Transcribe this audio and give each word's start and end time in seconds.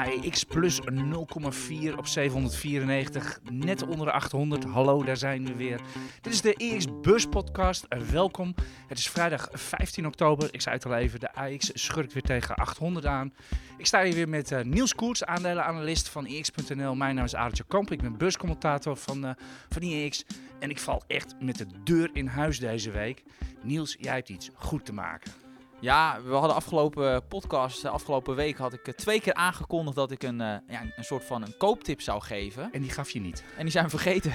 AEX 0.00 0.44
plus 0.44 0.80
0,4 0.80 1.96
op 1.96 2.06
794, 2.06 3.40
net 3.50 3.82
onder 3.82 4.06
de 4.06 4.12
800. 4.12 4.64
Hallo, 4.64 5.04
daar 5.04 5.16
zijn 5.16 5.46
we 5.46 5.54
weer. 5.54 5.80
Dit 6.20 6.32
is 6.32 6.40
de 6.40 6.54
EX 6.54 6.86
Bus 7.00 7.26
Podcast. 7.26 7.86
Welkom. 8.10 8.54
Het 8.86 8.98
is 8.98 9.08
vrijdag 9.08 9.48
15 9.52 10.06
oktober. 10.06 10.48
Ik 10.52 10.60
zei 10.60 10.74
het 10.74 10.86
al 10.86 10.94
even, 10.94 11.20
de 11.20 11.34
AEX 11.34 11.70
schurkt 11.74 12.12
weer 12.12 12.22
tegen 12.22 12.54
800 12.54 13.06
aan. 13.06 13.32
Ik 13.78 13.86
sta 13.86 14.02
hier 14.02 14.14
weer 14.14 14.28
met 14.28 14.50
uh, 14.50 14.60
Niels 14.60 14.94
Koerts, 14.94 15.24
aandelenanalist 15.24 16.08
van 16.08 16.26
EX.nl. 16.26 16.94
Mijn 16.94 17.14
naam 17.14 17.24
is 17.24 17.34
Arentje 17.34 17.64
Kamp, 17.68 17.90
ik 17.90 18.02
ben 18.02 18.16
buscommentator 18.16 18.96
van, 18.96 19.24
uh, 19.24 19.30
van 19.68 19.82
EX. 19.82 20.24
En 20.58 20.70
ik 20.70 20.78
val 20.78 21.02
echt 21.06 21.34
met 21.40 21.58
de 21.58 21.66
deur 21.84 22.10
in 22.12 22.26
huis 22.26 22.58
deze 22.58 22.90
week. 22.90 23.22
Niels, 23.62 23.96
jij 23.98 24.14
hebt 24.14 24.28
iets 24.28 24.50
goed 24.54 24.84
te 24.84 24.92
maken. 24.92 25.32
Ja, 25.80 26.20
we 26.24 26.32
hadden 26.32 26.54
afgelopen 26.54 27.26
podcast, 27.26 27.84
afgelopen 27.84 28.34
week 28.34 28.56
had 28.56 28.72
ik 28.72 28.96
twee 28.96 29.20
keer 29.20 29.34
aangekondigd 29.34 29.96
dat 29.96 30.10
ik 30.10 30.22
een, 30.22 30.38
ja, 30.38 30.82
een 30.96 31.04
soort 31.04 31.24
van 31.24 31.42
een 31.42 31.56
kooptip 31.56 32.00
zou 32.00 32.22
geven. 32.22 32.68
En 32.72 32.80
die 32.80 32.90
gaf 32.90 33.10
je 33.10 33.20
niet. 33.20 33.44
En 33.56 33.62
die 33.62 33.70
zijn 33.70 33.84
we 33.84 33.90
vergeten. 33.90 34.32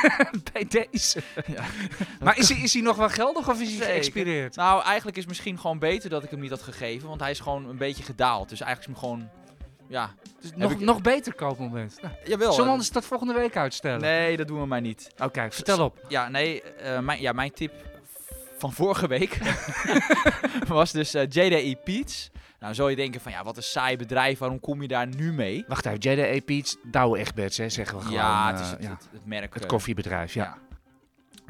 Bij 0.52 0.66
deze. 0.68 1.22
Ja. 1.46 1.64
maar 2.20 2.38
is 2.38 2.48
hij, 2.48 2.58
is 2.58 2.72
hij 2.72 2.82
nog 2.82 2.96
wel 2.96 3.08
geldig 3.08 3.48
of 3.48 3.60
is 3.60 3.76
hij 3.76 3.86
geëxpireerd? 3.86 4.56
Nou, 4.56 4.82
eigenlijk 4.82 5.16
is 5.16 5.22
het 5.22 5.32
misschien 5.32 5.58
gewoon 5.58 5.78
beter 5.78 6.10
dat 6.10 6.24
ik 6.24 6.30
hem 6.30 6.40
niet 6.40 6.50
had 6.50 6.62
gegeven, 6.62 7.08
want 7.08 7.20
hij 7.20 7.30
is 7.30 7.40
gewoon 7.40 7.68
een 7.68 7.78
beetje 7.78 8.02
gedaald. 8.02 8.48
Dus 8.48 8.60
eigenlijk 8.60 8.90
is 8.90 9.00
hem 9.00 9.10
gewoon 9.10 9.30
ja. 9.88 10.14
Dus 10.40 10.50
nog, 10.54 10.72
ik... 10.72 10.80
nog 10.80 11.00
beter 11.00 11.34
koopmoment. 11.34 11.98
Nou, 12.02 12.14
Jawel. 12.24 12.50
Zullen 12.50 12.64
we 12.64 12.70
anders 12.70 12.90
dat 12.90 13.04
volgende 13.04 13.34
week 13.34 13.56
uitstellen? 13.56 14.00
Nee, 14.00 14.36
dat 14.36 14.48
doen 14.48 14.60
we 14.60 14.66
maar 14.66 14.80
niet. 14.80 15.10
Oké, 15.12 15.24
okay, 15.24 15.52
vertel 15.52 15.84
op. 15.84 15.98
Ja, 16.08 16.28
nee, 16.28 16.62
uh, 16.82 16.98
mijn, 16.98 17.20
ja, 17.20 17.32
mijn 17.32 17.52
tip 17.52 17.72
van 18.58 18.72
vorige 18.72 19.06
week 19.06 19.38
was 20.68 20.92
dus 20.92 21.14
uh, 21.14 21.22
JDE 21.22 21.76
Peets. 21.84 22.30
Nou, 22.60 22.74
zou 22.74 22.90
je 22.90 22.96
denken 22.96 23.20
van 23.20 23.32
ja, 23.32 23.44
wat 23.44 23.56
een 23.56 23.62
saai 23.62 23.96
bedrijf, 23.96 24.38
waarom 24.38 24.60
kom 24.60 24.82
je 24.82 24.88
daar 24.88 25.06
nu 25.06 25.32
mee? 25.32 25.64
Wacht 25.68 25.86
even, 25.86 25.98
JDE 25.98 26.42
Peets, 26.44 26.76
Douwe 26.82 27.18
Egberts, 27.18 27.56
hè, 27.56 27.68
zeggen 27.68 27.96
we 27.96 28.04
gewoon. 28.04 28.18
Ja, 28.18 28.52
het 28.52 28.60
is 28.60 28.70
het, 28.70 28.82
uh, 28.82 28.90
het, 28.90 29.08
het 29.12 29.26
merk. 29.26 29.54
Het 29.54 29.66
koffiebedrijf, 29.66 30.34
ja. 30.34 30.44
ja. 30.44 30.58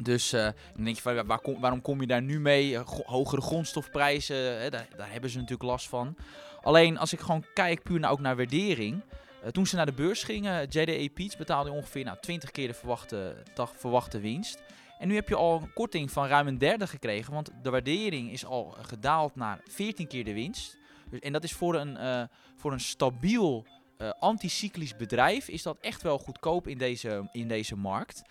Dus 0.03 0.33
uh, 0.33 0.41
dan 0.75 0.83
denk 0.83 0.95
je 0.95 1.01
van, 1.01 1.25
waar, 1.25 1.39
kom, 1.39 1.59
waarom 1.59 1.81
kom 1.81 2.01
je 2.01 2.07
daar 2.07 2.21
nu 2.21 2.39
mee? 2.39 2.77
hogere 3.05 3.41
grondstofprijzen, 3.41 4.61
hè, 4.61 4.69
daar, 4.69 4.87
daar, 4.97 5.11
hebben 5.11 5.29
ze 5.29 5.37
natuurlijk 5.37 5.69
last 5.69 5.89
van. 5.89 6.15
Alleen 6.61 6.97
als 6.97 7.13
ik 7.13 7.19
gewoon 7.19 7.45
kijk 7.53 7.83
puur 7.83 7.99
naar, 7.99 8.11
ook 8.11 8.19
naar 8.19 8.35
waardering. 8.35 9.01
Uh, 9.43 9.49
toen 9.49 9.67
ze 9.67 9.75
naar 9.75 9.85
de 9.85 9.91
beurs 9.91 10.23
gingen, 10.23 10.67
JDE 10.69 11.09
Peets 11.13 11.37
betaalde 11.37 11.71
ongeveer 11.71 12.03
nou, 12.03 12.17
20 12.21 12.51
keer 12.51 12.67
de 12.67 12.73
verwachte, 12.73 13.35
dag, 13.53 13.73
verwachte 13.75 14.19
winst. 14.19 14.61
En 14.97 15.07
nu 15.07 15.15
heb 15.15 15.29
je 15.29 15.35
al 15.35 15.61
een 15.61 15.73
korting 15.73 16.11
van 16.11 16.27
ruim 16.27 16.47
een 16.47 16.57
derde 16.57 16.87
gekregen, 16.87 17.33
want 17.33 17.51
de 17.61 17.69
waardering 17.69 18.31
is 18.31 18.45
al 18.45 18.75
gedaald 18.81 19.35
naar 19.35 19.61
14 19.69 20.07
keer 20.07 20.23
de 20.23 20.33
winst. 20.33 20.77
Dus, 21.09 21.19
en 21.19 21.33
dat 21.33 21.43
is 21.43 21.53
voor 21.53 21.75
een, 21.75 21.97
uh, 21.97 22.23
voor 22.55 22.71
een 22.71 22.79
stabiel 22.79 23.65
uh, 23.97 24.09
anticyclisch 24.19 24.95
bedrijf 24.95 25.47
is 25.47 25.63
dat 25.63 25.77
echt 25.81 26.01
wel 26.01 26.17
goedkoop 26.17 26.67
in 26.67 26.77
deze, 26.77 27.29
in 27.31 27.47
deze 27.47 27.75
markt. 27.75 28.21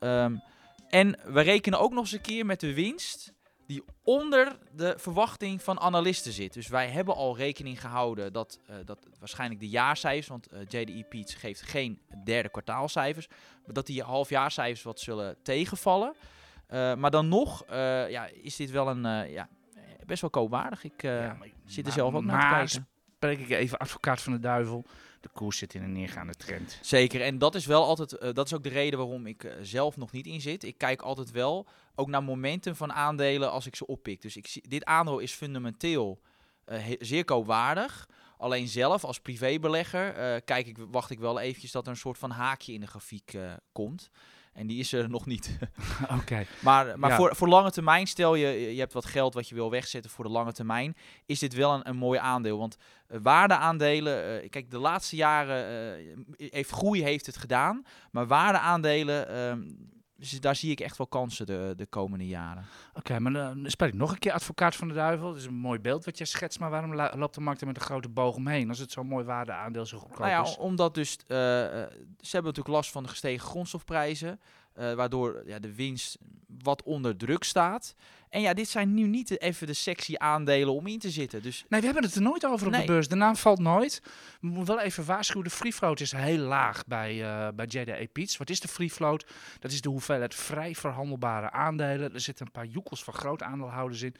Um, 0.00 0.42
en 0.88 1.18
we 1.24 1.40
rekenen 1.40 1.80
ook 1.80 1.92
nog 1.92 2.00
eens 2.00 2.12
een 2.12 2.20
keer 2.20 2.46
met 2.46 2.60
de 2.60 2.74
winst 2.74 3.32
die 3.68 3.84
onder 4.02 4.58
de 4.72 4.94
verwachting 4.98 5.62
van 5.62 5.80
analisten 5.80 6.32
zit. 6.32 6.52
Dus 6.52 6.68
wij 6.68 6.88
hebben 6.88 7.14
al 7.14 7.36
rekening 7.36 7.80
gehouden 7.80 8.32
dat, 8.32 8.60
uh, 8.70 8.76
dat 8.84 9.06
waarschijnlijk 9.18 9.60
de 9.60 9.68
jaarcijfers, 9.68 10.26
want 10.28 10.52
uh, 10.52 10.60
JDE 10.68 11.04
Peets 11.08 11.34
geeft 11.34 11.62
geen 11.62 12.00
derde 12.24 12.48
kwartaalcijfers, 12.48 13.28
dat 13.66 13.86
die 13.86 14.02
halfjaarcijfers 14.02 14.82
wat 14.82 15.00
zullen 15.00 15.36
tegenvallen. 15.42 16.14
Uh, 16.70 16.94
maar 16.94 17.10
dan 17.10 17.28
nog 17.28 17.64
ja, 18.08 18.26
is 18.26 18.56
dit 18.56 18.70
wel 18.70 18.88
een 18.88 19.30
ja, 19.30 19.48
best 20.06 20.20
wel 20.20 20.30
koopwaardig. 20.30 20.84
Ik 20.84 21.02
ja, 21.02 21.36
maar, 21.38 21.48
zit 21.64 21.86
er 21.86 21.92
zelf 21.92 22.14
ook 22.14 22.24
naar 22.24 22.40
te 22.40 22.54
kijken. 22.54 22.88
Spreek 23.14 23.38
ik 23.38 23.50
even 23.50 23.78
advocaat 23.78 24.22
van 24.22 24.32
de 24.32 24.38
duivel 24.38 24.84
de 25.20 25.28
koers 25.32 25.58
zit 25.58 25.74
in 25.74 25.82
een 25.82 25.92
neergaande 25.92 26.34
trend. 26.34 26.78
Zeker, 26.82 27.20
en 27.20 27.38
dat 27.38 27.54
is 27.54 27.66
wel 27.66 27.84
altijd, 27.84 28.12
uh, 28.12 28.32
dat 28.32 28.46
is 28.46 28.54
ook 28.54 28.62
de 28.62 28.68
reden 28.68 28.98
waarom 28.98 29.26
ik 29.26 29.44
uh, 29.44 29.52
zelf 29.62 29.96
nog 29.96 30.12
niet 30.12 30.26
in 30.26 30.40
zit. 30.40 30.62
Ik 30.62 30.78
kijk 30.78 31.02
altijd 31.02 31.30
wel 31.30 31.66
ook 31.94 32.08
naar 32.08 32.22
momenten 32.22 32.76
van 32.76 32.92
aandelen 32.92 33.50
als 33.50 33.66
ik 33.66 33.76
ze 33.76 33.86
oppik. 33.86 34.22
Dus 34.22 34.36
ik 34.36 34.46
zie, 34.46 34.68
dit 34.68 34.84
aandeel 34.84 35.18
is 35.18 35.32
fundamenteel 35.32 36.20
uh, 36.66 36.84
zeer 36.98 37.24
koopwaardig. 37.24 38.08
Alleen 38.36 38.68
zelf 38.68 39.04
als 39.04 39.20
privébelegger 39.20 40.40
kijk 40.40 40.66
ik, 40.66 40.76
wacht 40.90 41.10
ik 41.10 41.18
wel 41.18 41.40
eventjes 41.40 41.72
dat 41.72 41.84
er 41.84 41.90
een 41.90 41.96
soort 41.96 42.18
van 42.18 42.30
haakje 42.30 42.72
in 42.72 42.80
de 42.80 42.86
grafiek 42.86 43.38
komt. 43.72 44.10
En 44.58 44.66
die 44.66 44.78
is 44.78 44.92
er 44.92 45.10
nog 45.10 45.26
niet. 45.26 45.58
Oké. 46.20 46.46
Maar, 46.60 46.98
maar 46.98 47.10
ja. 47.10 47.16
voor, 47.16 47.36
voor 47.36 47.48
lange 47.48 47.70
termijn, 47.70 48.06
stel 48.06 48.34
je, 48.34 48.74
je 48.74 48.80
hebt 48.80 48.92
wat 48.92 49.04
geld 49.04 49.34
wat 49.34 49.48
je 49.48 49.54
wil 49.54 49.70
wegzetten 49.70 50.10
voor 50.10 50.24
de 50.24 50.30
lange 50.30 50.52
termijn, 50.52 50.96
is 51.26 51.38
dit 51.38 51.54
wel 51.54 51.72
een, 51.72 51.88
een 51.88 51.96
mooi 51.96 52.18
aandeel. 52.18 52.58
Want 52.58 52.76
uh, 53.08 53.18
waardeaandelen, 53.22 54.42
uh, 54.44 54.50
kijk, 54.50 54.70
de 54.70 54.78
laatste 54.78 55.16
jaren 55.16 56.00
uh, 56.00 56.50
heeft 56.50 56.70
groei 56.70 57.02
heeft 57.02 57.26
het 57.26 57.36
gedaan. 57.36 57.84
Maar 58.10 58.26
waardeaandelen, 58.26 59.28
dus 60.18 60.40
daar 60.40 60.56
zie 60.56 60.70
ik 60.70 60.80
echt 60.80 60.96
wel 60.96 61.06
kansen 61.06 61.46
de, 61.46 61.72
de 61.76 61.86
komende 61.86 62.26
jaren. 62.26 62.64
Oké, 62.88 62.98
okay, 62.98 63.18
maar 63.18 63.32
dan 63.32 63.70
speel 63.70 63.88
ik 63.88 63.94
nog 63.94 64.12
een 64.12 64.18
keer 64.18 64.32
advocaat 64.32 64.76
van 64.76 64.88
de 64.88 64.94
duivel. 64.94 65.28
Dat 65.28 65.36
is 65.36 65.44
een 65.44 65.54
mooi 65.54 65.78
beeld 65.78 66.04
wat 66.04 66.18
jij 66.18 66.26
schetst, 66.26 66.58
maar 66.58 66.70
waarom 66.70 66.94
loopt 66.94 67.34
de 67.34 67.40
markt 67.40 67.60
er 67.60 67.66
met 67.66 67.76
een 67.76 67.82
grote 67.82 68.08
boog 68.08 68.36
omheen 68.36 68.68
als 68.68 68.78
het 68.78 68.92
zo'n 68.92 69.06
mooi 69.06 69.24
waardeaandeel 69.24 69.86
zo 69.86 69.98
goedkoop 69.98 70.18
nou 70.18 70.30
ja, 70.30 70.42
is? 70.42 70.56
Omdat 70.56 70.94
dus, 70.94 71.12
uh, 71.22 71.26
ze 71.26 72.30
hebben 72.30 72.42
natuurlijk 72.44 72.68
last 72.68 72.90
van 72.90 73.02
de 73.02 73.08
gestegen 73.08 73.46
grondstofprijzen, 73.46 74.40
uh, 74.78 74.92
waardoor 74.94 75.42
ja, 75.46 75.58
de 75.58 75.74
winst 75.74 76.18
wat 76.62 76.82
onder 76.82 77.16
druk 77.16 77.44
staat. 77.44 77.94
En 78.30 78.40
ja, 78.40 78.54
dit 78.54 78.68
zijn 78.68 78.94
nu 78.94 79.06
niet 79.06 79.40
even 79.40 79.66
de 79.66 79.72
sexy 79.72 80.14
aandelen 80.16 80.74
om 80.74 80.86
in 80.86 80.98
te 80.98 81.10
zitten. 81.10 81.42
Dus... 81.42 81.64
Nee, 81.68 81.80
we 81.80 81.86
hebben 81.86 82.04
het 82.04 82.14
er 82.14 82.22
nooit 82.22 82.46
over 82.46 82.66
op 82.66 82.72
nee. 82.72 82.80
de 82.80 82.86
beurs. 82.86 83.08
De 83.08 83.14
naam 83.14 83.36
valt 83.36 83.58
nooit. 83.58 84.02
We 84.40 84.46
moeten 84.46 84.74
wel 84.74 84.84
even 84.84 85.04
waarschuwen. 85.04 85.44
De 85.48 85.54
free 85.54 85.72
float 85.72 86.00
is 86.00 86.12
heel 86.12 86.38
laag 86.38 86.86
bij, 86.86 87.14
uh, 87.14 87.48
bij. 87.54 88.08
Wat 88.38 88.50
is 88.50 88.60
de 88.60 88.68
free 88.68 88.90
float? 88.90 89.26
Dat 89.58 89.72
is 89.72 89.80
de 89.80 89.88
hoeveelheid 89.88 90.34
vrij 90.34 90.74
verhandelbare 90.74 91.50
aandelen. 91.50 92.14
Er 92.14 92.20
zitten 92.20 92.46
een 92.46 92.52
paar 92.52 92.66
joekels 92.66 93.04
van 93.04 93.14
groot 93.14 93.42
aandeelhouders 93.42 94.02
in. 94.02 94.14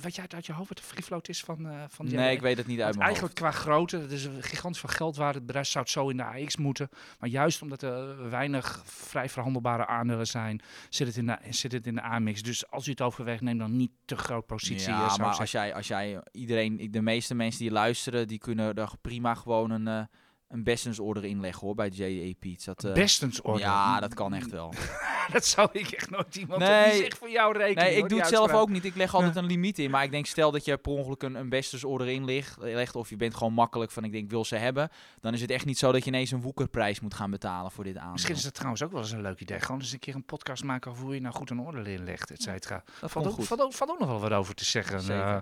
Weet 0.00 0.16
jij 0.16 0.24
uit 0.28 0.46
je 0.46 0.52
hoofd 0.52 0.68
wat 0.68 0.78
de 0.78 0.84
free 0.84 1.02
float 1.02 1.28
is 1.28 1.40
van, 1.40 1.66
uh, 1.66 1.82
van? 1.88 2.06
Nee, 2.06 2.34
ik 2.34 2.40
weet 2.40 2.56
het 2.56 2.66
niet 2.66 2.80
uit 2.80 2.94
mijn 2.94 3.06
Eigenlijk 3.06 3.34
qua 3.34 3.50
grootte, 3.50 3.98
het 3.98 4.12
is 4.12 4.24
een 4.24 4.42
gigantisch 4.42 4.80
van 4.80 4.90
geldwaarde. 4.90 5.38
Het 5.38 5.46
bedrijf 5.46 5.66
zou 5.66 5.84
het 5.84 5.92
zo 5.92 6.08
in 6.08 6.16
de 6.16 6.24
AX 6.24 6.56
moeten. 6.56 6.88
Maar 7.18 7.28
juist 7.28 7.62
omdat 7.62 7.82
er 7.82 8.30
weinig 8.30 8.82
vrij 8.84 9.28
verhandelbare 9.28 9.51
aandelen 9.86 10.26
zijn, 10.26 10.60
zit 10.88 11.06
het 11.06 11.16
in 11.16 11.26
de, 11.26 11.38
zit 11.50 11.72
het 11.72 11.86
in 11.86 11.94
de 11.94 12.02
AMX. 12.02 12.42
Dus 12.42 12.70
als 12.70 12.86
u 12.86 12.90
het 12.90 13.00
overweegt, 13.00 13.40
neem 13.40 13.58
dan 13.58 13.76
niet 13.76 13.90
te 14.04 14.16
groot 14.16 14.46
positie. 14.46 14.90
Ja, 14.90 15.16
maar 15.16 15.36
als 15.36 15.50
jij, 15.50 15.74
als 15.74 15.88
jij 15.88 16.22
iedereen, 16.32 16.88
de 16.90 17.02
meeste 17.02 17.34
mensen 17.34 17.60
die 17.60 17.70
luisteren, 17.70 18.28
die 18.28 18.38
kunnen 18.38 18.74
er 18.74 18.90
prima 19.00 19.34
gewoon 19.34 19.70
een, 19.70 19.86
uh, 19.86 20.04
een 20.52 20.62
bestens-order 20.62 21.24
inleggen 21.24 21.66
hoor, 21.66 21.74
bij 21.74 21.88
JE 21.88 22.34
Piets. 22.38 22.64
Dat, 22.64 22.84
uh, 22.84 22.92
bestens-order? 22.92 23.60
Ja, 23.60 24.00
dat 24.00 24.14
kan 24.14 24.34
echt 24.34 24.50
wel. 24.50 24.74
dat 25.32 25.44
zou 25.44 25.68
ik 25.72 25.90
echt 25.90 26.10
nooit 26.10 26.36
iemand 26.36 26.60
nee, 26.60 27.00
die 27.00 27.14
voor 27.14 27.30
jou 27.30 27.58
rekenen. 27.58 27.84
Nee, 27.84 27.92
ik 27.92 28.00
hoor, 28.00 28.08
doe 28.08 28.18
het 28.18 28.28
zelf 28.28 28.52
ook 28.52 28.68
niet. 28.68 28.84
Ik 28.84 28.94
leg 28.94 29.14
altijd 29.14 29.36
een 29.36 29.44
limiet 29.44 29.78
in. 29.78 29.90
Maar 29.90 30.04
ik 30.04 30.10
denk, 30.10 30.26
stel 30.26 30.50
dat 30.50 30.64
je 30.64 30.76
per 30.76 30.92
ongeluk 30.92 31.22
een, 31.22 31.34
een 31.34 31.48
bestens-order 31.48 32.08
inlegt, 32.08 32.96
of 32.96 33.10
je 33.10 33.16
bent 33.16 33.34
gewoon 33.34 33.52
makkelijk 33.52 33.90
van, 33.90 34.04
ik 34.04 34.12
denk, 34.12 34.30
wil 34.30 34.44
ze 34.44 34.56
hebben. 34.56 34.90
Dan 35.20 35.32
is 35.32 35.40
het 35.40 35.50
echt 35.50 35.64
niet 35.64 35.78
zo 35.78 35.92
dat 35.92 36.04
je 36.04 36.10
ineens 36.10 36.30
een 36.30 36.40
woekerprijs 36.40 37.00
moet 37.00 37.14
gaan 37.14 37.30
betalen 37.30 37.70
voor 37.70 37.84
dit 37.84 37.96
aandeel. 37.96 38.12
Misschien 38.12 38.34
is 38.34 38.42
dat 38.42 38.54
trouwens 38.54 38.82
ook 38.82 38.92
wel 38.92 39.00
eens 39.00 39.10
een 39.10 39.22
leuk 39.22 39.40
idee. 39.40 39.60
Gewoon 39.60 39.80
eens 39.80 39.92
een 39.92 39.98
keer 39.98 40.14
een 40.14 40.24
podcast 40.24 40.64
maken 40.64 40.90
over 40.90 41.04
hoe 41.04 41.14
je 41.14 41.20
nou 41.20 41.34
goed 41.34 41.50
een 41.50 41.60
order 41.60 41.88
inlegt, 41.88 42.30
et 42.30 42.42
cetera. 42.42 42.84
Dat 43.00 43.10
valt 43.10 43.26
ook, 43.26 43.42
valt, 43.42 43.60
ook, 43.60 43.72
valt 43.72 43.90
ook 43.90 43.98
nog 43.98 44.08
wel 44.08 44.20
wat 44.20 44.32
over 44.32 44.54
te 44.54 44.64
zeggen. 44.64 45.10
Uh, 45.10 45.36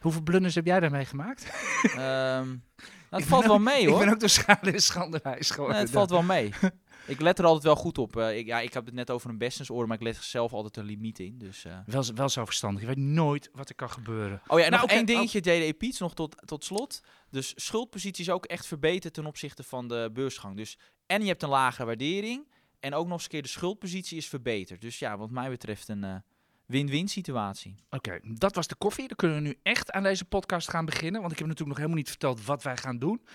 hoeveel 0.00 0.22
blunders 0.22 0.54
heb 0.54 0.66
jij 0.66 0.80
daarmee 0.80 1.04
gemaakt? 1.04 1.52
um, 1.82 1.98
nou, 1.98 2.58
het 3.16 3.28
valt 3.28 3.46
wel 3.46 3.58
mee 3.58 3.88
hoor. 3.88 3.98
Ik 4.00 4.04
ben 4.04 4.14
ook 4.14 4.20
door 4.20 4.28
schade 4.28 4.72
en 4.72 4.82
schande 4.82 5.20
wijs 5.22 5.50
geworden. 5.50 5.74
Nee, 5.76 5.84
het 5.84 5.94
valt 5.94 6.10
wel 6.10 6.22
mee. 6.22 6.52
ik 7.06 7.20
let 7.20 7.38
er 7.38 7.44
altijd 7.44 7.64
wel 7.64 7.76
goed 7.76 7.98
op. 7.98 8.16
Uh, 8.16 8.36
ik, 8.36 8.46
ja, 8.46 8.60
ik 8.60 8.72
heb 8.72 8.84
het 8.84 8.94
net 8.94 9.10
over 9.10 9.30
een 9.30 9.38
bestens-order, 9.38 9.88
maar 9.88 9.96
ik 9.96 10.02
let 10.02 10.16
zelf 10.16 10.52
altijd 10.52 10.76
een 10.76 10.84
limiet 10.84 11.18
in. 11.18 11.38
Dus, 11.38 11.64
uh. 11.64 11.78
wel, 11.86 12.04
wel 12.14 12.28
zo 12.28 12.44
verstandig. 12.44 12.80
Je 12.80 12.86
weet 12.86 12.96
nooit 12.96 13.50
wat 13.52 13.68
er 13.68 13.74
kan 13.74 13.90
gebeuren. 13.90 14.42
Oh 14.46 14.58
ja, 14.58 14.64
en 14.64 14.70
nou, 14.70 14.82
nog 14.82 14.82
okay, 14.82 14.96
één 14.96 15.06
dingetje, 15.06 15.38
oh. 15.38 15.56
JDE 15.56 15.74
Piets, 15.74 15.98
nog 15.98 16.14
tot, 16.14 16.36
tot 16.44 16.64
slot. 16.64 17.02
Dus 17.30 17.52
schuldpositie 17.56 18.24
is 18.24 18.30
ook 18.30 18.46
echt 18.46 18.66
verbeterd 18.66 19.14
ten 19.14 19.26
opzichte 19.26 19.62
van 19.62 19.88
de 19.88 20.10
beursgang. 20.12 20.56
Dus, 20.56 20.78
en 21.06 21.22
je 21.22 21.28
hebt 21.28 21.42
een 21.42 21.48
lagere 21.48 21.86
waardering. 21.86 22.54
En 22.80 22.94
ook 22.94 23.04
nog 23.04 23.12
eens 23.12 23.22
een 23.22 23.28
keer 23.28 23.42
de 23.42 23.48
schuldpositie 23.48 24.16
is 24.16 24.26
verbeterd. 24.26 24.80
Dus 24.80 24.98
ja, 24.98 25.16
wat 25.18 25.30
mij 25.30 25.48
betreft 25.48 25.88
een... 25.88 26.04
Uh, 26.04 26.14
win-win 26.66 27.08
situatie. 27.08 27.74
Oké, 27.90 28.18
dat 28.22 28.54
was 28.54 28.66
de 28.66 28.74
koffie. 28.74 29.08
Dan 29.08 29.16
kunnen 29.16 29.36
we 29.36 29.42
nu 29.42 29.58
echt 29.62 29.90
aan 29.92 30.02
deze 30.02 30.24
podcast 30.24 30.70
gaan 30.70 30.84
beginnen. 30.84 31.20
Want 31.20 31.32
ik 31.32 31.38
heb 31.38 31.48
natuurlijk 31.48 31.76
nog 31.78 31.86
helemaal 31.86 32.02
niet 32.02 32.08
verteld 32.08 32.44
wat 32.44 32.62
wij 32.62 32.76
gaan 32.76 32.98
doen. 32.98 33.26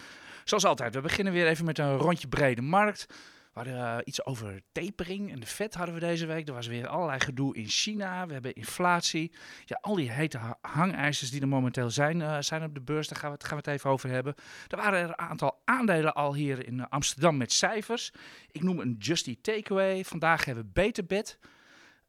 Zoals 0.44 0.66
altijd, 0.66 0.94
we 0.94 1.02
beginnen 1.02 1.34
weer 1.34 1.48
even 1.48 1.66
met 1.66 1.78
een 1.78 1.98
rondje 1.98 2.28
brede 2.28 2.62
markt. 2.62 3.06
We 3.54 3.60
hadden 3.60 3.76
uh, 3.76 3.98
iets 4.04 4.26
over 4.26 4.62
tapering 4.72 5.32
en 5.32 5.40
de 5.40 5.46
vet 5.46 5.74
hadden 5.74 5.96
we 5.96 6.02
deze 6.02 6.26
week. 6.26 6.48
Er 6.48 6.54
was 6.54 6.68
weer 6.68 6.88
allerlei 6.88 7.20
gedoe 7.20 7.56
in 7.56 7.68
China. 7.68 8.26
We 8.28 8.34
hebben 8.34 8.54
inflatie. 8.54 9.32
Ja, 9.66 9.78
al 9.82 9.96
die 9.96 10.12
hete 10.12 10.40
hangijzers 10.62 11.32
die 11.32 11.42
er 11.42 11.48
momenteel 11.48 11.90
zijn, 11.90 12.20
uh, 12.20 12.38
zijn 12.40 12.64
op 12.64 12.74
de 12.74 12.82
beurs. 12.82 13.08
Daar 13.08 13.20
gaan, 13.20 13.30
we 13.30 13.36
het, 13.36 13.44
gaan 13.44 13.58
we 13.58 13.64
het 13.66 13.74
even 13.74 13.90
over 13.90 14.10
hebben. 14.10 14.36
Er 14.68 14.78
waren 14.78 15.00
er 15.00 15.08
een 15.08 15.18
aantal 15.18 15.62
aandelen 15.66 16.14
al 16.14 16.34
hier 16.34 16.68
in 16.68 16.90
Amsterdam 16.90 17.38
met 17.38 17.52
cijfers. 17.52 18.12
Ik 18.52 18.64
noem 18.64 18.80
een 18.80 18.96
Justy 19.00 19.38
Takeaway. 19.42 20.04
Vandaag 20.04 20.46
hebben 20.46 20.64
we 20.64 20.70
Beterbed. 20.74 21.40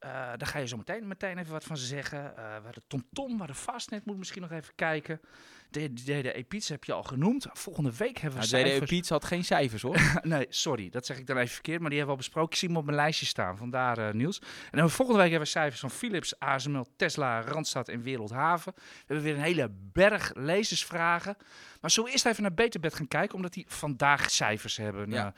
Eh, 0.03 0.11
daar 0.11 0.47
ga 0.47 0.59
je 0.59 0.67
zo 0.67 0.77
meteen, 0.77 1.07
meteen 1.07 1.39
even 1.39 1.53
wat 1.53 1.65
van 1.65 1.77
zeggen. 1.77 2.19
Uh, 2.19 2.35
waar 2.37 2.73
de 2.73 2.83
TomTom, 2.87 3.39
waar 3.39 3.47
de 3.47 3.55
Fastnet 3.55 4.05
moet 4.05 4.19
misschien 4.19 4.43
nog 4.43 4.51
even 4.51 4.75
kijken. 4.75 5.21
De 5.71 5.93
DDE-pizza 5.93 6.73
heb 6.73 6.85
je 6.85 6.93
al 6.93 7.03
genoemd. 7.03 7.47
Volgende 7.53 7.97
week 7.97 8.19
hebben 8.19 8.41
we 8.41 8.49
nou, 8.51 8.65
DDE-pizza 8.65 9.15
had 9.15 9.25
geen 9.25 9.45
cijfers 9.45 9.83
hoor. 9.83 10.01
nee, 10.23 10.47
sorry, 10.49 10.91
dat 10.91 11.07
zeg 11.07 11.19
ik 11.19 11.27
dan 11.27 11.37
even 11.37 11.53
verkeerd. 11.53 11.81
Maar 11.81 11.91
die 11.91 11.99
hebben 11.99 12.17
we 12.17 12.23
al 12.23 12.29
besproken. 12.29 12.53
Ik 12.53 12.59
zie 12.59 12.69
hem 12.69 12.77
op 12.77 12.85
mijn 12.85 12.97
lijstje 12.97 13.27
staan, 13.27 13.57
vandaar 13.57 13.99
uh, 13.99 14.11
nieuws. 14.13 14.39
En 14.71 14.79
dan 14.79 14.91
volgende 14.91 15.21
week 15.21 15.31
hebben 15.31 15.49
we 15.49 15.55
cijfers 15.55 15.81
van 15.81 15.91
Philips, 15.91 16.39
ASML, 16.39 16.87
Tesla, 16.97 17.41
Randstad 17.41 17.89
en 17.89 18.03
Wereldhaven. 18.03 18.73
We 18.77 18.83
hebben 19.07 19.25
weer 19.25 19.35
een 19.35 19.43
hele 19.43 19.71
berg 19.93 20.35
lezersvragen. 20.35 21.37
Maar 21.81 21.91
zo 21.91 22.07
eerst 22.07 22.27
even 22.27 22.43
naar 22.43 22.55
Beterbed 22.55 22.95
gaan 22.95 23.09
kijken, 23.09 23.35
omdat 23.35 23.53
die 23.53 23.65
vandaag 23.69 24.31
cijfers 24.31 24.77
hebben. 24.77 25.11
Ja. 25.11 25.35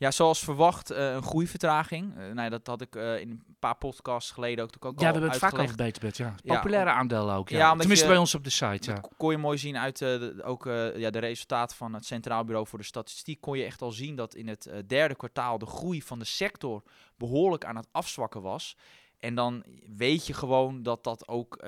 Ja, 0.00 0.10
zoals 0.10 0.38
verwacht, 0.38 0.92
uh, 0.92 1.12
een 1.12 1.22
groeivertraging. 1.22 2.18
Uh, 2.18 2.32
nou 2.32 2.50
dat 2.50 2.66
had 2.66 2.80
ik 2.80 2.96
uh, 2.96 3.20
in 3.20 3.30
een 3.30 3.56
paar 3.58 3.76
podcasts 3.76 4.30
geleden 4.30 4.64
ook, 4.64 4.70
ook 4.72 4.82
ja, 4.82 4.88
al 4.88 4.94
we 4.96 5.04
hebben 5.04 5.30
het 5.30 5.38
vaak 5.38 5.58
over 5.58 5.76
Beterbed, 5.76 6.16
ja. 6.16 6.34
Populaire 6.44 6.90
ja, 6.90 6.96
aandelen 6.96 7.34
ook, 7.34 7.48
ja. 7.48 7.58
ja 7.58 7.76
Tenminste 7.76 8.04
je, 8.04 8.10
bij 8.10 8.20
ons 8.20 8.34
op 8.34 8.44
de 8.44 8.50
site, 8.50 8.90
ja. 8.90 9.02
kon 9.16 9.30
je 9.30 9.38
mooi 9.38 9.58
zien 9.58 9.78
uit 9.78 9.98
de, 9.98 10.40
ook 10.44 10.64
ja, 10.96 11.10
de 11.10 11.18
resultaten 11.18 11.76
van 11.76 11.94
het 11.94 12.04
Centraal 12.04 12.44
Bureau 12.44 12.66
voor 12.66 12.78
de 12.78 12.84
Statistiek. 12.84 13.40
Kon 13.40 13.58
je 13.58 13.64
echt 13.64 13.82
al 13.82 13.90
zien 13.90 14.16
dat 14.16 14.34
in 14.34 14.48
het 14.48 14.70
derde 14.86 15.14
kwartaal 15.14 15.58
de 15.58 15.66
groei 15.66 16.02
van 16.02 16.18
de 16.18 16.24
sector 16.24 16.82
behoorlijk 17.16 17.64
aan 17.64 17.76
het 17.76 17.88
afzwakken 17.92 18.42
was. 18.42 18.76
En 19.18 19.34
dan 19.34 19.64
weet 19.96 20.26
je 20.26 20.34
gewoon 20.34 20.82
dat 20.82 21.04
dat 21.04 21.28
ook 21.28 21.64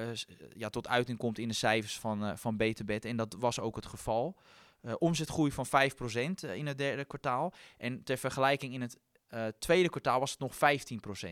ja, 0.57 0.69
tot 0.69 0.89
uiting 0.89 1.19
komt 1.19 1.39
in 1.39 1.49
de 1.49 1.55
cijfers 1.55 1.99
van, 1.99 2.39
van 2.39 2.57
Beterbed. 2.57 3.05
En 3.05 3.17
dat 3.17 3.37
was 3.39 3.61
ook 3.61 3.77
het 3.77 3.87
geval. 3.87 4.37
Uh, 4.83 4.95
omzetgroei 4.99 5.53
van 5.53 5.67
5% 5.67 5.71
uh, 5.71 6.55
in 6.55 6.67
het 6.67 6.79
derde 6.79 7.05
kwartaal. 7.05 7.53
En 7.77 8.05
ter 8.05 8.19
vergelijking 8.19 8.75
in 8.75 8.81
het 8.81 8.99
uh, 9.31 9.47
tweede 9.59 9.89
kwartaal 9.89 10.21
was 10.21 10.31
het 10.31 10.41
nog 10.41 10.55
15%. 10.55 10.59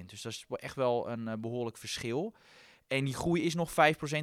Dus 0.06 0.22
dat 0.22 0.32
is 0.32 0.44
echt 0.48 0.74
wel 0.74 1.10
een 1.10 1.40
behoorlijk 1.40 1.76
verschil. 1.76 2.34
En 2.90 3.04
die 3.04 3.14
groei 3.14 3.42
is 3.42 3.54
nog 3.54 3.70
5% 3.70 3.74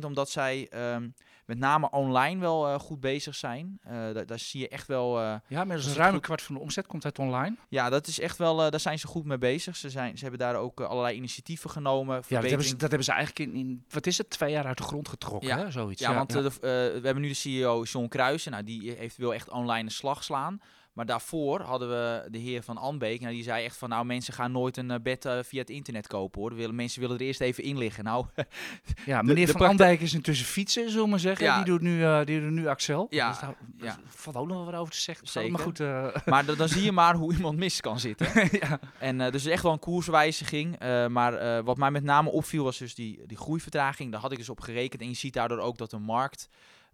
omdat 0.05 0.29
zij 0.29 0.69
um, 0.93 1.13
met 1.45 1.57
name 1.57 1.89
online 1.91 2.39
wel 2.39 2.67
uh, 2.67 2.79
goed 2.79 2.99
bezig 2.99 3.35
zijn. 3.35 3.79
Uh, 3.85 3.91
daar, 3.91 4.25
daar, 4.25 4.39
zie 4.39 4.59
je 4.59 4.67
echt 4.67 4.87
wel... 4.87 5.21
Uh, 5.21 5.35
ja, 5.47 5.63
met 5.63 5.85
een 5.85 5.93
ruim 5.93 6.19
kwart 6.19 6.41
van 6.41 6.55
de 6.55 6.61
omzet 6.61 6.87
komt 6.87 7.05
uit 7.05 7.19
online. 7.19 7.55
Ja, 7.69 7.89
dat 7.89 8.07
is 8.07 8.19
echt 8.19 8.37
wel... 8.37 8.55
daar 8.55 8.79
zijn 8.79 8.99
ze 8.99 9.07
goed 9.07 9.25
mee 9.25 9.37
bezig. 9.37 9.75
Ze, 9.75 9.89
zijn, 9.89 10.17
ze 10.17 10.21
hebben 10.21 10.39
daar 10.39 10.55
ook 10.55 10.81
allerlei 10.81 11.15
initiatieven 11.15 11.69
genomen. 11.69 12.23
Ja, 12.27 12.39
dat 12.39 12.49
hebben, 12.49 12.67
ze, 12.67 12.71
dat 12.71 12.89
hebben 12.89 13.03
ze 13.03 13.11
eigenlijk 13.11 13.49
in, 13.49 13.59
in, 13.59 13.85
Wat 13.89 14.05
is 14.05 14.17
het? 14.17 14.29
Twee 14.29 14.51
jaar 14.51 14.65
uit 14.65 14.77
de 14.77 14.83
grond 14.83 15.07
getrokken, 15.07 15.49
ja. 15.49 15.57
Hè? 15.57 15.71
Zoiets. 15.71 16.01
Ja, 16.01 16.09
ja 16.09 16.15
want 16.15 16.31
de, 16.31 16.51
we 16.61 17.01
hebben 17.03 17.21
nu 17.21 17.27
de 17.27 17.33
CEO 17.33 17.83
John 17.83 18.07
Kruijsen. 18.07 18.51
Nou, 18.51 18.63
die 18.63 18.91
heeft 18.91 19.17
wil 19.17 19.33
echt 19.33 19.49
online 19.49 19.83
een 19.83 19.91
slag 19.91 20.23
slaan. 20.23 20.61
Maar 20.97 21.05
daarvoor 21.05 21.61
hadden 21.61 21.89
we 21.89 22.27
de 22.29 22.37
heer 22.37 22.63
van 22.63 22.77
Anbeek. 22.77 23.21
Nou, 23.21 23.33
die 23.33 23.43
zei 23.43 23.63
echt 23.63 23.77
van, 23.77 23.89
nou 23.89 24.05
mensen 24.05 24.33
gaan 24.33 24.51
nooit 24.51 24.77
een 24.77 24.99
bed 25.03 25.25
uh, 25.25 25.39
via 25.43 25.59
het 25.59 25.69
internet 25.69 26.07
kopen 26.07 26.41
hoor. 26.41 26.55
Willen, 26.55 26.75
mensen 26.75 27.01
willen 27.01 27.17
er 27.17 27.25
eerst 27.25 27.41
even 27.41 27.63
in 27.63 27.77
liggen. 27.77 28.03
Nou, 28.03 28.25
ja, 29.05 29.21
meneer 29.21 29.45
de, 29.45 29.51
van 29.51 29.67
Anbeek 29.67 30.01
is 30.01 30.13
intussen 30.13 30.45
fietsen, 30.45 30.89
zullen 30.89 31.03
we 31.03 31.09
maar 31.09 31.19
zeggen. 31.19 31.45
Ja. 31.45 31.55
Die, 31.55 31.65
doet 31.65 31.81
nu, 31.81 31.99
uh, 31.99 32.23
die 32.23 32.41
doet 32.41 32.51
nu 32.51 32.67
Axel. 32.67 33.07
Ja, 33.09 33.29
dus 33.29 33.39
daar, 33.39 33.55
ja. 33.77 33.97
valt 34.05 34.35
ook 34.35 34.47
nog 34.47 34.65
wat 34.65 34.73
over 34.73 34.93
te 34.93 34.99
zeggen. 34.99 35.27
Zeker. 35.27 35.51
Maar, 35.51 35.61
goed, 35.61 35.79
uh... 35.79 36.15
maar 36.25 36.45
dan 36.45 36.69
zie 36.69 36.83
je 36.83 36.91
maar 36.91 37.15
hoe 37.21 37.33
iemand 37.33 37.57
mis 37.57 37.81
kan 37.81 37.99
zitten. 37.99 38.27
ja. 38.61 38.79
En 38.99 39.31
dus 39.31 39.45
echt 39.45 39.63
wel 39.63 39.71
een 39.71 39.79
koerswijziging. 39.79 40.79
maar 41.09 41.63
wat 41.63 41.77
mij 41.77 41.91
met 41.91 42.03
name 42.03 42.29
opviel 42.29 42.63
was 42.63 42.77
dus 42.77 42.95
die, 42.95 43.19
die 43.25 43.37
groeivertraging. 43.37 44.11
Daar 44.11 44.21
had 44.21 44.31
ik 44.31 44.37
dus 44.37 44.49
op 44.49 44.59
gerekend. 44.59 45.01
En 45.01 45.07
je 45.07 45.15
ziet 45.15 45.33
daardoor 45.33 45.59
ook 45.59 45.77
dat 45.77 45.89
de 45.89 45.99
markt 45.99 46.49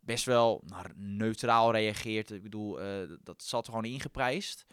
best 0.06 0.26
wel 0.26 0.64
nou, 0.66 0.86
neutraal 0.96 1.72
reageert. 1.72 2.32
Ik 2.32 2.44
bedoel, 2.44 2.82
uh, 2.82 3.10
dat 3.24 3.44
zat 3.44 3.66
gewoon 3.66 3.86
ingeprijsd. 3.86 4.66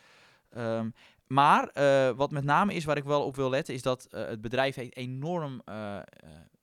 Um, 0.56 0.94
maar 1.26 1.70
uh, 1.74 2.10
wat 2.16 2.30
met 2.30 2.44
name 2.44 2.74
is 2.74 2.84
waar 2.84 2.96
ik 2.96 3.04
wel 3.04 3.24
op 3.24 3.36
wil 3.36 3.50
letten, 3.50 3.74
is 3.74 3.82
dat 3.82 4.08
uh, 4.10 4.26
het 4.26 4.40
bedrijf 4.40 4.74
heeft 4.74 4.96
enorm 4.96 5.62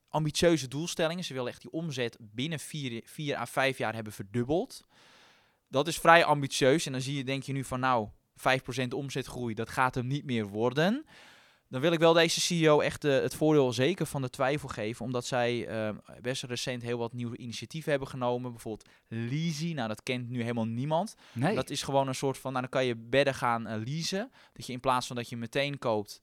ambitieuze 0.10 0.68
doelstellingen. 0.68 1.24
Ze 1.24 1.34
willen 1.34 1.52
echt 1.52 1.62
die 1.62 1.72
omzet 1.72 2.18
binnen 2.20 2.60
vier, 2.60 3.02
vier 3.06 3.38
à 3.38 3.46
vijf 3.46 3.78
jaar 3.78 3.94
hebben 3.94 4.14
verdubbeld. 4.14 4.86
Dat 5.68 5.88
is 5.88 6.00
vrij 6.00 6.26
ambitieus. 6.26 6.86
En 6.86 6.92
dan 6.92 7.02
zie 7.02 7.16
je, 7.18 7.24
denk 7.24 7.44
je 7.44 7.54
nu 7.54 7.64
van 7.64 7.80
nou, 7.80 8.08
5% 8.84 8.88
omzetgroei, 8.90 9.54
dat 9.54 9.70
gaat 9.70 9.96
hem 9.96 10.08
niet 10.08 10.26
meer 10.26 10.48
worden 10.48 11.06
dan 11.70 11.82
wil 11.82 11.92
ik 11.92 12.00
wel 12.00 12.14
deze 12.14 12.42
CEO 12.42 12.80
echt 12.80 13.06
uh, 13.06 13.20
het 13.20 13.36
voordeel 13.36 13.74
zeker 13.74 14.06
van 14.06 14.22
de 14.22 14.30
twijfel 14.30 14.70
geven. 14.70 15.06
Omdat 15.06 15.26
zij 15.26 15.70
uh, 15.88 15.96
best 16.22 16.44
recent 16.44 16.82
heel 16.82 16.98
wat 16.98 17.14
nieuwe 17.14 17.38
initiatieven 17.38 17.90
hebben 17.90 18.08
genomen. 18.08 18.52
Bijvoorbeeld 18.52 18.90
Leasy. 19.08 19.74
Nou, 19.74 19.88
dat 19.88 20.04
kent 20.04 20.30
nu 20.30 20.42
helemaal 20.42 20.68
niemand. 20.68 21.16
Nee. 21.34 21.56
Dat 21.56 21.70
is 21.70 21.84
gewoon 21.84 22.08
een 22.08 22.16
soort 22.16 22.38
van, 22.38 22.52
nou 22.52 22.62
dan 22.62 22.72
kan 22.72 22.86
je 22.86 22.96
bedden 22.96 23.34
gaan 23.34 23.68
uh, 23.68 23.74
leasen. 23.86 24.32
Dat 24.54 24.66
je 24.66 24.74
in 24.74 24.80
plaats 24.80 25.08
van 25.08 25.16
dat 25.16 25.30
je 25.30 25.38
meteen 25.38 25.78
koopt, 25.78 26.22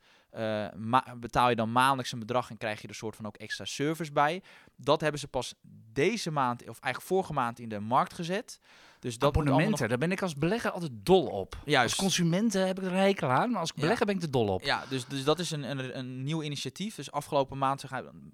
betaal 1.16 1.48
je 1.48 1.56
dan 1.56 1.72
maandelijks 1.72 2.12
een 2.12 2.18
bedrag 2.18 2.50
en 2.50 2.56
krijg 2.56 2.82
je 2.82 2.88
er 2.88 2.94
soort 2.94 3.16
van 3.16 3.26
ook 3.26 3.36
extra 3.36 3.64
service 3.64 4.12
bij. 4.12 4.42
Dat 4.76 5.00
hebben 5.00 5.20
ze 5.20 5.28
pas 5.28 5.54
deze 5.92 6.30
maand, 6.30 6.60
of 6.60 6.78
eigenlijk 6.80 7.00
vorige 7.00 7.32
maand 7.32 7.58
in 7.58 7.68
de 7.68 7.80
markt 7.80 8.12
gezet. 8.12 8.60
Dus 9.04 9.18
dat 9.18 9.28
Abonnementen, 9.28 9.70
nog... 9.70 9.88
daar 9.88 9.98
ben 9.98 10.12
ik 10.12 10.22
als 10.22 10.34
belegger 10.34 10.70
altijd 10.70 10.92
dol 10.94 11.26
op. 11.26 11.56
Juist. 11.64 11.90
Als 11.90 12.00
consumenten 12.00 12.66
heb 12.66 12.78
ik 12.78 12.84
er 12.84 12.94
hekel 12.94 13.28
aan, 13.28 13.50
maar 13.50 13.60
als 13.60 13.72
belegger 13.72 14.06
ben 14.06 14.16
ik 14.16 14.22
er 14.22 14.30
dol 14.30 14.48
op. 14.48 14.62
Ja, 14.62 14.84
dus, 14.88 15.06
dus 15.06 15.24
dat 15.24 15.38
is 15.38 15.50
een, 15.50 15.62
een, 15.62 15.98
een 15.98 16.22
nieuw 16.22 16.42
initiatief. 16.42 16.94
Dus 16.94 17.10
afgelopen 17.10 17.58
maand, 17.58 17.84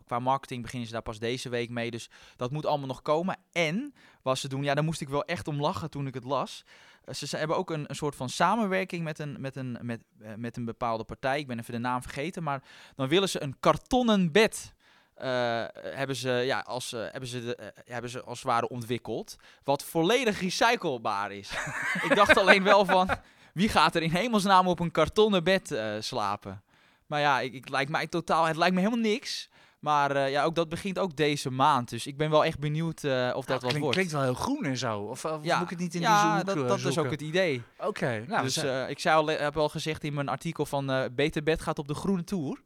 qua 0.04 0.18
marketing 0.18 0.62
beginnen 0.62 0.88
ze 0.88 0.92
daar 0.94 1.02
pas 1.02 1.18
deze 1.18 1.48
week 1.48 1.70
mee. 1.70 1.90
Dus 1.90 2.10
dat 2.36 2.50
moet 2.50 2.66
allemaal 2.66 2.86
nog 2.86 3.02
komen. 3.02 3.36
En, 3.52 3.94
wat 4.22 4.38
ze 4.38 4.48
doen, 4.48 4.62
ja, 4.62 4.74
daar 4.74 4.84
moest 4.84 5.00
ik 5.00 5.08
wel 5.08 5.24
echt 5.24 5.48
om 5.48 5.60
lachen 5.60 5.90
toen 5.90 6.06
ik 6.06 6.14
het 6.14 6.24
las. 6.24 6.64
Eh, 7.04 7.14
ze, 7.14 7.36
hebben 7.36 7.56
ook 7.56 7.70
een, 7.70 7.84
een 7.88 7.96
soort 7.96 8.14
van 8.14 8.28
samenwerking 8.28 9.04
met 9.04 9.18
een, 9.18 9.40
met, 9.40 9.56
een, 9.56 9.78
met, 9.80 10.00
uh, 10.22 10.28
met 10.36 10.56
een 10.56 10.64
bepaalde 10.64 11.04
partij. 11.04 11.38
Ik 11.38 11.46
ben 11.46 11.58
even 11.58 11.72
de 11.72 11.78
naam 11.78 12.02
vergeten, 12.02 12.42
maar 12.42 12.62
dan 12.96 13.08
willen 13.08 13.28
ze 13.28 13.42
een 13.42 13.56
kartonnen 13.60 14.32
bed 14.32 14.74
uh, 15.22 15.64
hebben, 15.96 16.16
ze, 16.16 16.30
ja, 16.30 16.60
als, 16.60 16.92
uh, 16.92 17.00
hebben, 17.00 17.28
ze 17.28 17.44
de, 17.44 17.58
uh, 17.60 17.66
hebben 17.92 18.10
ze 18.10 18.22
als 18.22 18.38
het 18.38 18.46
ware 18.46 18.68
ontwikkeld. 18.68 19.36
Wat 19.64 19.84
volledig 19.84 20.40
recyclebaar 20.40 21.32
is. 21.32 21.50
ik 22.08 22.14
dacht 22.14 22.38
alleen 22.38 22.62
wel 22.62 22.84
van, 22.84 23.08
wie 23.54 23.68
gaat 23.68 23.94
er 23.94 24.02
in 24.02 24.10
hemelsnaam 24.10 24.68
op 24.68 24.80
een 24.80 24.90
kartonnen 24.90 25.44
bed 25.44 25.80
slapen? 26.00 26.62
Maar 27.06 27.20
ja, 27.20 27.40
ik, 27.40 27.52
ik, 27.52 27.68
lijkt 27.68 27.90
mij 27.90 28.06
totaal, 28.06 28.44
het 28.44 28.56
lijkt 28.56 28.74
me 28.74 28.80
helemaal 28.80 29.04
niks. 29.04 29.48
Maar 29.78 30.30
ja, 30.30 30.44
ook 30.44 30.54
dat 30.54 30.68
begint 30.68 30.98
ook 30.98 31.16
deze 31.16 31.50
maand. 31.50 31.88
Dus 31.88 32.06
ik 32.06 32.16
ben 32.16 32.30
wel 32.30 32.44
echt 32.44 32.58
benieuwd 32.58 33.04
of 33.04 33.44
dat 33.44 33.46
wat 33.46 33.58
klinkt, 33.58 33.78
wordt. 33.78 33.94
Klinkt 33.96 34.12
wel 34.12 34.22
heel 34.22 34.34
groen 34.34 34.64
en 34.64 34.76
zo. 34.76 35.00
Of, 35.00 35.24
of 35.24 35.44
ja, 35.44 35.54
moet 35.54 35.64
ik 35.64 35.70
het 35.70 35.78
niet 35.78 35.94
in 35.94 36.00
ja, 36.00 36.42
die 36.42 36.52
zoek, 36.52 36.68
dat, 36.68 36.68
dat 36.68 36.90
is 36.90 36.98
ook 36.98 37.10
het 37.10 37.20
idee. 37.20 37.62
Oké. 37.78 37.88
Okay, 37.88 38.24
nou, 38.28 38.42
dus 38.42 38.56
ik 38.88 38.98
zei 38.98 39.16
al, 39.16 39.26
heb 39.26 39.56
al 39.56 39.68
gezegd 39.68 40.04
in 40.04 40.14
mijn 40.14 40.28
artikel 40.28 40.66
van 40.66 41.08
Beter 41.12 41.42
Bed 41.42 41.62
gaat 41.62 41.78
op 41.78 41.88
de 41.88 41.94
groene 41.94 42.24
tour. 42.24 42.60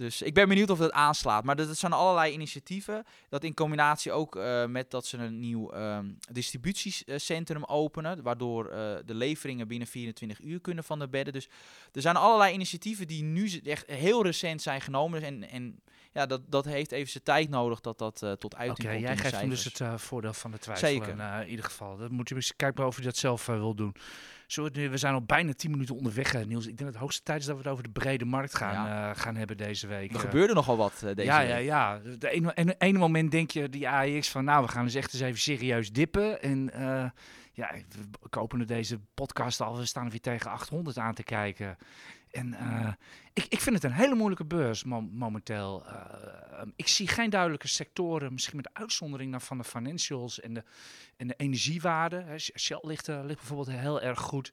Dus 0.00 0.22
ik 0.22 0.34
ben 0.34 0.48
benieuwd 0.48 0.70
of 0.70 0.78
dat 0.78 0.92
aanslaat. 0.92 1.44
Maar 1.44 1.56
dat 1.56 1.76
zijn 1.76 1.92
allerlei 1.92 2.32
initiatieven. 2.32 3.04
Dat 3.28 3.44
in 3.44 3.54
combinatie 3.54 4.12
ook 4.12 4.36
uh, 4.36 4.66
met 4.66 4.90
dat 4.90 5.06
ze 5.06 5.16
een 5.16 5.38
nieuw 5.38 5.74
um, 5.74 6.18
distributiecentrum 6.32 7.64
openen. 7.64 8.22
Waardoor 8.22 8.64
uh, 8.64 8.74
de 9.04 9.14
leveringen 9.14 9.68
binnen 9.68 9.88
24 9.88 10.40
uur 10.40 10.60
kunnen 10.60 10.84
van 10.84 10.98
de 10.98 11.08
bedden. 11.08 11.32
Dus 11.32 11.48
er 11.92 12.00
zijn 12.00 12.16
allerlei 12.16 12.54
initiatieven 12.54 13.06
die 13.06 13.22
nu 13.22 13.60
echt 13.64 13.86
heel 13.86 14.22
recent 14.22 14.62
zijn 14.62 14.80
genomen. 14.80 15.22
En, 15.22 15.48
en 15.48 15.80
ja, 16.12 16.26
dat, 16.26 16.40
dat 16.46 16.64
heeft 16.64 16.92
even 16.92 17.10
zijn 17.10 17.24
tijd 17.24 17.48
nodig 17.48 17.80
dat 17.80 17.98
dat 17.98 18.22
uh, 18.24 18.32
tot 18.32 18.54
uiting 18.54 18.78
okay, 18.78 18.92
komt. 18.92 19.06
Jij 19.06 19.16
geeft 19.16 19.40
hem 19.40 19.50
dus 19.50 19.64
het 19.64 20.00
voordeel 20.00 20.32
van 20.32 20.50
de 20.50 20.58
twijfel. 20.58 20.88
Zeker. 20.88 21.40
in 21.42 21.48
ieder 21.48 21.64
geval. 21.64 21.96
Dat 21.96 22.10
moet 22.10 22.28
je 22.28 22.34
eens 22.34 22.56
kijken 22.56 22.86
of 22.86 22.96
je 22.96 23.02
dat 23.02 23.16
zelf 23.16 23.46
wil 23.46 23.74
doen. 23.74 23.94
Zo, 24.52 24.68
we 24.72 24.96
zijn 24.96 25.14
al 25.14 25.22
bijna 25.22 25.52
10 25.52 25.70
minuten 25.70 25.96
onderweg, 25.96 26.46
Niels. 26.46 26.66
Ik 26.66 26.76
denk 26.76 26.78
dat 26.78 26.88
het 26.88 26.96
hoogste 26.96 27.22
tijd 27.22 27.40
is 27.40 27.46
dat 27.46 27.56
we 27.56 27.62
het 27.62 27.70
over 27.70 27.84
de 27.84 27.90
brede 27.90 28.24
markt 28.24 28.54
gaan, 28.54 28.86
ja. 28.86 29.10
uh, 29.10 29.16
gaan 29.16 29.36
hebben 29.36 29.56
deze 29.56 29.86
week. 29.86 30.12
Er 30.12 30.18
gebeurde 30.18 30.54
nogal 30.54 30.76
wat 30.76 31.00
deze 31.00 31.22
ja, 31.22 31.38
week. 31.38 31.48
Ja, 31.48 31.56
ja, 31.56 32.00
ja. 32.04 32.16
De 32.18 32.30
ene, 32.30 32.74
ene 32.78 32.98
moment 32.98 33.30
denk 33.30 33.50
je, 33.50 33.68
die 33.68 33.88
AEX, 33.88 34.28
van 34.28 34.44
nou, 34.44 34.64
we 34.64 34.70
gaan 34.70 34.84
eens 34.84 34.94
echt 34.94 35.12
eens 35.12 35.22
even 35.22 35.38
serieus 35.38 35.92
dippen. 35.92 36.42
En 36.42 36.70
ja, 37.52 37.74
we 38.20 38.28
kopen 38.28 38.66
deze 38.66 39.00
podcast 39.14 39.60
al, 39.60 39.76
we 39.76 39.86
staan 39.86 40.10
weer 40.10 40.20
tegen 40.20 40.50
800 40.50 40.98
aan 40.98 41.14
te 41.14 41.22
kijken. 41.22 41.76
En 42.30 42.46
uh, 42.52 42.92
ik, 43.32 43.46
ik 43.48 43.60
vind 43.60 43.74
het 43.74 43.84
een 43.84 43.92
hele 43.92 44.14
moeilijke 44.14 44.44
beurs 44.44 44.84
momenteel. 44.84 45.84
Uh, 45.86 46.62
ik 46.76 46.88
zie 46.88 47.08
geen 47.08 47.30
duidelijke 47.30 47.68
sectoren, 47.68 48.32
misschien 48.32 48.56
met 48.56 48.70
uitzondering 48.72 49.42
van 49.42 49.58
de 49.58 49.64
financials 49.64 50.40
en 50.40 50.54
de, 50.54 50.64
en 51.16 51.26
de 51.26 51.34
energiewaarden. 51.36 52.40
Shell 52.40 52.80
ligt, 52.82 53.08
uh, 53.08 53.20
ligt 53.24 53.38
bijvoorbeeld 53.38 53.78
heel 53.78 54.00
erg 54.00 54.20
goed 54.20 54.52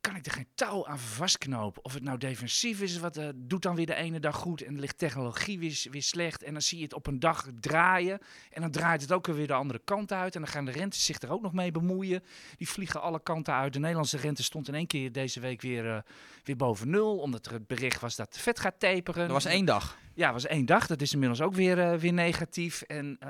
kan 0.00 0.16
ik 0.16 0.26
er 0.26 0.32
geen 0.32 0.48
touw 0.54 0.86
aan 0.86 0.98
vastknopen. 0.98 1.84
Of 1.84 1.94
het 1.94 2.02
nou 2.02 2.18
defensief 2.18 2.80
is, 2.80 2.98
wat 2.98 3.18
uh, 3.18 3.28
doet 3.34 3.62
dan 3.62 3.74
weer 3.74 3.86
de 3.86 3.94
ene 3.94 4.20
dag 4.20 4.36
goed 4.36 4.62
en 4.62 4.80
ligt 4.80 4.98
technologie 4.98 5.58
weer, 5.58 5.86
weer 5.90 6.02
slecht. 6.02 6.42
En 6.42 6.52
dan 6.52 6.62
zie 6.62 6.78
je 6.78 6.84
het 6.84 6.94
op 6.94 7.06
een 7.06 7.20
dag 7.20 7.46
draaien 7.60 8.18
en 8.50 8.60
dan 8.60 8.70
draait 8.70 9.00
het 9.00 9.12
ook 9.12 9.26
weer 9.26 9.46
de 9.46 9.52
andere 9.52 9.80
kant 9.84 10.12
uit. 10.12 10.34
En 10.34 10.40
dan 10.40 10.50
gaan 10.50 10.64
de 10.64 10.70
rentes 10.70 11.04
zich 11.04 11.20
er 11.20 11.30
ook 11.30 11.42
nog 11.42 11.52
mee 11.52 11.70
bemoeien. 11.70 12.22
Die 12.56 12.68
vliegen 12.68 13.02
alle 13.02 13.22
kanten 13.22 13.54
uit. 13.54 13.72
De 13.72 13.78
Nederlandse 13.78 14.16
rente 14.16 14.42
stond 14.42 14.68
in 14.68 14.74
één 14.74 14.86
keer 14.86 15.12
deze 15.12 15.40
week 15.40 15.60
weer, 15.60 15.84
uh, 15.84 15.98
weer 16.44 16.56
boven 16.56 16.90
nul, 16.90 17.18
omdat 17.18 17.46
er 17.46 17.52
het 17.52 17.66
bericht 17.66 18.00
was 18.00 18.16
dat 18.16 18.34
de 18.34 18.40
vet 18.40 18.60
gaat 18.60 18.80
taperen. 18.80 19.22
Dat 19.22 19.30
was 19.30 19.44
één 19.44 19.64
dag. 19.64 19.98
Ja, 20.18 20.32
was 20.32 20.46
één 20.46 20.66
dag. 20.66 20.86
Dat 20.86 21.00
is 21.00 21.12
inmiddels 21.12 21.40
ook 21.40 21.54
weer, 21.54 21.78
uh, 21.78 21.94
weer 21.98 22.12
negatief. 22.12 22.82
En 22.82 23.06
uh, 23.22 23.28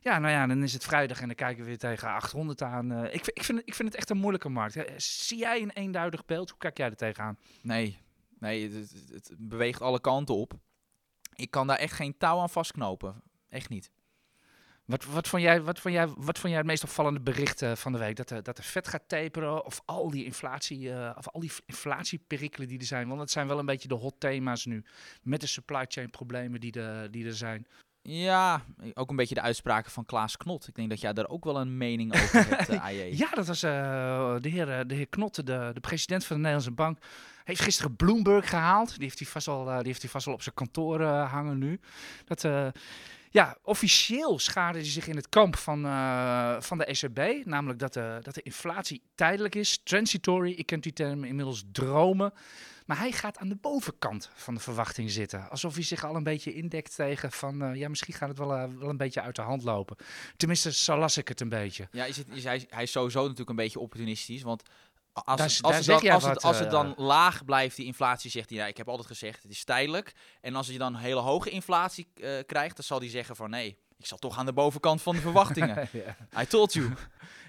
ja, 0.00 0.18
nou 0.18 0.28
ja, 0.28 0.46
dan 0.46 0.62
is 0.62 0.72
het 0.72 0.84
vrijdag 0.84 1.20
en 1.20 1.26
dan 1.26 1.36
kijken 1.36 1.62
we 1.62 1.68
weer 1.68 1.78
tegen 1.78 2.08
800 2.08 2.62
aan. 2.62 2.92
Uh, 2.92 3.14
ik, 3.14 3.26
ik, 3.26 3.42
vind, 3.44 3.62
ik 3.64 3.74
vind 3.74 3.88
het 3.88 3.96
echt 3.98 4.10
een 4.10 4.16
moeilijke 4.16 4.48
markt. 4.48 4.78
Zie 4.96 5.38
jij 5.38 5.62
een 5.62 5.70
eenduidig 5.70 6.24
beeld? 6.24 6.50
Hoe 6.50 6.58
kijk 6.58 6.76
jij 6.78 6.90
er 6.90 6.96
tegenaan? 6.96 7.38
Nee, 7.62 7.98
Nee, 8.38 8.72
het- 8.72 8.94
het 9.12 9.34
beweegt 9.38 9.80
alle 9.80 10.00
kanten 10.00 10.34
op. 10.34 10.52
Ik 11.34 11.50
kan 11.50 11.66
daar 11.66 11.78
echt 11.78 11.92
geen 11.92 12.16
touw 12.18 12.38
aan 12.38 12.50
vastknopen. 12.50 13.22
Echt 13.48 13.68
niet. 13.68 13.90
Wat, 14.84 15.04
wat, 15.04 15.28
vond 15.28 15.42
jij, 15.42 15.62
wat, 15.62 15.78
vond 15.78 15.94
jij, 15.94 16.06
wat 16.06 16.38
vond 16.38 16.48
jij 16.48 16.56
het 16.56 16.66
meest 16.66 16.82
opvallende 16.82 17.20
bericht 17.20 17.64
van 17.74 17.92
de 17.92 17.98
week? 17.98 18.16
Dat 18.16 18.28
de, 18.28 18.42
dat 18.42 18.56
de 18.56 18.62
vet 18.62 18.88
gaat 18.88 19.02
taperen 19.06 19.64
of 19.64 19.80
al 19.84 20.10
die 20.10 20.24
inflatie, 20.24 20.92
eh, 20.92 21.16
of 21.16 21.28
al 21.28 21.40
die 21.40 21.52
inflatieperikelen 21.66 22.68
die 22.68 22.78
er 22.78 22.84
zijn? 22.84 23.06
Want 23.06 23.18
dat 23.18 23.30
zijn 23.30 23.46
wel 23.46 23.58
een 23.58 23.66
beetje 23.66 23.88
de 23.88 23.94
hot 23.94 24.14
thema's 24.18 24.64
nu. 24.64 24.84
Met 25.22 25.40
de 25.40 25.46
supply 25.46 25.84
chain 25.88 26.10
problemen 26.10 26.60
die, 26.60 26.72
de, 26.72 27.08
die 27.10 27.26
er 27.26 27.34
zijn. 27.34 27.66
Ja, 28.02 28.64
ook 28.94 29.10
een 29.10 29.16
beetje 29.16 29.34
de 29.34 29.40
uitspraken 29.40 29.90
van 29.90 30.04
Klaas 30.04 30.36
Knot. 30.36 30.68
Ik 30.68 30.74
denk 30.74 30.90
dat 30.90 31.00
jij 31.00 31.12
daar 31.12 31.28
ook 31.28 31.44
wel 31.44 31.60
een 31.60 31.76
mening 31.76 32.14
over 32.22 32.48
hebt, 32.48 32.68
eh, 32.68 32.84
AJ. 32.84 33.16
Ja, 33.16 33.30
dat 33.30 33.46
was 33.46 33.62
eh, 33.62 34.36
de, 34.40 34.48
heer, 34.48 34.86
de 34.86 34.94
heer 34.94 35.08
Knotte, 35.08 35.42
de, 35.42 35.70
de 35.74 35.80
president 35.80 36.24
van 36.24 36.36
de 36.36 36.42
Nederlandse 36.42 36.74
Bank. 36.74 36.98
Heeft 37.44 37.60
gisteren 37.60 37.96
Bloomberg 37.96 38.48
gehaald. 38.48 38.88
Die 38.88 39.02
heeft 39.02 39.18
hij 39.18 39.28
vast 39.28 39.48
al, 39.48 39.64
die 39.64 39.86
heeft 39.86 40.02
hij 40.02 40.10
vast 40.10 40.26
al 40.26 40.32
op 40.32 40.42
zijn 40.42 40.54
kantoor 40.54 41.02
hangen 41.02 41.58
nu. 41.58 41.80
Dat, 42.24 42.44
ja, 43.34 43.56
officieel 43.62 44.38
schaarde 44.38 44.78
hij 44.78 44.88
zich 44.88 45.06
in 45.06 45.16
het 45.16 45.28
kamp 45.28 45.56
van, 45.56 45.84
eh, 45.84 46.60
van 46.60 46.78
de 46.78 46.84
ECB. 46.84 47.46
Namelijk 47.46 47.78
dat 47.78 47.92
de, 47.92 48.18
dat 48.22 48.34
de 48.34 48.42
inflatie 48.42 49.02
tijdelijk 49.14 49.54
is, 49.54 49.80
transitory. 49.84 50.52
Ik 50.52 50.66
ken 50.66 50.80
die 50.80 50.92
term 50.92 51.24
inmiddels 51.24 51.64
dromen. 51.72 52.32
Maar 52.86 52.98
hij 52.98 53.12
gaat 53.12 53.38
aan 53.38 53.48
de 53.48 53.56
bovenkant 53.56 54.30
van 54.34 54.54
de 54.54 54.60
verwachting 54.60 55.10
zitten. 55.10 55.50
Alsof 55.50 55.74
hij 55.74 55.82
zich 55.82 56.04
al 56.04 56.16
een 56.16 56.22
beetje 56.22 56.54
indekt 56.54 56.94
tegen 56.94 57.32
van... 57.32 57.62
eh, 57.62 57.74
ja, 57.74 57.88
misschien 57.88 58.14
gaat 58.14 58.28
het 58.28 58.38
wel, 58.38 58.54
eh, 58.54 58.68
wel 58.78 58.88
een 58.88 58.96
beetje 58.96 59.20
uit 59.20 59.36
de 59.36 59.42
hand 59.42 59.62
lopen. 59.62 59.96
Tenminste, 60.36 60.72
zo 60.72 60.96
las 60.98 61.16
ik 61.16 61.28
het 61.28 61.40
een 61.40 61.48
beetje. 61.48 61.88
Ja, 61.90 62.04
is 62.04 62.16
het, 62.16 62.42
hij, 62.44 62.66
hij 62.68 62.82
is 62.82 62.90
sowieso 62.90 63.20
natuurlijk 63.20 63.50
een 63.50 63.56
beetje 63.56 63.80
opportunistisch. 63.80 64.42
Want 64.42 64.62
als, 65.14 65.36
Daar 65.36 65.48
het, 65.48 65.62
als, 65.62 65.76
het 65.76 65.86
dan, 65.86 66.10
als, 66.10 66.24
het, 66.24 66.42
als 66.42 66.58
het 66.58 66.66
eh, 66.66 66.72
dan 66.72 66.94
laag 66.96 67.44
blijft, 67.44 67.76
die 67.76 67.86
inflatie, 67.86 68.30
zegt 68.30 68.50
hij... 68.50 68.58
Ja, 68.58 68.66
ik 68.66 68.76
heb 68.76 68.88
altijd 68.88 69.06
gezegd, 69.06 69.42
het 69.42 69.50
is 69.50 69.64
tijdelijk. 69.64 70.12
En 70.40 70.54
als 70.54 70.66
je 70.66 70.78
dan 70.78 70.96
hele 70.96 71.20
hoge 71.20 71.50
inflatie 71.50 72.08
eh, 72.14 72.30
krijgt, 72.46 72.76
dan 72.76 72.84
zal 72.84 72.98
hij 72.98 73.08
zeggen 73.08 73.36
van... 73.36 73.50
Nee, 73.50 73.78
ik 73.98 74.06
zal 74.06 74.18
toch 74.18 74.38
aan 74.38 74.46
de 74.46 74.52
bovenkant 74.52 75.02
van 75.02 75.14
de 75.14 75.20
verwachtingen. 75.20 75.88
ja. 76.32 76.42
I 76.42 76.46
told 76.46 76.72
you. 76.72 76.92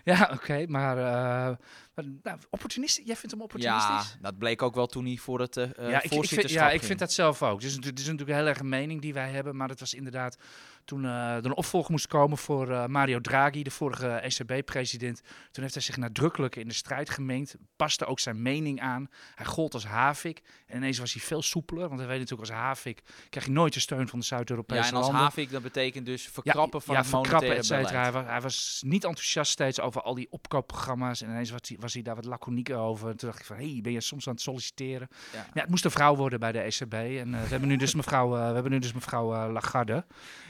Ja, 0.13 0.29
oké, 0.33 0.65
maar, 0.67 0.97
eh, 0.97 1.57
maar 1.95 2.05
nou, 2.23 2.39
opportunistisch? 2.49 3.05
Jij 3.05 3.15
vindt 3.15 3.31
hem 3.31 3.41
opportunistisch? 3.41 4.13
Ja, 4.13 4.17
dat 4.21 4.37
bleek 4.37 4.61
ook 4.61 4.75
wel 4.75 4.87
toen 4.87 5.05
hij 5.05 5.17
voor 5.17 5.39
het 5.39 5.57
eh 5.57 5.89
ja, 5.89 6.03
ik, 6.03 6.11
ik 6.11 6.25
vind, 6.25 6.49
ja, 6.49 6.71
ik 6.71 6.83
vind 6.83 6.99
dat 6.99 7.11
zelf 7.11 7.43
ook. 7.43 7.61
Dus 7.61 7.73
het 7.73 7.99
is 7.99 8.05
natuurlijk 8.05 8.37
heel 8.37 8.47
erg 8.47 8.59
een 8.59 8.69
mening 8.69 9.01
die 9.01 9.13
wij 9.13 9.29
hebben, 9.29 9.55
maar 9.55 9.69
het 9.69 9.79
was 9.79 9.93
inderdaad 9.93 10.37
toen 10.85 11.05
eh, 11.05 11.35
er 11.35 11.45
een 11.45 11.55
opvolger 11.55 11.91
moest 11.91 12.07
komen 12.07 12.37
voor 12.37 12.89
Mario 12.89 13.21
Draghi, 13.21 13.63
de 13.63 13.71
vorige 13.71 14.07
ECB-president. 14.07 15.21
Toen 15.51 15.63
heeft 15.63 15.73
hij 15.73 15.83
zich 15.83 15.97
nadrukkelijk 15.97 16.55
in 16.55 16.67
de 16.67 16.73
strijd 16.73 17.09
gemengd, 17.09 17.55
paste 17.75 18.05
ook 18.05 18.19
zijn 18.19 18.41
mening 18.41 18.81
aan. 18.81 19.07
Hij 19.35 19.45
gold 19.45 19.73
als 19.73 19.85
havik 19.85 20.41
en 20.67 20.77
ineens 20.77 20.97
was 20.99 21.13
hij 21.13 21.21
veel 21.21 21.41
soepeler, 21.41 21.87
want 21.87 21.99
we 21.99 22.05
weten 22.05 22.19
natuurlijk 22.21 22.49
als 22.49 22.59
havik 22.59 23.01
krijg 23.29 23.45
je 23.45 23.51
nooit 23.51 23.73
de 23.73 23.79
steun 23.79 24.07
van 24.07 24.19
de 24.19 24.25
Zuid-Europese 24.25 24.81
Ja, 24.81 24.89
en 24.89 24.95
als 24.95 25.05
landen. 25.05 25.23
havik, 25.23 25.51
dat 25.51 25.61
betekent 25.61 26.05
dus 26.05 26.27
verkrappen 26.27 26.81
van 26.81 26.95
ja, 26.95 27.01
het 27.01 27.09
verkrappen, 27.09 27.47
monetaire 27.49 27.75
et 27.75 27.85
cetera. 27.87 28.01
Hij 28.01 28.11
was, 28.11 28.25
hij 28.25 28.41
was 28.41 28.81
niet 28.85 29.03
enthousiast 29.03 29.51
steeds 29.51 29.79
over 29.79 29.94
al 30.03 30.13
die 30.13 30.27
opkoopprogramma's. 30.29 31.21
En 31.21 31.29
ineens 31.29 31.49
was 31.51 31.59
hij, 31.67 31.77
was 31.79 31.93
hij 31.93 32.01
daar 32.01 32.15
wat 32.15 32.25
laconieker 32.25 32.77
over. 32.77 33.09
En 33.09 33.17
toen 33.17 33.29
dacht 33.29 33.41
ik 33.41 33.45
van, 33.45 33.55
hey, 33.55 33.79
ben 33.81 33.91
je 33.91 34.01
soms 34.01 34.27
aan 34.27 34.33
het 34.33 34.41
solliciteren? 34.41 35.07
Ja. 35.33 35.45
Ja, 35.53 35.61
het 35.61 35.69
moest 35.69 35.85
een 35.85 35.91
vrouw 35.91 36.15
worden 36.15 36.39
bij 36.39 36.51
de 36.51 36.59
ECB. 36.59 36.93
En 36.93 37.33
eh, 37.33 37.41
we 37.41 37.47
hebben 37.47 37.67
nu 37.69 37.75
dus 37.77 37.95
mevrouw, 38.01 38.35
eh, 38.37 38.47
we 38.47 38.53
hebben 38.53 38.71
nu 38.71 38.79
dus 38.79 38.93
mevrouw 38.93 39.33
eh, 39.33 39.51
Lagarde. 39.51 40.05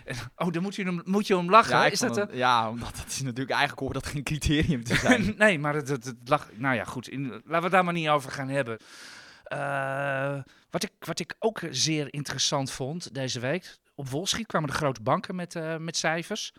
En, 0.05 0.15
oh, 0.35 0.51
dan 0.51 0.61
moet 0.61 0.75
je, 0.75 0.83
hem, 0.83 1.01
moet 1.05 1.27
je 1.27 1.37
om 1.37 1.49
lachen. 1.49 1.75
Ja, 1.77 1.85
is 1.85 1.99
dat 1.99 2.15
het- 2.15 2.29
ja, 2.33 2.69
omdat 2.69 2.95
dat 2.95 3.07
is 3.07 3.21
natuurlijk 3.21 3.49
eigenlijk 3.49 3.79
hoort 3.81 3.93
dat 3.93 4.05
geen 4.05 4.23
criterium 4.23 4.83
te 4.83 4.95
zijn. 4.95 5.27
een... 5.27 5.35
nee, 5.45 5.59
maar 5.59 5.73
het, 5.73 5.87
het, 5.87 6.05
het 6.05 6.17
lag... 6.29 6.49
Nou 6.53 6.75
ja, 6.75 6.83
goed. 6.83 7.07
In, 7.07 7.27
laten 7.29 7.43
we 7.47 7.55
het 7.55 7.71
daar 7.71 7.83
maar 7.83 7.93
niet 7.93 8.07
over 8.09 8.31
gaan 8.31 8.49
hebben. 8.49 8.77
Eh, 9.45 10.37
wat, 10.69 10.83
ik, 10.83 10.91
wat 10.99 11.19
ik 11.19 11.35
ook 11.39 11.61
zeer 11.69 12.13
interessant 12.13 12.71
vond 12.71 13.13
deze 13.13 13.39
week. 13.39 13.77
Op 13.95 14.09
Wall 14.09 14.25
Street 14.25 14.47
kwamen 14.47 14.69
de 14.69 14.75
grote 14.75 15.01
banken 15.01 15.35
met, 15.35 15.55
eh, 15.55 15.77
met 15.77 15.97
cijfers. 15.97 16.53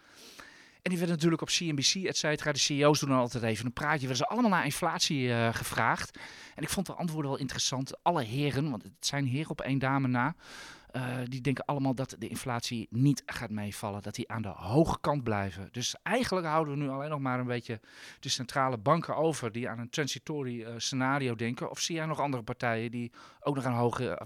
En 0.86 0.92
die 0.92 1.00
werden 1.00 1.16
natuurlijk 1.16 1.42
op 1.42 1.48
CNBC, 1.48 1.94
et 1.94 2.16
cetera. 2.16 2.52
De 2.52 2.58
CEO's 2.58 3.00
doen 3.00 3.08
dan 3.08 3.18
altijd 3.18 3.42
even 3.44 3.66
een 3.66 3.72
praatje. 3.72 3.98
Werden 4.06 4.16
ze 4.16 4.26
allemaal 4.26 4.50
naar 4.50 4.64
inflatie 4.64 5.32
eh, 5.32 5.54
gevraagd. 5.54 6.18
En 6.54 6.62
ik 6.62 6.68
vond 6.68 6.86
de 6.86 6.94
antwoorden 6.94 7.30
wel 7.30 7.40
interessant. 7.40 8.02
Alle 8.04 8.22
heren, 8.22 8.70
want 8.70 8.82
het 8.82 8.92
zijn 9.00 9.26
heren 9.26 9.50
op 9.50 9.60
één 9.60 9.78
dame 9.78 10.08
na. 10.08 10.34
eh, 10.90 11.16
die 11.24 11.40
denken 11.40 11.64
allemaal 11.64 11.94
dat 11.94 12.16
de 12.18 12.28
inflatie 12.28 12.86
niet 12.90 13.22
gaat 13.26 13.50
meevallen. 13.50 14.02
Dat 14.02 14.14
die 14.14 14.30
aan 14.30 14.42
de 14.42 14.48
hoge 14.48 14.98
kant 15.00 15.22
blijven. 15.22 15.68
Dus 15.72 15.94
eigenlijk 16.02 16.46
houden 16.46 16.74
we 16.74 16.80
nu 16.80 16.88
alleen 16.88 17.10
nog 17.10 17.20
maar 17.20 17.38
een 17.38 17.46
beetje 17.46 17.80
de 18.20 18.28
centrale 18.28 18.78
banken 18.78 19.16
over. 19.16 19.52
Die 19.52 19.68
aan 19.68 19.78
een 19.78 19.90
transitory 19.90 20.62
eh, 20.62 20.74
scenario 20.76 21.34
denken. 21.34 21.70
Of 21.70 21.80
zie 21.80 21.94
jij 21.94 22.06
nog 22.06 22.20
andere 22.20 22.42
partijen 22.42 22.90
die 22.90 23.12
ook 23.40 23.54
nog 23.54 23.64
aan 23.64 23.74
hoge 23.74 24.20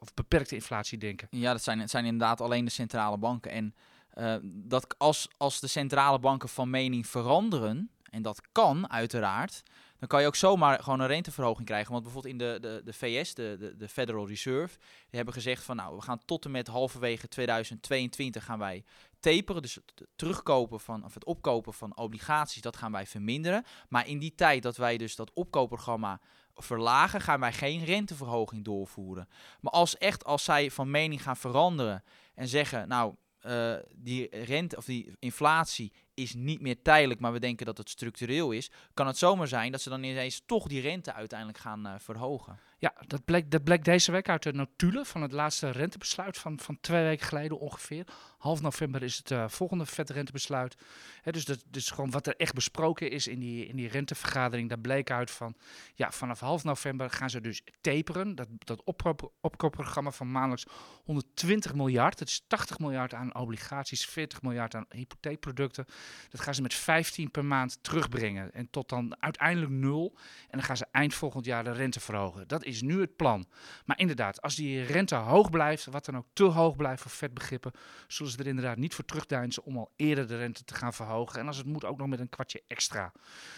of, 0.00 0.14
beperkte 0.14 0.54
inflatie 0.54 0.98
denken? 0.98 1.28
Ja, 1.30 1.52
dat 1.52 1.62
zijn, 1.62 1.88
zijn 1.88 2.04
inderdaad 2.04 2.40
alleen 2.40 2.64
de 2.64 2.70
centrale 2.70 3.18
banken. 3.18 3.50
En 3.50 3.74
eh, 4.14 4.36
dat 4.42 4.94
als, 4.98 5.28
als 5.36 5.60
de 5.60 5.66
centrale 5.66 6.18
banken 6.18 6.48
van 6.48 6.70
mening 6.70 7.06
veranderen, 7.06 7.90
en 8.10 8.22
dat 8.22 8.40
kan 8.52 8.90
uiteraard, 8.90 9.62
dan 9.98 10.08
kan 10.08 10.20
je 10.20 10.26
ook 10.26 10.36
zomaar 10.36 10.82
gewoon 10.82 11.00
een 11.00 11.06
renteverhoging 11.06 11.66
krijgen. 11.66 11.92
Want 11.92 12.02
bijvoorbeeld 12.02 12.32
in 12.32 12.38
de, 12.38 12.58
de, 12.60 12.80
de 12.84 12.92
VS, 12.92 13.34
de, 13.34 13.56
de, 13.58 13.76
de 13.76 13.88
Federal 13.88 14.28
Reserve, 14.28 14.76
die 14.78 15.16
hebben 15.16 15.34
gezegd 15.34 15.64
van 15.64 15.76
nou, 15.76 15.96
we 15.96 16.02
gaan 16.02 16.24
tot 16.24 16.44
en 16.44 16.50
met 16.50 16.66
halverwege 16.66 17.28
2022 17.28 18.44
gaan 18.44 18.58
wij 18.58 18.84
taperen. 19.20 19.62
Dus 19.62 19.74
het 19.74 20.06
terugkopen 20.16 20.80
van, 20.80 21.04
of 21.04 21.14
het 21.14 21.24
opkopen 21.24 21.72
van 21.72 21.96
obligaties, 21.96 22.62
dat 22.62 22.76
gaan 22.76 22.92
wij 22.92 23.06
verminderen. 23.06 23.64
Maar 23.88 24.08
in 24.08 24.18
die 24.18 24.34
tijd 24.34 24.62
dat 24.62 24.76
wij 24.76 24.96
dus 24.96 25.16
dat 25.16 25.32
opkoopprogramma 25.32 26.20
verlagen, 26.54 27.20
gaan 27.20 27.40
wij 27.40 27.52
geen 27.52 27.84
renteverhoging 27.84 28.64
doorvoeren. 28.64 29.28
Maar 29.60 29.72
als 29.72 29.98
echt, 29.98 30.24
als 30.24 30.44
zij 30.44 30.70
van 30.70 30.90
mening 30.90 31.22
gaan 31.22 31.36
veranderen 31.36 32.04
en 32.34 32.48
zeggen, 32.48 32.88
nou, 32.88 33.14
eh, 33.44 33.74
die 33.94 34.28
rente 34.30 34.76
of 34.76 34.84
die 34.84 35.12
inflatie 35.18 35.92
is 36.14 36.34
niet 36.34 36.60
meer 36.60 36.82
tijdelijk, 36.82 37.20
maar 37.20 37.32
we 37.32 37.40
denken 37.40 37.66
dat 37.66 37.78
het 37.78 37.90
structureel 37.90 38.50
is, 38.50 38.70
kan 38.94 39.06
het 39.06 39.18
zomaar 39.18 39.48
zijn 39.48 39.72
dat 39.72 39.80
ze 39.80 39.88
dan 39.88 40.02
ineens 40.02 40.42
toch 40.46 40.68
die 40.68 40.80
rente 40.80 41.12
uiteindelijk 41.12 41.58
gaan 41.58 41.86
eh, 41.86 41.94
verhogen. 41.98 42.58
Ja, 42.84 42.94
dat 43.06 43.24
bleek, 43.24 43.50
dat 43.50 43.64
bleek 43.64 43.84
deze 43.84 44.12
week 44.12 44.28
uit 44.28 44.42
de 44.42 44.52
notulen 44.52 45.06
van 45.06 45.22
het 45.22 45.32
laatste 45.32 45.70
rentebesluit 45.70 46.38
van, 46.38 46.58
van 46.58 46.80
twee 46.80 47.04
weken 47.04 47.26
geleden 47.26 47.58
ongeveer. 47.58 48.06
Half 48.38 48.60
november 48.60 49.02
is 49.02 49.16
het 49.16 49.30
eh, 49.30 49.48
volgende 49.48 49.86
vet 49.86 50.10
rentebesluit. 50.10 50.76
Hè, 51.22 51.32
dus, 51.32 51.44
dat, 51.44 51.64
dus 51.70 51.90
gewoon 51.90 52.10
wat 52.10 52.26
er 52.26 52.36
echt 52.36 52.54
besproken 52.54 53.10
is 53.10 53.26
in 53.26 53.38
die, 53.38 53.66
in 53.66 53.76
die 53.76 53.88
rentevergadering, 53.88 54.68
daar 54.68 54.78
bleek 54.78 55.10
uit 55.10 55.30
van, 55.30 55.54
ja, 55.94 56.10
vanaf 56.10 56.40
half 56.40 56.64
november 56.64 57.10
gaan 57.10 57.30
ze 57.30 57.40
dus 57.40 57.62
taperen. 57.80 58.34
Dat, 58.34 58.48
dat 58.58 58.84
opkoop, 58.84 59.32
opkoopprogramma 59.40 60.10
van 60.10 60.30
maandelijks 60.30 60.66
120 61.04 61.74
miljard, 61.74 62.18
dat 62.18 62.28
is 62.28 62.44
80 62.46 62.78
miljard 62.78 63.14
aan 63.14 63.34
obligaties, 63.34 64.06
40 64.06 64.42
miljard 64.42 64.74
aan 64.74 64.86
hypotheekproducten. 64.88 65.86
Dat 66.28 66.40
gaan 66.40 66.54
ze 66.54 66.62
met 66.62 66.74
15 66.74 67.30
per 67.30 67.44
maand 67.44 67.78
terugbrengen 67.82 68.52
en 68.52 68.70
tot 68.70 68.88
dan 68.88 69.16
uiteindelijk 69.20 69.72
nul. 69.72 70.12
En 70.42 70.58
dan 70.58 70.62
gaan 70.62 70.76
ze 70.76 70.86
eind 70.90 71.14
volgend 71.14 71.44
jaar 71.44 71.64
de 71.64 71.72
rente 71.72 72.00
verhogen. 72.00 72.48
Dat 72.48 72.64
is 72.64 72.73
nu 72.82 73.00
het 73.00 73.16
plan. 73.16 73.46
Maar 73.84 73.98
inderdaad, 73.98 74.42
als 74.42 74.54
die 74.54 74.82
rente 74.82 75.14
hoog 75.14 75.50
blijft, 75.50 75.84
wat 75.84 76.04
dan 76.04 76.16
ook 76.16 76.26
te 76.32 76.44
hoog 76.44 76.76
blijft 76.76 77.02
voor 77.02 77.10
vetbegrippen, 77.10 77.72
zullen 78.06 78.32
ze 78.32 78.38
er 78.38 78.46
inderdaad 78.46 78.76
niet 78.76 78.94
voor 78.94 79.04
terugdeinzen 79.04 79.64
om 79.64 79.76
al 79.76 79.92
eerder 79.96 80.26
de 80.26 80.36
rente 80.36 80.64
te 80.64 80.74
gaan 80.74 80.92
verhogen. 80.92 81.40
En 81.40 81.46
als 81.46 81.56
het 81.56 81.66
moet 81.66 81.84
ook 81.84 81.98
nog 81.98 82.08
met 82.08 82.20
een 82.20 82.28
kwartje 82.28 82.62
extra. 82.66 83.12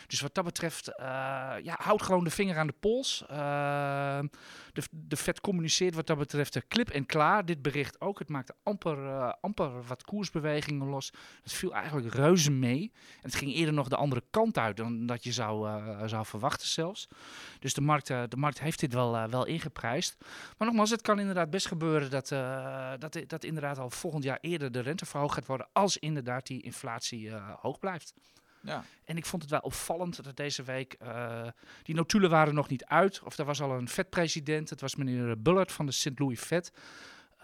Dus 0.06 0.20
wat 0.20 0.34
dat 0.34 0.44
betreft, 0.44 0.88
eh, 0.88 1.06
ja, 1.62 1.78
houd 1.78 2.02
gewoon 2.02 2.24
de 2.24 2.30
vinger 2.30 2.58
aan 2.58 2.66
de 2.66 2.74
pols. 2.80 3.24
Eh, 3.28 4.20
de, 4.72 4.82
de 4.90 5.16
vet 5.16 5.40
communiceert 5.40 5.94
wat 5.94 6.06
dat 6.06 6.18
betreft 6.18 6.56
eh, 6.56 6.62
klip 6.68 6.90
en 6.90 7.06
klaar. 7.06 7.44
Dit 7.44 7.62
bericht 7.62 8.00
ook. 8.00 8.18
Het 8.18 8.28
maakte 8.28 8.54
amper, 8.62 9.32
amper 9.40 9.82
wat 9.82 10.04
koersbewegingen 10.04 10.88
los. 10.88 11.12
Het 11.42 11.52
viel 11.52 11.74
eigenlijk 11.74 12.14
reuze 12.14 12.50
mee. 12.50 12.92
En 12.94 13.22
het 13.22 13.34
ging 13.34 13.54
eerder 13.54 13.74
nog 13.74 13.88
de 13.88 13.96
andere 13.96 14.22
kant 14.30 14.58
uit 14.58 14.76
dan 14.76 15.06
dat 15.06 15.24
je 15.24 15.32
zou, 15.32 15.80
zou 16.08 16.26
verwachten 16.26 16.68
zelfs. 16.68 17.08
Dus 17.58 17.74
de 17.74 17.80
markt, 17.80 18.06
de 18.06 18.36
markt 18.36 18.60
heeft 18.60 18.80
dit 18.80 18.92
wel, 18.96 19.16
eh, 19.16 19.24
wel 19.24 19.46
ingeprijsd. 19.46 20.16
Maar 20.58 20.68
nogmaals, 20.68 20.90
het 20.90 21.02
kan 21.02 21.18
inderdaad 21.18 21.50
best 21.50 21.66
gebeuren 21.66 22.10
dat, 22.10 22.30
eh, 22.30 22.92
dat, 22.98 23.18
dat 23.26 23.44
inderdaad 23.44 23.78
al 23.78 23.90
volgend 23.90 24.24
jaar 24.24 24.38
eerder 24.40 24.72
de 24.72 24.80
rente 24.80 25.06
verhoogd 25.06 25.34
gaat 25.34 25.46
worden. 25.46 25.68
Als 25.72 25.98
inderdaad 25.98 26.46
die 26.46 26.62
inflatie 26.62 27.30
eh, 27.30 27.50
hoog 27.60 27.78
blijft. 27.78 28.14
Ja. 28.60 28.84
En 29.04 29.16
ik 29.16 29.26
vond 29.26 29.42
het 29.42 29.50
wel 29.50 29.60
opvallend 29.60 30.24
dat 30.24 30.36
deze 30.36 30.62
week 30.62 30.98
die 31.82 31.94
notulen 31.94 32.30
waren 32.30 32.54
nog 32.54 32.68
niet 32.68 32.84
uit. 32.84 33.22
Of 33.22 33.38
er 33.38 33.44
was 33.44 33.60
al 33.60 33.72
een 33.72 33.88
vet-president. 33.88 34.70
Het 34.70 34.80
was 34.80 34.96
meneer 34.96 35.42
Bullard 35.42 35.72
van 35.72 35.86
de 35.86 35.92
St. 35.92 36.18
Louis 36.18 36.40
Fed. 36.40 36.72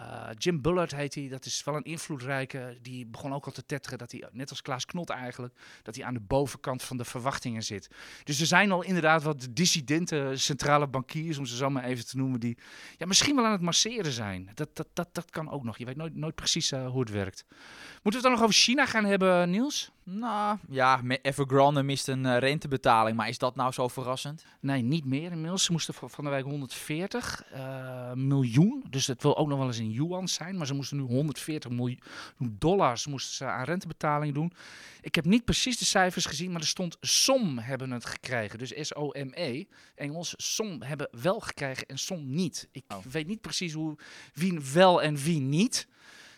Eh, 0.03 0.23
Uh, 0.23 0.29
Jim 0.39 0.61
Bullard 0.61 0.95
heet 0.95 1.15
hij, 1.15 1.29
dat 1.29 1.45
is 1.45 1.65
wel 1.65 1.77
een 1.77 1.83
invloedrijke. 1.83 2.79
Die 2.83 3.07
begon 3.07 3.33
ook 3.35 3.47
al 3.47 3.53
te 3.53 3.67
tetteren 3.67 3.99
dat 3.99 4.13
hij, 4.13 4.29
net 4.33 4.51
als 4.51 4.63
Klaas 4.63 4.87
Knot 4.87 5.11
eigenlijk, 5.11 5.55
dat 5.83 5.95
hij 5.95 6.05
aan 6.05 6.15
de 6.15 6.21
bovenkant 6.21 6.83
van 6.83 6.97
de 6.97 7.05
verwachtingen 7.05 7.63
zit. 7.63 7.91
Dus 8.25 8.41
er 8.41 8.47
zijn 8.47 8.73
al 8.73 8.83
inderdaad 8.83 9.23
wat 9.23 9.49
dissidente 9.51 10.33
centrale 10.35 10.87
bankiers, 10.87 11.39
om 11.39 11.47
ze 11.47 11.57
zo 11.57 11.71
maar 11.71 11.85
even 11.85 12.07
te 12.07 12.17
noemen, 12.17 12.41
die 12.41 12.59
ja, 12.97 13.07
misschien 13.07 13.37
wel 13.37 13.45
aan 13.45 13.53
het 13.53 13.61
masseren 13.61 14.13
zijn. 14.13 14.51
Dat, 14.55 14.77
dat, 14.77 14.89
dat, 14.93 15.09
dat 15.13 15.31
kan 15.31 15.51
ook 15.51 15.65
nog. 15.65 15.79
Je 15.79 15.85
weet 15.85 15.97
nooit, 15.97 16.15
nooit 16.15 16.35
precies 16.35 16.73
uh, 16.73 16.89
hoe 16.89 17.01
het 17.01 17.11
werkt. 17.11 17.45
Moeten 17.49 18.03
we 18.03 18.13
het 18.13 18.23
dan 18.23 18.33
nog 18.33 18.43
over 18.43 18.55
China 18.55 18.87
gaan 18.87 19.05
hebben, 19.05 19.51
Niels? 19.51 19.93
Nou, 20.05 20.59
ja, 20.69 21.01
Evergrande 21.23 21.83
mist 21.83 22.09
een 22.09 22.25
uh, 22.25 22.39
rentebetaling, 22.39 23.17
maar 23.17 23.29
is 23.29 23.39
dat 23.39 23.57
nou 23.57 23.73
zo 23.73 23.89
verrassend? 23.89 24.45
Nee, 24.61 24.83
niet 24.83 25.05
meer 25.05 25.33
inmiddels. 25.33 25.65
Ze 25.65 25.73
moesten 25.73 25.95
van 25.95 26.25
de 26.25 26.31
week 26.31 26.45
140 26.45 27.45
uh, 27.55 28.13
miljoen, 28.13 28.85
dus 28.91 29.07
het 29.07 29.23
wil 29.23 29.37
ook 29.37 29.49
nog 29.49 29.59
wel 29.59 29.67
eens 29.67 29.79
in 29.79 29.91
yuan 29.93 30.29
zijn, 30.29 30.57
maar 30.57 30.67
ze 30.67 30.75
moesten 30.75 30.97
nu 30.97 31.03
140 31.03 31.71
miljoen 31.71 32.01
dollars 32.39 33.07
moesten 33.07 33.35
ze 33.35 33.45
aan 33.45 33.65
rentebetaling 33.65 34.35
doen. 34.35 34.53
Ik 35.01 35.15
heb 35.15 35.25
niet 35.25 35.45
precies 35.45 35.79
de 35.79 35.85
cijfers 35.85 36.27
gezien, 36.27 36.53
maar 36.53 36.61
er 36.61 36.67
stond 36.67 36.97
som 37.01 37.59
hebben 37.59 37.91
het 37.91 38.05
gekregen, 38.05 38.59
dus 38.59 38.73
S-O-M-E, 38.81 39.65
Engels. 39.95 40.35
Som 40.37 40.83
hebben 40.83 41.09
wel 41.23 41.41
gekregen 41.41 41.87
en 41.87 41.99
som 41.99 42.35
niet. 42.35 42.69
Ik 42.73 42.85
oh. 42.89 43.05
weet 43.11 43.27
niet 43.27 43.41
precies 43.41 43.73
hoe, 43.73 43.99
wie 44.35 44.61
wel 44.73 45.03
en 45.03 45.17
wie 45.17 45.41
niet. 45.41 45.89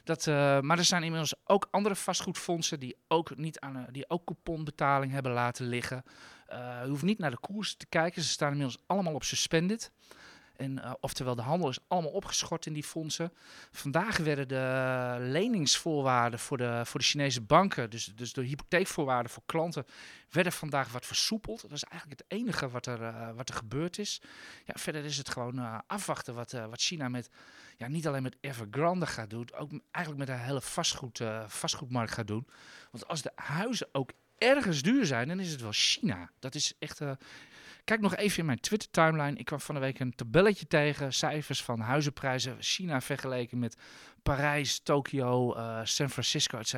Dat, 0.05 0.27
uh, 0.27 0.61
maar 0.61 0.79
er 0.79 0.85
zijn 0.85 1.03
inmiddels 1.03 1.35
ook 1.45 1.69
andere 1.71 1.95
vastgoedfondsen 1.95 2.81
die 2.81 2.97
ook, 3.09 3.37
niet 3.37 3.61
aan, 3.61 3.77
uh, 3.77 3.83
die 3.91 4.11
ook 4.11 4.25
couponbetaling 4.25 5.13
hebben 5.13 5.33
laten 5.33 5.67
liggen. 5.67 6.03
Uh, 6.51 6.81
je 6.83 6.89
hoeft 6.89 7.03
niet 7.03 7.19
naar 7.19 7.31
de 7.31 7.39
koers 7.39 7.75
te 7.77 7.87
kijken, 7.87 8.23
ze 8.23 8.29
staan 8.29 8.51
inmiddels 8.51 8.83
allemaal 8.87 9.15
op 9.15 9.25
suspended. 9.25 9.93
En, 10.57 10.79
uh, 10.79 10.93
oftewel, 11.01 11.35
de 11.35 11.43
handel 11.43 11.69
is 11.69 11.79
allemaal 11.89 12.11
opgeschort 12.11 12.67
in 12.67 12.73
die 12.73 12.83
fondsen. 12.83 13.33
Vandaag 13.71 14.17
werden 14.17 14.49
de 14.49 15.17
leningsvoorwaarden 15.21 16.39
voor 16.39 16.57
de, 16.57 16.83
voor 16.85 17.01
de 17.01 17.07
Chinese 17.07 17.41
banken, 17.41 17.91
dus, 17.91 18.13
dus 18.15 18.33
de 18.33 18.43
hypotheekvoorwaarden 18.43 19.33
voor 19.33 19.43
klanten, 19.47 19.87
werden 20.31 20.53
vandaag 20.53 20.93
wat 20.93 21.07
versoepeld. 21.07 21.61
Dat 21.61 21.73
is 21.73 21.85
eigenlijk 21.85 22.21
het 22.21 22.39
enige 22.39 22.69
wat 22.69 22.87
er, 22.87 23.01
uh, 23.01 23.31
wat 23.31 23.49
er 23.49 23.55
gebeurd 23.55 23.99
is. 23.99 24.21
Ja, 24.65 24.75
verder 24.77 25.05
is 25.05 25.17
het 25.17 25.29
gewoon 25.29 25.59
uh, 25.59 25.79
afwachten 25.87 26.35
wat, 26.35 26.51
wat 26.53 26.81
China 26.81 27.09
met, 27.09 27.31
ja, 27.77 27.89
niet 27.89 28.07
alleen 28.07 28.23
met 28.23 28.37
Evergrande 28.41 29.07
gaat 29.07 29.31
doen, 29.31 29.49
ook 29.55 29.71
eigenlijk 29.91 30.29
met 30.29 30.37
de 30.39 30.43
hele 30.45 30.61
vastgoed, 30.61 31.21
vastgoedmarkt 31.47 32.13
gaat 32.13 32.27
doen. 32.27 32.47
Want 32.91 33.09
als 33.09 33.23
de 33.23 33.33
huizen 33.35 33.89
ook 33.93 34.11
ergens 34.39 34.83
duur 34.83 35.07
zijn, 35.07 35.29
dan 35.29 35.41
is 35.41 35.51
het 35.51 35.61
wel 35.61 35.73
China. 35.73 36.31
Dat 36.39 36.55
is 36.55 36.73
echt. 36.79 37.01
Kijk 37.85 38.01
nog 38.01 38.17
even 38.17 38.39
in 38.39 38.47
mijn 38.47 38.61
Twitter-timeline. 38.61 39.39
Ik 39.39 39.45
kwam 39.45 39.61
van 39.61 39.75
de 39.75 39.81
week 39.81 39.99
een 39.99 40.15
tabelletje 40.15 40.67
tegen. 40.67 41.13
Cijfers 41.13 41.63
van 41.63 41.81
huizenprijzen. 41.81 42.57
China 42.61 43.01
vergeleken 43.01 43.59
met 43.59 43.77
Parijs, 44.23 44.81
Tokio, 44.83 45.57
uh, 45.57 45.81
San 45.83 46.11
Francisco, 46.11 46.59
etc. 46.59 46.75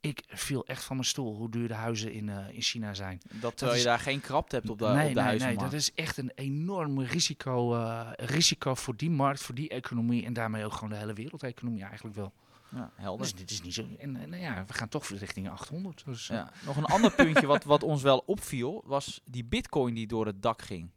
Ik 0.00 0.22
viel 0.28 0.66
echt 0.66 0.84
van 0.84 0.96
mijn 0.96 1.08
stoel 1.08 1.34
hoe 1.34 1.50
duur 1.50 1.68
de 1.68 1.74
huizen 1.74 2.12
in, 2.12 2.28
uh, 2.28 2.48
in 2.50 2.62
China 2.62 2.94
zijn. 2.94 3.20
Dat 3.30 3.56
terwijl 3.56 3.78
je 3.78 3.84
daar 3.84 3.98
geen 3.98 4.20
krapte 4.20 4.54
hebt 4.54 4.70
op 4.70 4.78
de, 4.78 4.86
nee, 4.86 5.08
op 5.08 5.14
de 5.14 5.20
nee, 5.20 5.38
Nee, 5.38 5.56
dat 5.56 5.72
is 5.72 5.94
echt 5.94 6.16
een 6.16 6.32
enorm 6.34 7.00
risico, 7.00 7.74
risico 8.16 8.74
voor 8.74 8.96
die 8.96 9.10
markt, 9.10 9.42
voor 9.42 9.54
die 9.54 9.68
economie. 9.68 10.24
En 10.24 10.32
daarmee 10.32 10.64
ook 10.64 10.72
gewoon 10.72 10.90
de 10.90 10.96
hele 10.96 11.12
wereldeconomie 11.12 11.84
eigenlijk 11.84 12.16
wel. 12.16 12.32
Ja, 12.74 12.90
helder. 12.94 13.22
Dus 13.22 13.34
dit 13.34 13.50
is 13.50 13.62
niet 13.62 13.74
zo. 13.74 13.86
En, 13.98 14.16
en 14.16 14.40
ja, 14.40 14.64
we 14.66 14.72
gaan 14.72 14.88
toch 14.88 15.08
richting 15.08 15.50
800. 15.50 16.04
Dus, 16.04 16.26
ja. 16.26 16.50
Nog 16.64 16.76
een 16.76 16.84
ander 16.84 17.12
puntje 17.12 17.46
wat, 17.46 17.64
wat 17.64 17.82
ons 17.82 18.02
wel 18.02 18.22
opviel, 18.26 18.82
was 18.86 19.20
die 19.24 19.44
bitcoin 19.44 19.94
die 19.94 20.06
door 20.06 20.26
het 20.26 20.42
dak 20.42 20.62
ging. 20.62 20.90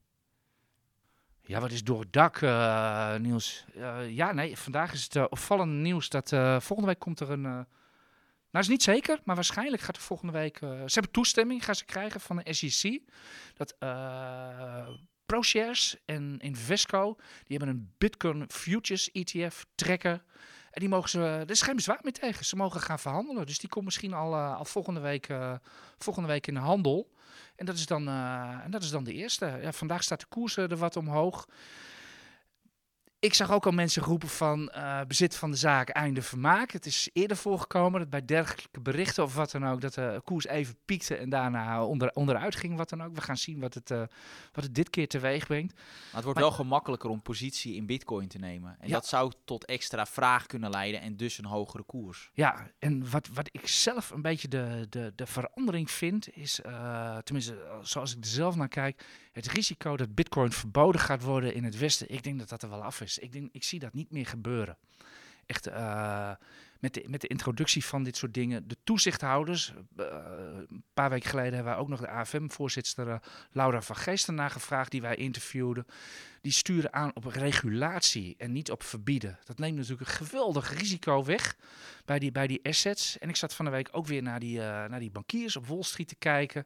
Ja, 1.41 1.59
wat 1.59 1.71
is 1.71 1.83
door 1.83 1.99
het 1.99 2.13
dak, 2.13 2.41
uh, 2.41 3.15
Niels? 3.15 3.65
Uh, 3.75 4.09
ja, 4.09 4.31
nee, 4.31 4.57
vandaag 4.57 4.93
is 4.93 5.03
het 5.03 5.15
uh, 5.15 5.25
opvallende 5.29 5.75
nieuws 5.75 6.09
dat 6.09 6.29
volgende 6.63 6.85
week 6.85 6.99
komt 6.99 7.19
er 7.19 7.29
een... 7.29 7.41
nou, 7.41 7.65
is 8.51 8.67
niet 8.67 8.83
zeker, 8.83 9.19
maar 9.23 9.35
waarschijnlijk 9.35 9.81
gaat 9.81 9.95
er 9.95 10.01
volgende 10.01 10.33
week... 10.33 10.57
ze 10.57 10.91
hebben 10.93 11.11
toestemming, 11.11 11.65
gaan 11.65 11.75
ze 11.75 11.85
krijgen 11.85 12.21
van 12.21 12.35
de 12.35 12.53
SEC. 12.53 13.01
Dat 13.53 13.75
ProShares 15.25 15.97
en 16.05 16.39
Invesco, 16.39 17.15
die 17.43 17.57
hebben 17.57 17.75
een 17.75 17.93
Bitcoin 17.97 18.45
Futures 18.47 19.11
ETF 19.11 19.65
trekker 19.75 20.23
en 20.71 20.79
die 20.79 20.89
mogen 20.89 21.09
ze, 21.09 21.19
er 21.19 21.49
is 21.49 21.61
geen 21.61 21.75
bezwaar 21.75 21.99
meer 22.01 22.13
tegen. 22.13 22.45
Ze 22.45 22.55
mogen 22.55 22.81
gaan 22.81 22.99
verhandelen. 22.99 23.45
Dus 23.45 23.59
die 23.59 23.69
komt 23.69 23.85
misschien 23.85 24.13
al, 24.13 24.33
uh, 24.33 24.57
al 24.57 24.65
volgende, 24.65 24.99
week, 24.99 25.29
uh, 25.29 25.53
volgende 25.97 26.27
week 26.27 26.47
in 26.47 26.53
de 26.53 26.59
handel. 26.59 27.09
En 27.55 27.65
dat 27.65 27.75
is 27.75 27.85
dan, 27.85 28.07
uh, 28.07 28.63
en 28.63 28.71
dat 28.71 28.83
is 28.83 28.89
dan 28.89 29.03
de 29.03 29.13
eerste. 29.13 29.59
Ja, 29.61 29.71
vandaag 29.71 30.03
staat 30.03 30.19
de 30.19 30.25
koers 30.29 30.57
er 30.57 30.77
wat 30.77 30.95
omhoog 30.95 31.47
ik 33.21 33.33
zag 33.33 33.51
ook 33.51 33.65
al 33.65 33.71
mensen 33.71 34.03
roepen 34.03 34.29
van 34.29 34.71
uh, 34.75 35.01
bezit 35.07 35.35
van 35.35 35.51
de 35.51 35.57
zaak, 35.57 35.89
einde 35.89 36.21
vermaak. 36.21 36.71
Het 36.71 36.85
is 36.85 37.09
eerder 37.13 37.37
voorgekomen 37.37 37.99
dat 37.99 38.09
bij 38.09 38.25
dergelijke 38.25 38.79
berichten 38.79 39.23
of 39.23 39.35
wat 39.35 39.51
dan 39.51 39.67
ook, 39.67 39.81
dat 39.81 39.93
de 39.93 40.21
koers 40.23 40.47
even 40.47 40.75
piekte 40.85 41.15
en 41.15 41.29
daarna 41.29 41.85
onder, 41.85 42.11
onderuit 42.13 42.55
ging, 42.55 42.77
wat 42.77 42.89
dan 42.89 43.03
ook. 43.03 43.15
We 43.15 43.21
gaan 43.21 43.37
zien 43.37 43.59
wat 43.59 43.73
het, 43.73 43.89
uh, 43.89 44.03
wat 44.51 44.63
het 44.63 44.75
dit 44.75 44.89
keer 44.89 45.07
teweeg 45.07 45.47
brengt. 45.47 45.73
Maar 45.73 45.83
het 46.11 46.23
wordt 46.23 46.39
maar, 46.39 46.47
wel 46.47 46.57
gemakkelijker 46.57 47.09
om 47.09 47.21
positie 47.21 47.75
in 47.75 47.85
bitcoin 47.85 48.27
te 48.27 48.37
nemen. 48.37 48.75
En 48.79 48.87
ja. 48.87 48.93
dat 48.93 49.05
zou 49.05 49.31
tot 49.45 49.65
extra 49.65 50.05
vraag 50.05 50.45
kunnen 50.45 50.69
leiden 50.69 51.01
en 51.01 51.17
dus 51.17 51.37
een 51.37 51.45
hogere 51.45 51.83
koers. 51.83 52.29
Ja, 52.33 52.71
en 52.79 53.09
wat, 53.09 53.27
wat 53.33 53.49
ik 53.51 53.67
zelf 53.67 54.09
een 54.09 54.21
beetje 54.21 54.47
de, 54.47 54.85
de, 54.89 55.13
de 55.15 55.25
verandering 55.25 55.91
vind, 55.91 56.35
is, 56.35 56.59
uh, 56.65 57.17
tenminste 57.17 57.79
zoals 57.81 58.15
ik 58.15 58.23
er 58.23 58.29
zelf 58.29 58.55
naar 58.55 58.67
kijk, 58.67 59.05
het 59.31 59.47
risico 59.47 59.97
dat 59.97 60.15
bitcoin 60.15 60.51
verboden 60.51 61.01
gaat 61.01 61.23
worden 61.23 61.53
in 61.53 61.63
het 61.63 61.77
Westen, 61.77 62.11
ik 62.11 62.23
denk 62.23 62.39
dat 62.39 62.49
dat 62.49 62.63
er 62.63 62.69
wel 62.69 62.83
af 62.83 63.01
is. 63.01 63.19
Ik, 63.19 63.31
denk, 63.31 63.49
ik 63.51 63.63
zie 63.63 63.79
dat 63.79 63.93
niet 63.93 64.11
meer 64.11 64.25
gebeuren. 64.25 64.77
Echt, 65.45 65.67
uh, 65.67 66.31
met, 66.79 66.93
de, 66.93 67.03
met 67.07 67.21
de 67.21 67.27
introductie 67.27 67.85
van 67.85 68.03
dit 68.03 68.17
soort 68.17 68.33
dingen, 68.33 68.67
de 68.67 68.77
toezichthouders, 68.83 69.73
uh, 69.97 70.05
een 70.69 70.83
paar 70.93 71.09
weken 71.09 71.29
geleden 71.29 71.53
hebben 71.53 71.71
wij 71.71 71.81
ook 71.81 71.89
nog 71.89 71.99
de 71.99 72.09
AFM-voorzitter 72.09 73.07
uh, 73.07 73.15
Laura 73.51 73.81
van 73.81 73.95
Geesten 73.95 74.35
nagevraagd, 74.35 74.91
die 74.91 75.01
wij 75.01 75.15
interviewden. 75.15 75.85
Die 76.41 76.51
sturen 76.51 76.93
aan 76.93 77.15
op 77.15 77.25
regulatie 77.25 78.35
en 78.37 78.51
niet 78.51 78.71
op 78.71 78.83
verbieden. 78.83 79.39
Dat 79.43 79.57
neemt 79.57 79.77
natuurlijk 79.77 80.09
een 80.09 80.15
geweldig 80.15 80.77
risico 80.77 81.23
weg 81.23 81.55
bij 82.05 82.19
die, 82.19 82.31
bij 82.31 82.47
die 82.47 82.59
assets. 82.63 83.19
En 83.19 83.29
ik 83.29 83.35
zat 83.35 83.53
van 83.53 83.65
de 83.65 83.71
week 83.71 83.89
ook 83.91 84.07
weer 84.07 84.21
naar 84.21 84.39
die, 84.39 84.57
naar 84.57 84.99
die 84.99 85.11
bankiers 85.11 85.55
op 85.55 85.67
Wall 85.67 85.83
Street 85.83 86.07
te 86.07 86.15
kijken. 86.15 86.65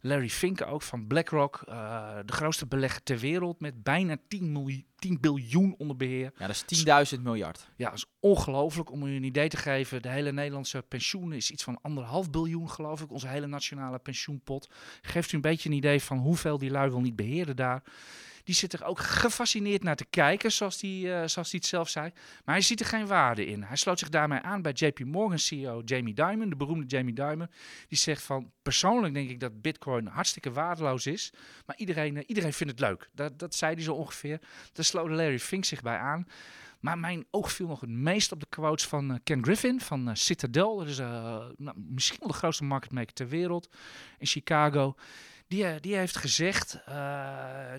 Larry 0.00 0.28
Fink 0.28 0.66
ook 0.66 0.82
van 0.82 1.06
BlackRock, 1.06 1.64
uh, 1.68 2.18
de 2.24 2.32
grootste 2.32 2.66
belegger 2.66 3.02
ter 3.02 3.18
wereld 3.18 3.60
met 3.60 3.82
bijna 3.82 4.16
10, 4.28 4.52
miljoen, 4.52 4.86
10 4.96 5.20
biljoen 5.20 5.74
onder 5.78 5.96
beheer. 5.96 6.32
Ja, 6.38 6.46
dat 6.46 6.64
is 6.68 7.14
10.000 7.16 7.22
miljard. 7.22 7.68
Ja, 7.76 7.88
dat 7.88 7.98
is 7.98 8.06
ongelooflijk. 8.20 8.90
Om 8.90 9.06
u 9.06 9.16
een 9.16 9.24
idee 9.24 9.48
te 9.48 9.56
geven, 9.56 10.02
de 10.02 10.08
hele 10.08 10.32
Nederlandse 10.32 10.82
pensioen 10.88 11.32
is 11.32 11.50
iets 11.50 11.64
van 11.64 11.78
anderhalf 11.82 12.30
biljoen, 12.30 12.70
geloof 12.70 13.00
ik. 13.00 13.10
Onze 13.10 13.28
hele 13.28 13.46
nationale 13.46 13.98
pensioenpot. 13.98 14.68
Geeft 15.02 15.32
u 15.32 15.34
een 15.34 15.40
beetje 15.42 15.68
een 15.68 15.76
idee 15.76 16.02
van 16.02 16.18
hoeveel 16.18 16.58
die 16.58 16.70
lui 16.70 16.90
wel 16.90 17.00
niet 17.00 17.16
beheerden 17.16 17.56
daar. 17.56 17.82
Die 18.46 18.54
zit 18.54 18.72
er 18.72 18.84
ook 18.84 18.98
gefascineerd 18.98 19.82
naar 19.82 19.96
te 19.96 20.04
kijken, 20.04 20.52
zoals 20.52 20.80
hij 20.80 20.90
uh, 20.90 21.26
zoals 21.26 21.52
het 21.52 21.66
zelf 21.66 21.88
zei. 21.88 22.10
Maar 22.44 22.54
hij 22.54 22.64
ziet 22.64 22.80
er 22.80 22.86
geen 22.86 23.06
waarde 23.06 23.46
in. 23.46 23.62
Hij 23.62 23.76
sloot 23.76 23.98
zich 23.98 24.08
daarmee 24.08 24.38
aan 24.38 24.62
bij 24.62 24.72
JP 24.72 25.04
Morgan 25.04 25.38
CEO 25.38 25.82
Jamie 25.84 26.14
Dimon, 26.14 26.48
de 26.48 26.56
beroemde 26.56 26.86
Jamie 26.86 27.14
Dimon. 27.14 27.48
Die 27.88 27.98
zegt 27.98 28.22
van, 28.22 28.52
persoonlijk 28.62 29.14
denk 29.14 29.30
ik 29.30 29.40
dat 29.40 29.62
bitcoin 29.62 30.06
hartstikke 30.06 30.52
waardeloos 30.52 31.06
is. 31.06 31.32
Maar 31.66 31.76
iedereen, 31.76 32.16
uh, 32.16 32.22
iedereen 32.26 32.52
vindt 32.52 32.72
het 32.72 32.80
leuk. 32.80 33.08
Dat, 33.12 33.38
dat 33.38 33.54
zei 33.54 33.74
hij 33.74 33.82
zo 33.82 33.94
ongeveer. 33.94 34.38
Daar 34.72 34.84
sloot 34.86 35.08
Larry 35.08 35.38
Fink 35.38 35.64
zich 35.64 35.82
bij 35.82 35.98
aan. 35.98 36.26
Maar 36.80 36.98
mijn 36.98 37.26
oog 37.30 37.52
viel 37.52 37.66
nog 37.66 37.80
het 37.80 37.90
meest 37.90 38.32
op 38.32 38.40
de 38.40 38.46
quotes 38.48 38.86
van 38.86 39.10
uh, 39.10 39.16
Ken 39.24 39.44
Griffin 39.44 39.80
van 39.80 40.08
uh, 40.08 40.14
Citadel. 40.14 40.76
Dat 40.76 40.86
is 40.86 40.98
uh, 40.98 41.06
nou, 41.56 41.78
misschien 41.88 42.18
wel 42.20 42.28
de 42.28 42.34
grootste 42.34 42.64
marketmaker 42.64 43.12
ter 43.12 43.28
wereld 43.28 43.68
in 44.18 44.26
Chicago. 44.26 44.94
Die, 45.48 45.80
die 45.80 45.96
heeft 45.96 46.16
gezegd, 46.16 46.78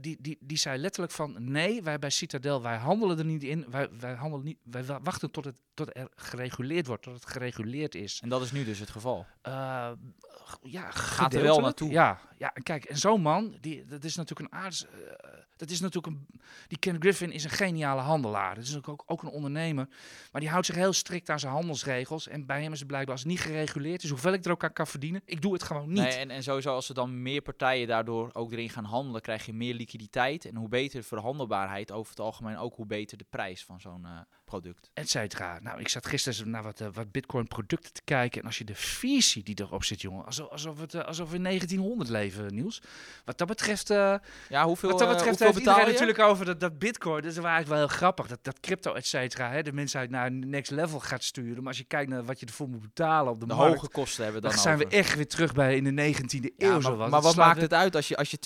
die, 0.02 0.17
die, 0.22 0.38
die 0.39 0.58
zei 0.58 0.78
letterlijk 0.78 1.13
van 1.13 1.36
nee, 1.39 1.84
wij 1.84 2.00
bij 2.00 2.10
Citadel, 2.10 2.62
wij 2.62 2.78
handelen 2.78 3.17
er 3.17 3.26
niet 3.26 3.43
in. 3.43 3.65
Wij, 3.70 3.89
wij, 4.00 4.13
handelen 4.13 4.46
niet, 4.46 4.58
wij 4.63 4.84
wachten 5.04 5.32
tot, 5.32 5.46
het, 5.46 5.56
tot 5.74 5.98
er 5.98 6.08
gereguleerd 6.15 6.88
wordt, 6.88 7.04
tot 7.04 7.13
het 7.13 7.26
gereguleerd 7.26 7.96
is. 7.96 8.20
En 8.24 8.30
dat 8.30 8.41
is 8.41 8.52
nu 8.52 8.63
dus 8.63 8.80
het 8.80 8.89
geval? 8.89 9.26
ja, 10.62 10.91
gaat 10.91 11.34
er 11.34 11.41
wel 11.41 11.60
naartoe. 11.60 11.89
Ja, 11.89 12.20
ja 12.38 12.54
kijk, 12.63 12.86
en 12.86 12.98
zo'n 12.98 13.22
man, 13.22 13.58
die, 13.62 13.86
dat 13.86 14.04
is 14.04 14.15
natuurlijk 14.15 14.54
een 14.54 14.60
aards... 14.60 14.86
dat 15.58 15.70
is 15.70 15.80
natuurlijk 15.80 16.15
een, 16.15 16.39
die 16.67 16.78
Ken 16.78 16.96
Griffin 17.00 17.32
is 17.32 17.43
een 17.43 17.50
geniale 17.50 18.02
handelaar. 18.02 18.56
Dat 18.56 18.63
is 18.63 18.78
ook, 18.78 19.04
ook 19.06 19.22
een 19.22 19.30
ondernemer. 19.30 19.88
Maar 20.32 20.41
die 20.41 20.50
houdt 20.50 20.65
zich 20.65 20.76
heel 20.76 20.93
strikt 20.93 21.30
aan 21.30 21.39
zijn 21.39 21.52
handelsregels. 21.52 22.28
En 22.28 22.46
bij 22.46 22.62
hem 22.62 22.72
is 22.72 22.80
het 22.80 22.88
blijkbaar, 22.88 23.15
als 23.15 23.24
niet 23.24 23.39
gereguleerd 23.39 24.04
is, 24.04 24.10
hoeveel 24.10 24.34
ik 24.34 24.46
er 24.46 24.52
ook 24.52 24.63
aan 24.63 24.74
kan 24.74 24.88
verdienen, 24.88 25.22
ik 25.26 25.41
doe 25.41 25.54
het 25.54 25.63
gewoon 25.63 25.88
niet. 25.88 25.98
Nee, 25.98 26.15
en, 26.17 26.30
en 26.30 26.43
sowieso 26.43 26.74
als 26.74 26.89
er 26.89 26.96
dan 26.96 27.22
meer 27.22 27.41
partijen 27.41 27.88
daardoor 27.88 28.30
ook 28.34 28.52
erin 28.52 28.70
gaan 28.70 28.84
handelen, 28.84 29.22
krijg 29.22 29.46
je 29.46 29.54
meer 29.54 29.74
liquiditeit. 29.74 30.46
En 30.46 30.56
hoe 30.56 30.70
beter 30.70 31.00
de 31.00 31.08
verhandelbaarheid 31.08 31.91
over 31.91 32.10
het 32.10 32.20
algemeen, 32.20 32.58
ook 32.58 32.76
hoe 32.76 32.86
beter 32.86 33.17
de 33.17 33.26
prijs 33.30 33.65
van 33.65 33.80
zo'n 33.80 34.02
uh, 34.06 34.20
product. 34.47 34.89
et 34.93 35.10
cetera. 35.10 35.60
Nou, 35.62 35.79
ik 35.79 35.88
zat 35.89 36.05
gisteren 36.07 36.49
naar 36.49 36.63
wat, 36.63 36.79
eh, 36.81 36.88
wat 36.93 37.12
bitcoin 37.12 37.47
producten 37.47 37.93
te 37.93 38.01
kijken. 38.05 38.41
En 38.41 38.47
als 38.47 38.57
je 38.57 38.63
de 38.63 38.75
visie 38.75 39.43
die 39.43 39.60
erop 39.62 39.83
zit, 39.83 40.01
jongen. 40.01 40.25
Alsof, 40.25 40.49
alsof, 40.49 40.79
het, 40.79 40.93
eh, 40.93 41.03
alsof 41.05 41.29
we 41.29 41.36
in 41.36 41.41
1900 41.41 42.10
leven, 42.10 42.55
Niels. 42.55 42.81
Wat 43.25 43.38
dat 43.38 43.47
betreft... 43.47 43.89
eh, 43.89 44.15
Ja, 44.49 44.65
hoeveel, 44.65 44.89
Wat 44.89 44.99
dat 44.99 45.07
betreft 45.07 45.39
hoeveel 45.39 45.53
betaal 45.53 45.73
iedereen 45.73 45.93
je? 45.93 45.99
natuurlijk 45.99 46.29
over 46.29 46.45
dat, 46.45 46.60
dat 46.60 46.79
bitcoin. 46.79 47.21
Dat 47.21 47.31
is 47.31 47.38
eigenlijk 47.38 47.67
wel 47.67 47.77
heel 47.77 47.88
grappig. 47.88 48.27
Dat, 48.27 48.39
dat 48.41 48.60
crypto, 48.60 48.93
et 48.93 49.05
cetera. 49.05 49.49
Hè, 49.51 49.62
de 49.63 49.73
mensheid 49.73 50.10
naar 50.10 50.31
next 50.31 50.71
level 50.71 50.99
gaat 50.99 51.23
sturen. 51.23 51.57
Maar 51.57 51.67
als 51.67 51.77
je 51.77 51.83
kijkt 51.83 52.10
naar 52.10 52.23
wat 52.25 52.39
je 52.39 52.45
ervoor 52.45 52.69
moet 52.69 52.81
betalen 52.81 53.31
op 53.33 53.39
de, 53.39 53.45
De 53.47 53.53
markt. 53.53 53.73
hoge 53.75 53.89
kosten 53.89 54.23
hebben 54.23 54.41
we 54.41 54.47
dan 54.47 54.55
dan 54.55 54.65
zijn 54.65 54.77
we 54.77 54.88
echt 54.88 55.15
weer 55.15 55.27
terug 55.27 55.53
bij 55.53 55.75
in 55.75 55.95
de 55.95 56.13
19e 56.13 56.53
eeuw. 56.57 56.73
Ja, 56.73 56.79
zo 56.81 56.89
maar, 56.89 56.97
wat. 56.97 57.10
maar 57.10 57.21
wat 57.21 57.36
maakt 57.36 57.62
het 57.62 57.73
uit 57.73 57.95
als 57.95 58.07
je, 58.07 58.17
als 58.17 58.31
je 58.31 58.38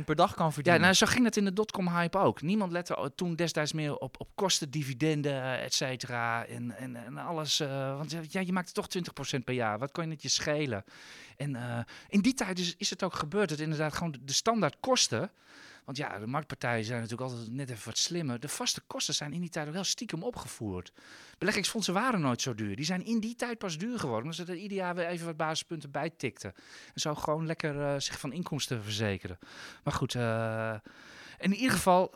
20% 0.00 0.04
per 0.04 0.14
dag 0.16 0.34
kan 0.34 0.46
Ja, 0.46 0.52
verdienen? 0.52 0.80
nou, 0.80 0.94
zo 0.94 1.06
ging 1.06 1.24
het 1.24 1.36
in 1.36 1.44
de 1.44 1.52
dotcom 1.52 1.88
hype 1.88 2.18
ook. 2.18 2.42
Niemand 2.42 2.72
lette 2.72 3.12
toen 3.14 3.34
destijds 3.36 3.72
meer 3.72 3.96
op, 3.96 4.20
op 4.20 4.28
kosten, 4.34 4.70
dividenden, 4.70 5.37
et 5.38 5.74
cetera. 5.74 6.46
En, 6.46 6.76
en, 6.76 6.96
en 6.96 7.18
alles. 7.18 7.60
eh, 7.60 7.96
want 7.96 8.16
ja, 8.30 8.40
je 8.40 8.52
maakt 8.52 8.74
toch 8.74 8.86
20% 9.36 9.44
per 9.44 9.54
jaar. 9.54 9.78
Wat 9.78 9.92
kan 9.92 10.04
je 10.04 10.10
het 10.10 10.22
je 10.22 10.28
schelen? 10.28 10.84
En 11.36 11.56
eh, 11.56 11.78
in 12.08 12.20
die 12.20 12.34
tijd 12.34 12.58
is, 12.58 12.74
is 12.76 12.90
het 12.90 13.02
ook 13.02 13.14
gebeurd. 13.14 13.48
Dat 13.48 13.58
inderdaad 13.58 13.94
gewoon 13.94 14.16
de, 14.22 14.32
standaard 14.32 14.76
kosten. 14.80 15.30
Want 15.84 16.00
ja, 16.00 16.18
de 16.18 16.26
marktpartijen 16.26 16.84
zijn 16.84 17.00
natuurlijk 17.00 17.30
altijd 17.30 17.52
net 17.52 17.70
even 17.70 17.84
wat 17.84 17.98
slimmer. 17.98 18.40
De 18.40 18.48
vaste 18.48 18.80
kosten 18.86 19.14
zijn 19.14 19.32
in 19.32 19.40
die 19.40 19.50
tijd 19.50 19.76
ook 19.76 19.84
stiekem 19.84 20.22
opgevoerd. 20.22 20.92
Beleggingsfondsen 21.38 21.94
waren 21.94 22.20
nooit 22.20 22.42
zo 22.42 22.54
duur. 22.54 22.76
Die 22.76 22.84
zijn 22.84 23.04
in 23.04 23.20
die 23.20 23.34
tijd 23.34 23.58
pas 23.58 23.78
duur 23.78 23.98
geworden. 23.98 24.30
Omdat 24.30 24.46
ze 24.46 24.52
er 24.52 24.58
ieder 24.58 24.76
jaar 24.76 24.94
weer 24.94 25.06
even 25.06 25.26
wat 25.26 25.36
basispunten 25.36 25.90
bij 25.90 26.10
tikten. 26.10 26.54
En 26.94 27.00
zo 27.00 27.14
gewoon 27.14 27.46
lekker 27.46 28.02
zich 28.02 28.18
van 28.18 28.32
inkomsten 28.32 28.82
verzekeren. 28.82 29.38
Maar 29.84 29.92
goed, 29.94 30.14
eh, 30.14 30.74
in 31.38 31.54
ieder 31.54 31.72
geval, 31.72 32.14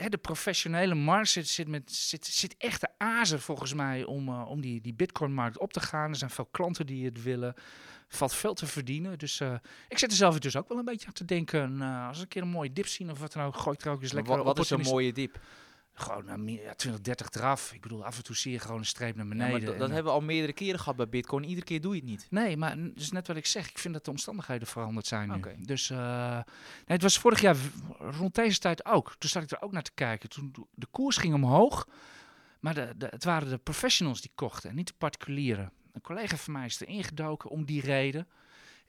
hè, 0.00 0.08
de 0.08 0.18
professionele 0.18 0.94
markt 0.94 1.28
zit, 1.28 1.48
zit, 1.48 1.68
met, 1.68 1.92
zit, 1.92 2.26
zit 2.26 2.54
echt 2.58 2.80
te 2.80 2.88
azen 2.98 3.40
volgens 3.40 3.74
mij 3.74 4.04
om, 4.04 4.28
eh, 4.28 4.50
om 4.50 4.60
die, 4.60 4.80
die 4.80 4.94
bitcoin-markt 4.94 5.58
op 5.58 5.72
te 5.72 5.80
gaan. 5.80 6.10
Er 6.10 6.16
zijn 6.16 6.30
veel 6.30 6.48
klanten 6.50 6.86
die 6.86 7.04
het 7.04 7.22
willen. 7.22 7.54
Valt 8.08 8.34
veel 8.34 8.54
te 8.54 8.66
verdienen. 8.66 9.18
Dus 9.18 9.40
eh, 9.40 9.54
ik 9.88 9.98
zit 9.98 10.10
er 10.10 10.16
zelf 10.16 10.38
dus 10.38 10.56
ook 10.56 10.68
wel 10.68 10.78
een 10.78 10.84
beetje 10.84 11.06
aan 11.06 11.12
te 11.12 11.24
denken. 11.24 11.82
eh, 11.82 12.06
als 12.06 12.16
we 12.16 12.22
een 12.22 12.28
keer 12.28 12.42
een 12.42 12.48
mooie 12.48 12.72
dip 12.72 12.86
zien 12.86 13.10
of 13.10 13.18
wat 13.18 13.32
dan 13.32 13.44
ook, 13.44 13.56
gooi 13.56 13.76
ik 13.78 13.84
er 13.84 13.90
ook 13.90 14.02
eens 14.02 14.12
lekker 14.12 14.36
wat, 14.36 14.44
wat 14.44 14.58
is 14.58 14.70
een 14.70 14.80
mooie 14.80 15.12
dip? 15.12 15.38
Gewoon 16.00 16.44
meer, 16.44 16.62
ja, 16.62 16.74
20, 16.74 17.00
30 17.00 17.30
eraf. 17.30 17.72
Ik 17.72 17.80
bedoel, 17.80 18.04
af 18.04 18.16
en 18.16 18.22
toe 18.22 18.36
zie 18.36 18.52
je 18.52 18.58
gewoon 18.58 18.78
een 18.78 18.84
streep 18.84 19.16
naar 19.16 19.24
Ja, 19.24 19.30
beneden. 19.30 19.52
maar 19.52 19.60
dat, 19.60 19.72
en, 19.72 19.78
dat 19.78 19.88
eh, 19.88 19.94
hebben 19.94 20.12
we 20.12 20.18
al 20.18 20.24
meerdere 20.24 20.52
keren 20.52 20.78
gehad 20.78 20.96
bij 20.96 21.08
Bitcoin. 21.08 21.44
Iedere 21.44 21.66
keer 21.66 21.80
doe 21.80 21.94
je 21.94 22.00
het 22.00 22.10
niet. 22.10 22.26
Nee, 22.30 22.56
maar 22.56 22.76
is 22.94 23.10
net 23.10 23.26
wat 23.26 23.36
ik 23.36 23.46
zeg. 23.46 23.68
Ik 23.68 23.78
vind 23.78 23.94
dat 23.94 24.04
de 24.04 24.10
omstandigheden 24.10 24.66
veranderd 24.66 25.06
zijn 25.06 25.30
nu. 25.30 25.64
Dus 25.64 25.90
eh, 25.90 26.34
nee, 26.34 26.42
het 26.86 27.02
was 27.02 27.18
vorig 27.18 27.40
jaar 27.40 27.56
rond 27.98 28.34
deze 28.34 28.58
tijd 28.58 28.84
ook. 28.84 29.14
Toen 29.18 29.30
zat 29.30 29.42
ik 29.42 29.50
er 29.50 29.62
ook 29.62 29.72
naar 29.72 29.82
te 29.82 29.94
kijken. 29.94 30.28
Toen 30.28 30.54
de 30.74 30.86
koers 30.90 31.16
ging 31.16 31.34
omhoog, 31.34 31.88
maar 32.60 32.74
de, 32.74 32.94
de, 32.96 33.06
het 33.10 33.24
waren 33.24 33.48
de 33.48 33.58
professionals 33.58 34.20
die 34.20 34.30
kochten 34.34 34.70
en 34.70 34.76
niet 34.76 34.86
de 34.86 34.94
particulieren. 34.98 35.72
Een 35.92 36.00
collega 36.00 36.36
van 36.36 36.52
mij 36.52 36.66
is 36.66 36.80
erin 36.80 37.04
gedoken 37.04 37.50
om 37.50 37.64
die 37.64 37.80
reden. 37.80 38.28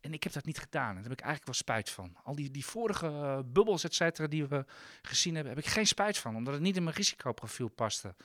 En 0.02 0.14
ik 0.14 0.24
heb 0.24 0.34
dat 0.34 0.46
niet 0.46 0.60
gedaan. 0.60 0.94
Daar 0.94 1.04
heb 1.04 1.12
ik 1.12 1.20
eigenlijk 1.20 1.46
wel 1.46 1.56
spijt 1.56 1.90
van. 1.90 2.16
Al 2.24 2.36
die, 2.36 2.52
die 2.52 2.66
vorige 2.66 3.08
eh, 3.08 3.40
bubbels, 3.46 3.84
et 3.84 3.94
cetera, 3.94 4.28
die 4.28 4.46
we 4.46 4.66
gezien 5.02 5.36
hebben, 5.36 5.54
heb 5.54 5.64
ik 5.64 5.70
geen 5.70 5.88
spijt 5.88 6.18
van. 6.18 6.36
Omdat 6.36 6.54
het 6.54 6.64
niet 6.64 6.76
in 6.76 6.84
mijn 6.84 6.96
risicoprofiel 6.96 7.68
paste. 7.68 8.16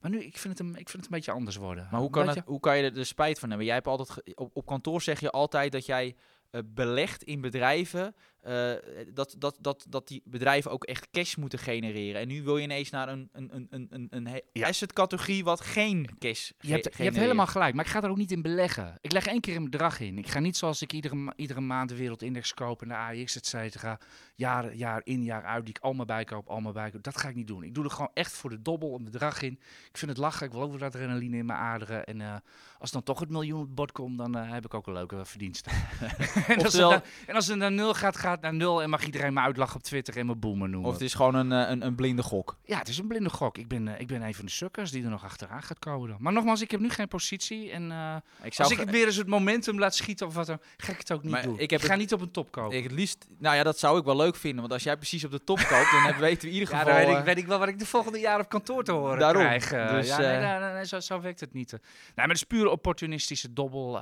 Maar 0.00 0.10
nu, 0.10 0.22
ik 0.22 0.38
vind 0.38 0.58
het 0.58 0.68
een, 0.68 0.76
ik 0.76 0.88
vind 0.88 0.92
het 0.92 1.04
een 1.04 1.16
beetje 1.18 1.32
anders 1.32 1.56
worden. 1.56 1.88
Maar 1.90 2.00
hoe 2.00 2.10
kan, 2.10 2.28
het, 2.28 2.42
hoe 2.44 2.60
kan 2.60 2.76
je 2.76 2.82
er 2.82 2.94
de 2.94 3.04
spijt 3.04 3.38
van 3.38 3.48
hebben? 3.48 3.66
Jij 3.66 3.74
hebt 3.74 3.86
altijd 3.86 4.34
op 4.34 4.66
kantoor 4.66 5.02
zeg 5.02 5.20
je 5.20 5.30
altijd 5.30 5.72
dat 5.72 5.86
jij 5.86 6.16
eh, 6.50 6.60
belegt 6.64 7.22
in 7.22 7.40
bedrijven. 7.40 8.14
Eh, 8.42 8.72
dat, 9.14 9.34
dat, 9.38 9.56
dat, 9.60 9.86
dat 9.88 10.08
die 10.08 10.22
bedrijven 10.24 10.70
ook 10.70 10.84
echt 10.84 11.10
cash 11.10 11.34
moeten 11.34 11.58
genereren. 11.58 12.20
En 12.20 12.28
nu 12.28 12.42
wil 12.42 12.56
je 12.56 12.62
ineens 12.62 12.90
naar 12.90 13.08
een, 13.08 13.28
een, 13.32 13.50
een, 13.70 13.86
een, 13.90 14.06
een, 14.10 14.42
Ja. 14.52 14.68
asset-categorie 14.68 15.44
wat 15.44 15.60
geen 15.60 16.08
cash 16.18 16.50
Je 16.60 16.72
hebt, 16.72 16.96
je 16.96 17.02
hebt 17.02 17.16
helemaal 17.16 17.46
gelijk, 17.46 17.74
maar 17.74 17.84
ik 17.84 17.90
ga 17.90 18.02
er 18.02 18.10
ook 18.10 18.16
niet 18.16 18.32
in 18.32 18.42
beleggen. 18.42 18.98
Ik 19.00 19.12
leg 19.12 19.26
één 19.26 19.40
keer 19.40 19.56
een 19.56 19.70
bedrag 19.70 20.00
in. 20.00 20.18
Ik 20.18 20.28
ga 20.28 20.38
niet 20.38 20.56
zoals 20.56 20.82
ik 20.82 20.92
iedere, 20.92 21.32
iedere 21.36 21.60
maand 21.60 21.88
de 21.88 21.96
wereldindex 21.96 22.54
kopen, 22.54 22.88
de 22.88 22.94
AIX, 22.94 23.36
et 23.36 23.46
cetera. 23.46 23.98
Jaar, 24.34 24.74
jaar 24.74 25.00
in, 25.04 25.22
jaar 25.24 25.44
uit, 25.44 25.64
die 25.64 25.74
ik 25.76 25.82
allemaal 25.82 26.06
bijkoop, 26.06 26.48
allemaal 26.48 26.72
bijkoop. 26.72 27.02
Dat 27.02 27.16
ga 27.16 27.28
ik 27.28 27.34
niet 27.34 27.46
doen. 27.46 27.62
Ik 27.62 27.74
doe 27.74 27.84
er 27.84 27.90
gewoon 27.90 28.10
echt 28.14 28.32
voor 28.32 28.50
de 28.50 28.62
dobbel 28.62 28.94
een 28.94 29.04
bedrag 29.04 29.42
in. 29.42 29.52
Ik 29.90 29.98
vind 29.98 30.10
het 30.10 30.20
lachen, 30.20 30.46
ik 30.46 30.52
wil 30.52 30.62
ook 30.62 30.72
wat 30.72 30.82
adrenaline 30.82 31.36
in 31.36 31.46
mijn 31.46 31.58
aderen. 31.58 32.04
En 32.04 32.20
eh, 32.20 32.34
als 32.78 32.90
dan 32.90 33.02
toch 33.02 33.20
het 33.20 33.30
miljoen 33.30 33.60
op 33.60 33.66
het 33.66 33.74
bord 33.74 33.92
komt, 33.92 34.18
dan 34.18 34.36
eh, 34.36 34.50
heb 34.52 34.64
ik 34.64 34.74
ook 34.74 34.86
een 34.86 34.92
leuke 34.92 35.24
verdiensten. 35.24 35.72
en, 36.00 36.08
als 36.10 36.46
het 36.46 36.64
Oftewel- 36.64 36.90
dan, 36.90 37.02
en 37.26 37.34
als 37.34 37.46
het 37.46 37.58
naar 37.58 37.72
nul 37.72 37.94
gaat, 37.94 38.16
gaat 38.16 38.29
naar 38.40 38.54
nul. 38.54 38.82
En 38.82 38.90
mag 38.90 39.04
iedereen 39.04 39.32
me 39.32 39.40
uitlachen 39.40 39.76
op 39.76 39.82
Twitter 39.82 40.16
en 40.16 40.26
me 40.26 40.34
boomer 40.34 40.68
noemen. 40.68 40.88
Of 40.88 40.94
het 40.94 41.02
is 41.04 41.14
gewoon 41.14 41.34
een, 41.34 41.52
eh, 41.52 41.70
een, 41.70 41.86
een 41.86 41.94
blinde 41.94 42.22
gok. 42.22 42.56
Ja, 42.64 42.78
het 42.78 42.88
is 42.88 42.98
een 42.98 43.06
blinde 43.06 43.30
gok. 43.30 43.58
Ik 43.58 43.68
ben, 43.68 43.88
eh, 43.88 44.00
ik 44.00 44.06
ben 44.06 44.22
een 44.22 44.34
van 44.34 44.44
de 44.44 44.50
sukkers 44.50 44.90
die 44.90 45.04
er 45.04 45.10
nog 45.10 45.24
achteraan 45.24 45.62
gaat 45.62 45.78
komen. 45.78 46.08
Dan. 46.08 46.16
Maar 46.20 46.32
nogmaals, 46.32 46.60
ik 46.60 46.70
heb 46.70 46.80
nu 46.80 46.90
geen 46.90 47.08
positie. 47.08 47.70
En 47.70 47.90
eh, 47.90 48.16
Ik 48.42 48.54
zou 48.54 48.68
als 48.68 48.78
ik 48.78 48.90
weer 48.90 49.06
eens 49.06 49.16
het 49.16 49.26
momentum 49.26 49.78
laat 49.78 49.94
schieten 49.94 50.26
of 50.26 50.34
wat 50.34 50.46
dan, 50.46 50.58
ga 50.76 50.92
ik 50.92 50.98
het 50.98 51.12
ook 51.12 51.22
niet 51.22 51.32
Maar 51.32 51.42
doen. 51.42 51.54
ik 51.54 51.60
Ik, 51.60 51.70
heb 51.70 51.80
ga 51.80 51.88
het- 51.90 51.98
niet 51.98 52.12
op 52.12 52.20
een 52.20 52.30
top 52.30 52.50
kopen. 52.50 52.76
ik 52.76 52.82
het 52.82 52.92
liefst, 52.92 53.26
nou 53.38 53.56
ja, 53.56 53.62
dat 53.62 53.78
zou 53.78 53.98
ik 53.98 54.04
wel 54.04 54.16
leuk 54.16 54.36
vinden. 54.36 54.60
Want 54.60 54.72
als 54.72 54.82
jij 54.82 54.96
precies 54.96 55.24
op 55.24 55.30
de 55.30 55.44
top 55.44 55.58
koopt, 55.70 55.90
dan 55.90 56.18
weten 56.18 56.40
we 56.42 56.46
in 56.48 56.52
ieder 56.60 56.70
ja, 56.74 56.78
geval... 56.78 56.94
dan 56.96 57.06
weet 57.06 57.18
ik, 57.18 57.24
weet 57.24 57.38
ik 57.38 57.46
wel 57.46 57.58
wat 57.58 57.68
ik 57.68 57.78
de 57.78 57.86
volgende 57.86 58.18
jaar 58.18 58.40
op 58.40 58.48
kantoor 58.48 58.84
te 58.84 58.92
horen 58.92 59.18
Daarom. 59.18 59.42
krijg. 59.42 59.68
Dus, 59.68 60.06
ja, 60.08 60.18
nee, 60.18 60.38
nee, 60.38 60.58
nee, 60.58 60.72
nee, 60.72 60.86
zo, 60.86 61.00
zo 61.00 61.20
werkt 61.20 61.40
het 61.40 61.52
niet. 61.52 61.70
Nee, 61.70 61.80
maar 62.14 62.26
het 62.28 62.36
is 62.36 62.44
puur 62.44 62.66
opportunistische 62.68 63.52
dobbel 63.52 63.92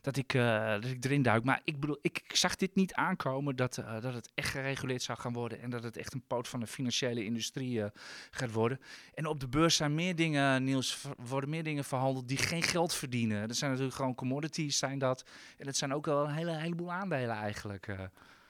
dat, 0.00 0.16
ik, 0.16 0.32
dat 0.32 0.84
ik 0.84 1.04
erin 1.04 1.22
duik. 1.22 1.44
Maar 1.44 1.60
ik 1.64 1.80
bedoel, 1.80 1.98
ik, 2.02 2.20
ik 2.28 2.36
zag 2.36 2.56
dit 2.56 2.74
niet 2.74 2.94
aankomen 2.94 3.33
dat, 3.54 3.78
eh, 3.78 4.00
dat 4.00 4.14
het 4.14 4.30
echt 4.34 4.50
gereguleerd 4.50 5.02
zou 5.02 5.18
gaan 5.18 5.32
worden. 5.32 5.60
En 5.60 5.70
dat 5.70 5.82
het 5.82 5.96
echt 5.96 6.14
een 6.14 6.26
poot 6.26 6.48
van 6.48 6.60
de 6.60 6.66
financiële 6.66 7.24
industrie 7.24 7.82
eh, 7.82 7.90
gaat 8.30 8.52
worden. 8.52 8.80
En 9.14 9.26
op 9.26 9.40
de 9.40 9.48
beurs 9.48 9.76
zijn 9.76 9.94
meer 9.94 10.16
dingen, 10.16 10.64
Niels, 10.64 11.04
worden 11.16 11.50
meer 11.50 11.62
dingen 11.62 11.84
verhandeld 11.84 12.28
die 12.28 12.38
geen 12.38 12.62
geld 12.62 12.94
verdienen. 12.94 13.48
Dat 13.48 13.56
zijn 13.56 13.70
natuurlijk 13.70 13.96
gewoon 13.96 14.14
commodities, 14.14 14.78
zijn 14.78 14.98
dat. 14.98 15.24
En 15.58 15.66
dat 15.66 15.76
zijn 15.76 15.94
ook 15.94 16.06
wel 16.06 16.24
een 16.24 16.34
hele, 16.34 16.56
heleboel 16.56 16.92
aandelen 16.92 17.36
eigenlijk. 17.36 17.88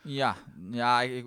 Ja, 0.05 0.37
ja 0.71 1.01
ik, 1.03 1.27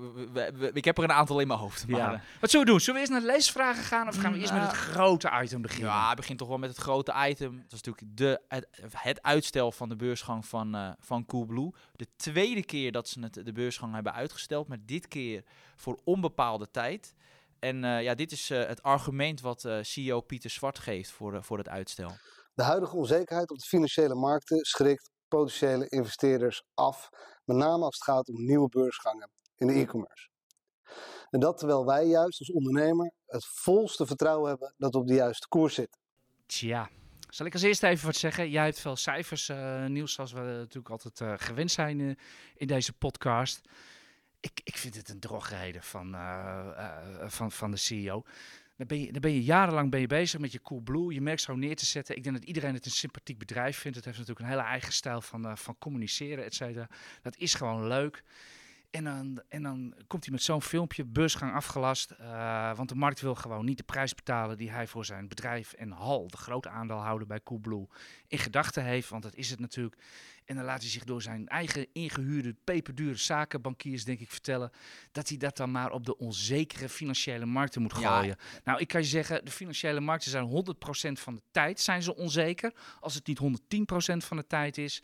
ik 0.74 0.86
heb 0.86 0.98
er 0.98 1.04
een 1.04 1.12
aantal 1.12 1.40
in 1.40 1.48
mijn 1.48 1.60
hoofd. 1.60 1.88
Maar, 1.88 2.00
Ja. 2.00 2.14
eh, 2.14 2.20
Wat 2.40 2.50
zullen 2.50 2.66
we 2.66 2.72
doen? 2.72 2.80
Zullen 2.82 2.94
we 2.94 3.00
eerst 3.00 3.12
naar 3.12 3.22
de 3.22 3.36
leesvragen 3.38 3.84
gaan 3.84 4.08
of 4.08 4.16
gaan 4.18 4.32
we 4.32 4.40
eerst 4.40 4.54
met 4.54 4.62
het 4.62 4.72
Nou, 4.72 4.84
grote 4.84 5.32
item 5.44 5.62
beginnen? 5.62 5.90
Ja, 5.90 6.08
het 6.08 6.16
begint 6.16 6.38
toch 6.40 6.48
wel 6.48 6.58
met 6.58 6.70
het 6.70 6.78
grote 6.78 7.14
item. 7.28 7.56
Dat 7.56 7.72
is 7.80 7.82
natuurlijk 7.82 8.18
de, 8.18 8.42
het, 8.48 8.68
het 8.92 9.22
uitstel 9.22 9.72
van 9.72 9.90
de 9.90 9.96
beursgang 9.96 10.46
van, 10.46 10.76
eh 10.76 10.90
van 11.00 11.26
Coolblue. 11.26 11.74
De 11.96 12.08
tweede 12.16 12.64
keer 12.66 12.92
dat 12.92 13.08
ze 13.08 13.20
het, 13.20 13.34
de 13.34 13.52
beursgang 13.52 13.94
hebben 13.94 14.14
uitgesteld, 14.14 14.68
maar 14.68 14.78
dit 14.86 15.08
keer 15.08 15.44
voor 15.76 16.00
onbepaalde 16.04 16.72
tijd. 16.72 17.14
En 17.60 17.84
eh, 17.84 18.04
ja, 18.04 18.16
dit 18.16 18.32
is 18.32 18.50
eh, 18.50 18.66
het 18.66 18.84
argument 18.84 19.42
wat 19.42 19.66
eh, 19.66 19.78
CEO 19.82 20.22
Pieter 20.22 20.50
Zwart 20.50 20.80
geeft 20.80 21.12
voor, 21.12 21.44
voor 21.44 21.58
het 21.58 21.70
uitstel. 21.70 22.12
De 22.54 22.64
huidige 22.64 22.96
onzekerheid 22.96 23.52
op 23.52 23.58
de 23.58 23.66
financiële 23.66 24.16
markten 24.16 24.66
schrikt 24.66 25.12
potentiële 25.28 25.90
investeerders 25.90 26.64
af, 26.74 27.10
met 27.44 27.58
name 27.58 27.84
als 27.84 27.96
het 27.96 28.04
gaat 28.04 28.30
om 28.30 28.46
nieuwe 28.46 28.70
beursgangen 28.70 29.30
in 29.58 29.68
de 29.68 29.74
e-commerce. 29.74 30.30
En 31.30 31.40
dat 31.40 31.58
terwijl 31.58 31.86
wij 31.86 32.06
juist 32.06 32.40
als 32.40 32.52
ondernemer 32.52 33.12
het 33.26 33.46
volste 33.46 34.06
vertrouwen 34.06 34.50
hebben 34.50 34.74
dat 34.78 34.94
we 34.94 35.00
op 35.00 35.08
de 35.08 35.14
juiste 35.14 35.48
koers 35.48 35.74
zitten. 35.74 36.02
Tja, 36.46 36.90
zal 37.30 37.46
ik 37.46 37.54
als 37.54 37.62
eerste 37.62 37.88
even 37.88 38.06
wat 38.06 38.16
zeggen? 38.16 38.50
Jij 38.50 38.64
hebt 38.64 38.80
veel 38.80 38.96
cijfers, 38.96 39.50
eh 39.50 39.86
Niels, 39.86 40.14
zoals 40.14 40.32
we 40.32 40.40
natuurlijk 40.40 40.90
altijd 40.90 41.22
eh, 41.22 41.34
gewend 41.38 41.72
zijn 41.72 42.00
eh, 42.00 42.16
in 42.56 42.68
deze 42.68 42.94
podcast. 42.94 43.62
Ik, 44.40 44.62
ik 44.64 44.78
vind 44.78 44.96
het 44.96 45.10
een 45.10 45.20
drogreden 45.20 45.84
van, 45.84 46.16
van, 47.28 47.52
van 47.52 47.72
de 47.72 47.78
CEO. 47.78 48.24
Dan 48.78 48.88
ben, 48.88 49.02
je, 49.02 49.12
dan 49.12 49.22
ben 49.22 49.32
je 49.32 49.44
jarenlang 49.44 49.92
ben 49.92 50.00
je 50.00 50.08
bezig 50.08 50.40
met 50.40 50.52
je 50.52 50.62
Coolblue. 50.62 51.14
Je 51.14 51.22
merkt 51.22 51.42
zo 51.42 51.56
neer 51.56 51.76
te 51.76 51.86
zetten. 51.86 52.16
Ik 52.16 52.24
denk 52.24 52.36
dat 52.36 52.46
iedereen 52.46 52.74
het 52.74 52.86
een 52.86 52.92
sympathiek 52.92 53.38
bedrijf 53.38 53.78
vindt. 53.78 53.98
Het 53.98 54.06
heeft 54.06 54.18
natuurlijk 54.18 54.46
een 54.46 54.52
hele 54.52 54.68
eigen 54.68 54.94
stijl 54.94 55.22
van, 55.22 55.46
eh, 55.46 55.56
van 55.56 55.78
communiceren, 55.78 56.46
et 56.46 56.54
cetera. 56.54 56.90
Dat 57.22 57.38
is 57.38 57.54
gewoon 57.54 57.88
leuk. 57.88 58.24
En 58.92 59.04
dan, 59.04 59.42
en 59.50 59.64
dan 59.64 59.94
komt 60.08 60.24
hij 60.24 60.34
met 60.34 60.44
zo'n 60.44 60.62
filmpje, 60.62 61.06
beursgang 61.06 61.54
afgelast. 61.54 62.12
eh, 62.12 62.76
want 62.76 62.90
de 62.90 62.96
markt 62.96 63.22
wil 63.22 63.36
gewoon 63.36 63.66
niet 63.66 63.78
de 63.78 63.84
prijs 63.84 64.16
betalen 64.16 64.58
die 64.58 64.72
hij 64.72 64.88
voor 64.88 65.06
zijn 65.06 65.28
bedrijf 65.28 65.74
en 65.74 65.92
Hal, 65.92 66.28
de 66.28 66.38
grote 66.38 66.70
aandeelhouder 66.70 67.28
bij 67.28 67.42
Coolblue, 67.44 67.88
in 68.28 68.38
gedachten 68.38 68.84
heeft. 68.84 69.10
Want 69.10 69.24
dat 69.24 69.36
is 69.36 69.50
het 69.50 69.60
natuurlijk. 69.60 69.96
En 70.46 70.56
dan 70.56 70.66
laat 70.66 70.82
hij 70.82 70.90
zich 70.90 71.04
door 71.04 71.22
zijn 71.22 71.48
eigen 71.48 71.88
ingehuurde, 71.94 72.56
peperdure 72.64 73.16
zakenbankiers, 73.16 74.04
denk 74.06 74.20
ik, 74.20 74.32
vertellen. 74.32 74.72
dat 75.12 75.28
hij 75.30 75.38
dat 75.38 75.58
dan 75.58 75.72
maar 75.72 75.92
op 75.92 76.06
de 76.06 76.18
onzekere 76.18 76.90
financiële 76.90 77.46
markten 77.46 77.82
moet 77.82 77.98
Ja. 78.00 78.18
gooien. 78.18 78.36
Nou, 78.64 78.80
ik 78.80 78.88
kan 78.88 79.02
je 79.02 79.08
zeggen, 79.08 79.46
de 79.46 79.52
financiële 79.52 80.00
markten 80.00 80.32
zijn 80.32 80.46
100% 80.46 81.20
van 81.20 81.36
de 81.36 81.42
tijd 81.52 81.80
zijn 81.80 82.04
ze 82.04 82.16
onzeker. 82.16 82.74
Als 83.00 83.14
het 83.14 83.28
niet 83.28 83.38
110% 83.40 84.24
van 84.26 84.38
de 84.38 84.48
tijd 84.48 84.78
is. 84.78 85.04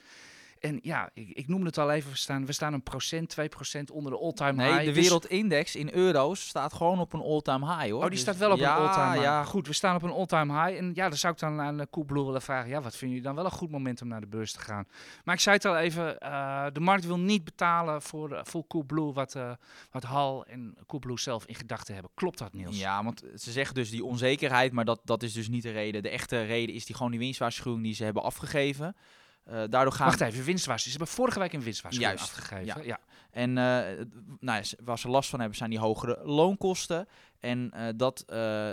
En 0.64 0.80
ja, 0.82 1.10
ik, 1.14 1.30
ik 1.30 1.48
noemde 1.48 1.66
het 1.66 1.78
al 1.78 1.92
even, 1.92 2.12
we 2.12 2.18
staan, 2.18 2.46
we 2.46 2.52
staan 2.54 2.74
een 2.74 2.84
procent, 2.84 3.30
2 3.30 3.50
procent 3.50 3.92
onder 3.92 4.12
de 4.12 4.18
all-time 4.18 4.52
Nee, 4.54 4.72
high. 4.72 4.86
de 4.86 4.92
Dus- 4.92 5.04
wereldindex 5.04 5.76
in 5.76 5.94
euro's 5.94 6.48
staat 6.48 6.74
gewoon 6.74 7.00
op 7.00 7.14
een 7.14 7.22
all-time 7.22 7.66
high 7.66 7.90
hoor. 7.92 7.94
Oh, 7.96 8.02
die 8.02 8.10
Dus 8.10 8.20
staat 8.20 8.38
wel 8.38 8.52
op 8.52 8.58
ja, 8.58 8.76
een 8.76 8.82
all-time 8.88 9.12
high. 9.12 9.22
Ja, 9.24 9.44
Goed, 9.44 9.68
we 9.68 9.74
staan 9.74 9.96
op 9.96 10.02
een 10.04 10.12
all-time 10.12 10.54
high. 10.66 10.78
En 10.78 10.92
ja, 10.94 11.10
dan 11.10 11.18
zou 11.18 11.34
ik 11.34 11.40
dan 11.40 11.62
aan 11.62 11.80
uh, 11.80 11.86
Coolblue 11.92 12.26
willen 12.26 12.42
vragen, 12.42 12.70
ja, 12.70 12.82
wat 12.82 12.92
vinden 12.96 13.10
jullie 13.10 13.24
dan 13.24 13.36
wel 13.36 13.46
een 13.46 13.52
goed 13.58 13.72
moment 13.72 14.02
om 14.02 14.08
naar 14.08 14.20
de 14.22 14.28
beurs 14.28 14.52
te 14.52 14.60
gaan? 14.60 14.88
Maar 15.24 15.36
ik 15.36 15.42
zei 15.42 15.56
het 15.56 15.66
al 15.66 15.78
even, 15.78 16.20
eh, 16.20 16.66
de 16.74 16.80
markt 16.80 17.06
wil 17.06 17.20
niet 17.20 17.44
betalen 17.44 18.02
voor, 18.02 18.32
eh, 18.32 18.40
voor 18.44 18.68
Coolblue 18.68 19.14
wat, 19.14 19.36
eh, 19.36 19.52
wat 19.92 20.04
Hal 20.04 20.46
en 20.46 20.76
Coolblue 20.88 21.20
zelf 21.20 21.46
in 21.46 21.56
gedachten 21.56 21.94
hebben. 21.94 22.12
Klopt 22.16 22.38
dat, 22.38 22.54
Niels? 22.54 22.80
Ja, 22.80 23.04
want 23.04 23.24
ze 23.36 23.52
zeggen 23.52 23.76
dus 23.76 23.90
die 23.90 24.06
onzekerheid, 24.06 24.72
maar 24.72 24.86
dat, 24.86 25.02
dat 25.04 25.24
is 25.24 25.34
dus 25.34 25.48
niet 25.50 25.64
de 25.64 25.72
reden. 25.72 26.04
De 26.04 26.10
echte 26.10 26.42
reden 26.42 26.76
is 26.76 26.86
die 26.86 26.96
gewoon 26.96 27.12
die 27.12 27.20
winstwaarschuwing 27.20 27.84
die 27.84 27.94
ze 27.94 28.04
hebben 28.04 28.24
afgegeven. 28.24 28.96
Eh, 29.44 29.64
daardoor 29.70 29.94
gaan 29.94 30.08
Wacht 30.08 30.22
even, 30.22 30.44
winstwaarschuwing. 30.44 30.82
Ze 30.82 30.90
hebben 30.90 31.08
vorige 31.08 31.40
week 31.40 31.54
een 31.54 31.64
winstwaarschuwing 31.64 32.18
Juist, 32.18 32.34
afgegeven. 32.34 32.66
ja. 32.66 32.78
Ja. 32.84 33.00
En 33.32 33.50
eh, 33.50 34.06
nou, 34.40 34.64
ja, 34.64 34.64
waar 34.84 35.00
ze 35.00 35.10
last 35.10 35.30
van 35.30 35.40
hebben 35.40 35.58
zijn 35.58 35.70
die 35.70 35.80
hogere 35.80 36.20
loonkosten. 36.24 37.08
En 37.40 37.72
eh, 37.72 37.88
dat, 37.96 38.24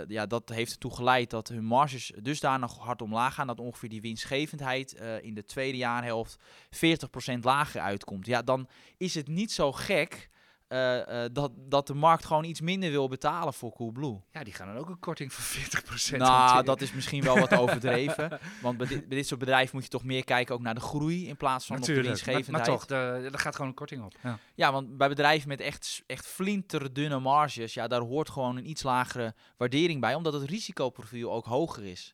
ja, 0.07 0.25
dat 0.25 0.49
heeft 0.49 0.71
ertoe 0.71 0.95
geleid 0.95 1.29
dat 1.29 1.47
hun 1.47 1.65
marges 1.65 2.11
dusdanig 2.21 2.77
hard 2.77 3.01
omlaag 3.01 3.33
gaan. 3.33 3.47
Dat 3.47 3.59
ongeveer 3.59 3.89
die 3.89 4.01
winstgevendheid 4.01 4.91
in 5.21 5.33
de 5.33 5.43
tweede 5.43 5.77
jaarhelft 5.77 6.37
40% 6.69 7.39
lager 7.41 7.81
uitkomt. 7.81 8.25
Ja, 8.25 8.41
dan 8.41 8.67
is 8.97 9.15
het 9.15 9.27
niet 9.27 9.51
zo 9.51 9.71
gek 9.71 10.29
eh, 10.71 11.23
eh, 11.23 11.29
dat, 11.33 11.51
dat 11.55 11.87
de 11.87 11.93
markt 11.93 12.25
gewoon 12.25 12.43
iets 12.43 12.61
minder 12.61 12.89
wil 12.91 13.07
betalen 13.07 13.53
voor 13.53 13.73
Coolblue. 13.73 14.21
ja, 14.31 14.43
die 14.43 14.53
gaan 14.53 14.67
dan 14.67 14.77
ook 14.77 14.89
een 14.89 14.99
korting 14.99 15.33
van 15.33 15.43
40% 15.43 16.17
Nou, 16.17 16.31
hanteren. 16.31 16.65
dat 16.65 16.81
is 16.81 16.93
misschien 16.93 17.23
wel 17.23 17.39
wat 17.39 17.53
overdreven. 17.53 18.39
Want 18.61 18.77
bij 18.77 18.87
dit, 18.87 19.07
bij 19.07 19.17
dit 19.17 19.27
soort 19.27 19.39
bedrijven 19.39 19.75
moet 19.75 19.83
je 19.83 19.89
toch 19.89 20.03
meer 20.03 20.23
kijken 20.23 20.55
ook 20.55 20.61
naar 20.61 20.73
de 20.75 20.79
groei 20.81 21.27
in 21.27 21.37
plaats 21.37 21.65
van 21.65 21.77
op 21.77 21.83
de 21.83 21.91
Natuurlijk, 21.93 22.25
maar, 22.25 22.33
winstgevendheid. 22.35 22.89
maar 22.89 23.21
toch, 23.23 23.31
er 23.33 23.39
gaat 23.39 23.55
gewoon 23.55 23.69
een 23.69 23.75
korting 23.75 24.03
op. 24.03 24.13
Ja. 24.23 24.37
Ja, 24.55 24.71
want 24.71 24.97
bij 24.97 25.07
bedrijven 25.09 25.47
met 25.47 25.59
echt, 25.59 26.03
echt 26.07 26.27
flinterdunne 26.27 27.19
marges, 27.19 27.73
ja, 27.73 27.87
daar 27.87 28.01
hoort 28.01 28.29
gewoon 28.29 28.57
een 28.57 28.69
iets 28.69 28.83
lagere 28.83 29.33
waardering 29.57 30.01
bij, 30.01 30.15
omdat 30.15 30.33
het 30.33 30.43
risicoprofiel 30.49 31.31
ook 31.31 31.45
hoger 31.45 31.85
is. 31.85 32.13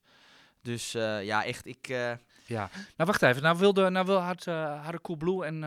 Dus 0.62 0.94
eh, 0.94 1.24
ja, 1.24 1.44
echt, 1.46 1.66
ik... 1.66 1.88
eh, 1.88 2.12
Ja, 2.46 2.70
nou 2.74 3.10
wacht 3.10 3.22
even. 3.22 3.42
Nou, 3.42 3.58
wilde, 3.58 3.90
nou 3.90 4.06
wil, 4.06 4.18
had, 4.20 4.46
uh, 4.46 4.84
hadden 4.84 5.02
Coolblue 5.02 5.46
en, 5.46 5.64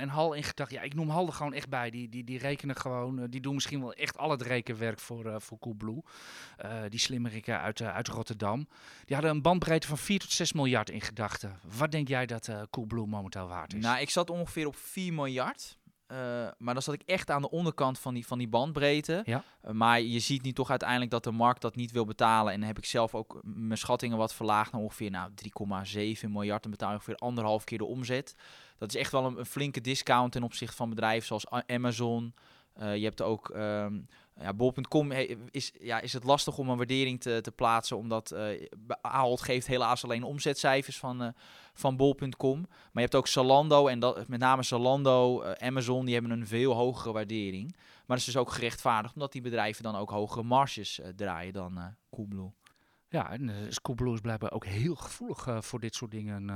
en 0.00 0.08
Hal 0.08 0.32
in 0.32 0.42
gedachten. 0.42 0.76
Ja, 0.76 0.82
ik 0.82 0.94
noem 0.94 1.08
Hal 1.08 1.26
er 1.26 1.32
gewoon 1.32 1.52
echt 1.52 1.68
bij. 1.68 1.90
Die, 1.90 2.08
die, 2.08 2.24
die 2.24 2.38
rekenen 2.38 2.76
gewoon, 2.76 3.26
die 3.26 3.40
doen 3.40 3.54
misschien 3.54 3.80
wel 3.80 3.92
echt 3.92 4.18
al 4.18 4.30
het 4.30 4.42
rekenwerk 4.42 5.00
voor, 5.00 5.40
voor 5.40 5.58
Coolblue. 5.58 6.02
Die 6.88 7.00
slimmerikken 7.00 7.60
uit, 7.60 7.82
uit 7.82 8.08
Rotterdam. 8.08 8.68
Die 9.04 9.16
hadden 9.16 9.34
een 9.34 9.42
bandbreedte 9.42 9.86
van 9.86 9.98
4 9.98 10.18
tot 10.18 10.30
6 10.30 10.52
miljard 10.52 10.90
in 10.90 11.00
gedachten. 11.00 11.58
Wat 11.76 11.90
denk 11.90 12.08
jij 12.08 12.26
dat 12.26 12.48
Coolblue 12.70 13.06
momenteel 13.06 13.48
waard 13.48 13.74
is? 13.74 13.82
Nou, 13.82 14.00
ik 14.00 14.10
zat 14.10 14.30
ongeveer 14.30 14.66
op 14.66 14.76
4 14.76 15.12
miljard. 15.12 15.78
Uh, 16.08 16.18
maar 16.58 16.74
dan 16.74 16.82
zat 16.82 16.94
ik 16.94 17.02
echt 17.06 17.30
aan 17.30 17.42
de 17.42 17.50
onderkant 17.50 17.98
van 17.98 18.14
die, 18.14 18.26
van 18.26 18.38
die 18.38 18.48
bandbreedte. 18.48 19.22
Ja. 19.24 19.44
Uh, 19.64 19.70
maar 19.70 20.00
je 20.00 20.18
ziet 20.18 20.42
nu 20.42 20.52
toch 20.52 20.70
uiteindelijk 20.70 21.10
dat 21.10 21.24
de 21.24 21.30
markt 21.30 21.60
dat 21.60 21.76
niet 21.76 21.92
wil 21.92 22.04
betalen. 22.04 22.52
En 22.52 22.58
dan 22.58 22.68
heb 22.68 22.78
ik 22.78 22.84
zelf 22.84 23.14
ook 23.14 23.40
mijn 23.42 23.78
schattingen 23.78 24.16
wat 24.16 24.34
verlaagd 24.34 24.72
naar 24.72 24.80
ongeveer 24.80 25.10
nou, 25.10 25.30
3,7 26.24 26.30
miljard. 26.30 26.62
Dan 26.62 26.70
betaal 26.70 26.88
je 26.88 26.94
ongeveer 26.94 27.16
anderhalf 27.16 27.64
keer 27.64 27.78
de 27.78 27.84
omzet. 27.84 28.36
Dat 28.78 28.94
is 28.94 29.00
echt 29.00 29.12
wel 29.12 29.24
een, 29.24 29.38
een 29.38 29.46
flinke 29.46 29.80
discount 29.80 30.32
ten 30.32 30.42
opzichte 30.42 30.76
van 30.76 30.88
bedrijven 30.88 31.26
zoals 31.26 31.66
Amazon. 31.66 32.34
Uh, 32.80 32.96
je 32.96 33.04
hebt 33.04 33.22
ook... 33.22 33.48
Um, 33.48 34.06
ja, 34.40 34.52
Bol.com 34.52 35.12
is, 35.50 35.72
ja, 35.80 36.00
is 36.00 36.12
het 36.12 36.24
lastig 36.24 36.58
om 36.58 36.68
een 36.68 36.76
waardering 36.76 37.20
te, 37.20 37.40
te 37.40 37.52
plaatsen, 37.52 37.96
omdat 37.96 38.32
uh, 38.32 38.66
Ahold 39.00 39.42
geeft 39.42 39.66
helaas 39.66 40.04
alleen 40.04 40.22
omzetcijfers 40.22 40.98
van, 40.98 41.22
uh, 41.22 41.28
van 41.74 41.96
Bol.com. 41.96 42.60
Maar 42.60 42.90
je 42.92 43.00
hebt 43.00 43.14
ook 43.14 43.26
Zalando 43.26 43.86
en 43.86 43.98
dat, 43.98 44.28
met 44.28 44.40
name 44.40 44.62
Zalando, 44.62 45.42
uh, 45.42 45.50
Amazon, 45.52 46.04
die 46.04 46.14
hebben 46.14 46.32
een 46.32 46.46
veel 46.46 46.72
hogere 46.72 47.12
waardering. 47.12 47.72
Maar 47.76 48.16
dat 48.16 48.18
is 48.18 48.24
dus 48.24 48.36
ook 48.36 48.50
gerechtvaardigd, 48.50 49.14
omdat 49.14 49.32
die 49.32 49.42
bedrijven 49.42 49.82
dan 49.82 49.96
ook 49.96 50.10
hogere 50.10 50.42
marges 50.42 51.00
draaien 51.16 51.52
dan 51.52 51.96
Coolblue. 52.10 52.52
Ja, 53.08 53.30
en 53.30 53.46
dus 53.46 53.80
Coolblue 53.80 54.14
is 54.14 54.20
blijkbaar 54.20 54.52
ook 54.52 54.64
heel 54.64 54.94
gevoelig 54.94 55.64
voor 55.64 55.80
dit 55.80 55.94
soort 55.94 56.10
dingen. 56.10 56.46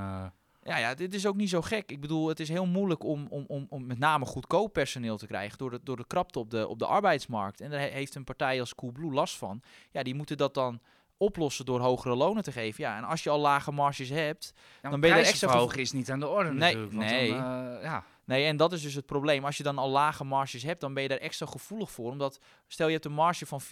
Ja, 0.69 0.77
ja, 0.77 0.93
dit 0.93 1.13
is 1.13 1.25
ook 1.25 1.35
niet 1.35 1.49
zo 1.49 1.61
gek. 1.61 1.91
Ik 1.91 2.01
bedoel, 2.01 2.27
het 2.27 2.39
is 2.39 2.49
heel 2.49 2.65
moeilijk 2.65 3.03
om, 3.03 3.27
om, 3.29 3.45
om, 3.47 3.65
om 3.69 3.85
met 3.85 3.99
name 3.99 4.25
goedkoop 4.25 4.73
personeel 4.73 5.17
te 5.17 5.27
krijgen 5.27 5.57
door 5.57 5.69
de, 5.69 5.79
door 5.83 5.97
de 5.97 6.07
krapte 6.07 6.39
op 6.39 6.49
de, 6.49 6.67
op 6.67 6.79
de 6.79 6.85
arbeidsmarkt. 6.85 7.61
En 7.61 7.69
daar 7.69 7.79
heeft 7.79 8.15
een 8.15 8.23
partij 8.23 8.59
als 8.59 8.75
Coolblue 8.75 9.11
last 9.11 9.37
van. 9.37 9.61
Ja, 9.91 10.03
die 10.03 10.15
moeten 10.15 10.37
dat 10.37 10.53
dan 10.53 10.79
oplossen 11.17 11.65
door 11.65 11.79
hogere 11.79 12.15
lonen 12.15 12.43
te 12.43 12.51
geven. 12.51 12.83
Ja, 12.83 12.97
en 12.97 13.03
als 13.03 13.23
je 13.23 13.29
al 13.29 13.39
lage 13.39 13.71
marges 13.71 14.09
hebt, 14.09 14.53
ja, 14.81 14.89
dan 14.89 14.99
ben 14.99 15.09
je 15.09 15.15
er 15.15 15.25
extra 15.25 15.57
hoog 15.57 15.75
is 15.75 15.91
niet 15.91 16.11
aan 16.11 16.19
de 16.19 16.27
orde 16.27 16.53
nee, 16.53 16.75
natuurlijk. 16.75 16.93
Nee, 16.93 17.29
dan, 17.29 17.67
uh, 17.67 17.83
ja. 17.83 18.03
Nee, 18.29 18.45
en 18.45 18.57
dat 18.57 18.73
is 18.73 18.81
dus 18.81 18.93
het 18.93 19.05
probleem. 19.05 19.45
Als 19.45 19.57
je 19.57 19.63
dan 19.63 19.77
al 19.77 19.89
lage 19.89 20.23
marges 20.23 20.63
hebt, 20.63 20.81
dan 20.81 20.93
ben 20.93 21.03
je 21.03 21.09
daar 21.09 21.17
extra 21.17 21.45
gevoelig 21.45 21.91
voor. 21.91 22.11
Omdat, 22.11 22.39
stel 22.67 22.87
je 22.87 22.93
hebt 22.93 23.05
een 23.05 23.11
marge 23.11 23.45
van 23.45 23.61
4% 23.61 23.65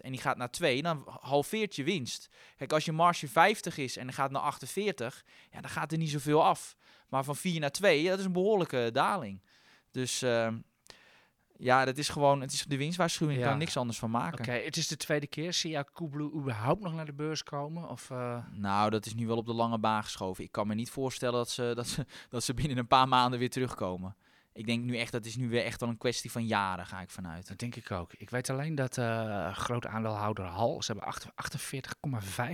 en 0.00 0.10
die 0.10 0.20
gaat 0.20 0.36
naar 0.36 0.50
2, 0.50 0.82
dan 0.82 1.04
halveert 1.20 1.76
je 1.76 1.84
winst. 1.84 2.28
Kijk, 2.56 2.72
als 2.72 2.84
je 2.84 2.92
marge 2.92 3.28
50 3.28 3.78
is 3.78 3.96
en 3.96 4.12
gaat 4.12 4.30
naar 4.30 4.42
48, 4.42 5.24
ja, 5.50 5.60
dan 5.60 5.70
gaat 5.70 5.92
er 5.92 5.98
niet 5.98 6.10
zoveel 6.10 6.44
af. 6.44 6.76
Maar 7.08 7.24
van 7.24 7.36
4 7.36 7.60
naar 7.60 7.70
2, 7.70 8.02
ja, 8.02 8.10
dat 8.10 8.18
is 8.18 8.24
een 8.24 8.32
behoorlijke 8.32 8.90
daling. 8.92 9.42
Dus 9.90 10.22
uh, 10.22 10.48
ja, 11.56 11.84
dat 11.84 11.98
is 11.98 12.08
gewoon, 12.08 12.40
het 12.40 12.52
is 12.52 12.64
de 12.64 12.76
winstwaarschuwing. 12.76 13.38
Je 13.38 13.44
Ja. 13.44 13.50
kan 13.50 13.58
er 13.60 13.64
niks 13.64 13.76
anders 13.76 13.98
van 13.98 14.10
maken. 14.10 14.38
Oké, 14.38 14.52
het 14.52 14.76
is 14.76 14.88
de 14.88 14.96
tweede 14.96 15.26
keer. 15.26 15.52
Zie 15.52 15.70
jij 15.70 15.84
Coolblue 15.92 16.32
überhaupt 16.34 16.82
nog 16.82 16.94
naar 16.94 17.06
de 17.06 17.12
beurs 17.12 17.42
komen? 17.42 17.88
Of, 17.88 18.10
uh... 18.10 18.36
Nou, 18.52 18.90
dat 18.90 19.06
is 19.06 19.14
nu 19.14 19.26
wel 19.26 19.36
op 19.36 19.46
de 19.46 19.54
lange 19.54 19.78
baan 19.78 20.02
geschoven. 20.02 20.44
Ik 20.44 20.52
kan 20.52 20.66
me 20.66 20.74
niet 20.74 20.90
voorstellen 20.90 21.34
dat 21.38 21.50
ze, 21.50 21.72
dat 21.74 21.86
ze, 21.88 22.06
dat 22.28 22.44
ze 22.44 22.54
binnen 22.54 22.78
een 22.78 22.86
paar 22.86 23.08
maanden 23.08 23.38
weer 23.38 23.50
terugkomen. 23.50 24.16
Ik 24.54 24.66
denk 24.66 24.84
nu 24.84 24.96
echt, 24.98 25.12
dat 25.12 25.24
is 25.24 25.36
nu 25.36 25.48
weer 25.48 25.64
echt 25.64 25.82
al 25.82 25.88
een 25.88 25.98
kwestie 25.98 26.30
van 26.30 26.46
jaren, 26.46 26.86
ga 26.86 27.00
ik 27.00 27.10
vanuit. 27.10 27.48
Dat 27.48 27.58
denk 27.58 27.76
ik 27.76 27.90
ook. 27.90 28.12
Ik 28.12 28.30
weet 28.30 28.50
alleen 28.50 28.74
dat 28.74 28.96
uh, 28.96 29.54
groot 29.54 29.86
aandeelhouder 29.86 30.44
Hal, 30.44 30.82
ze 30.82 30.92
hebben 30.92 31.14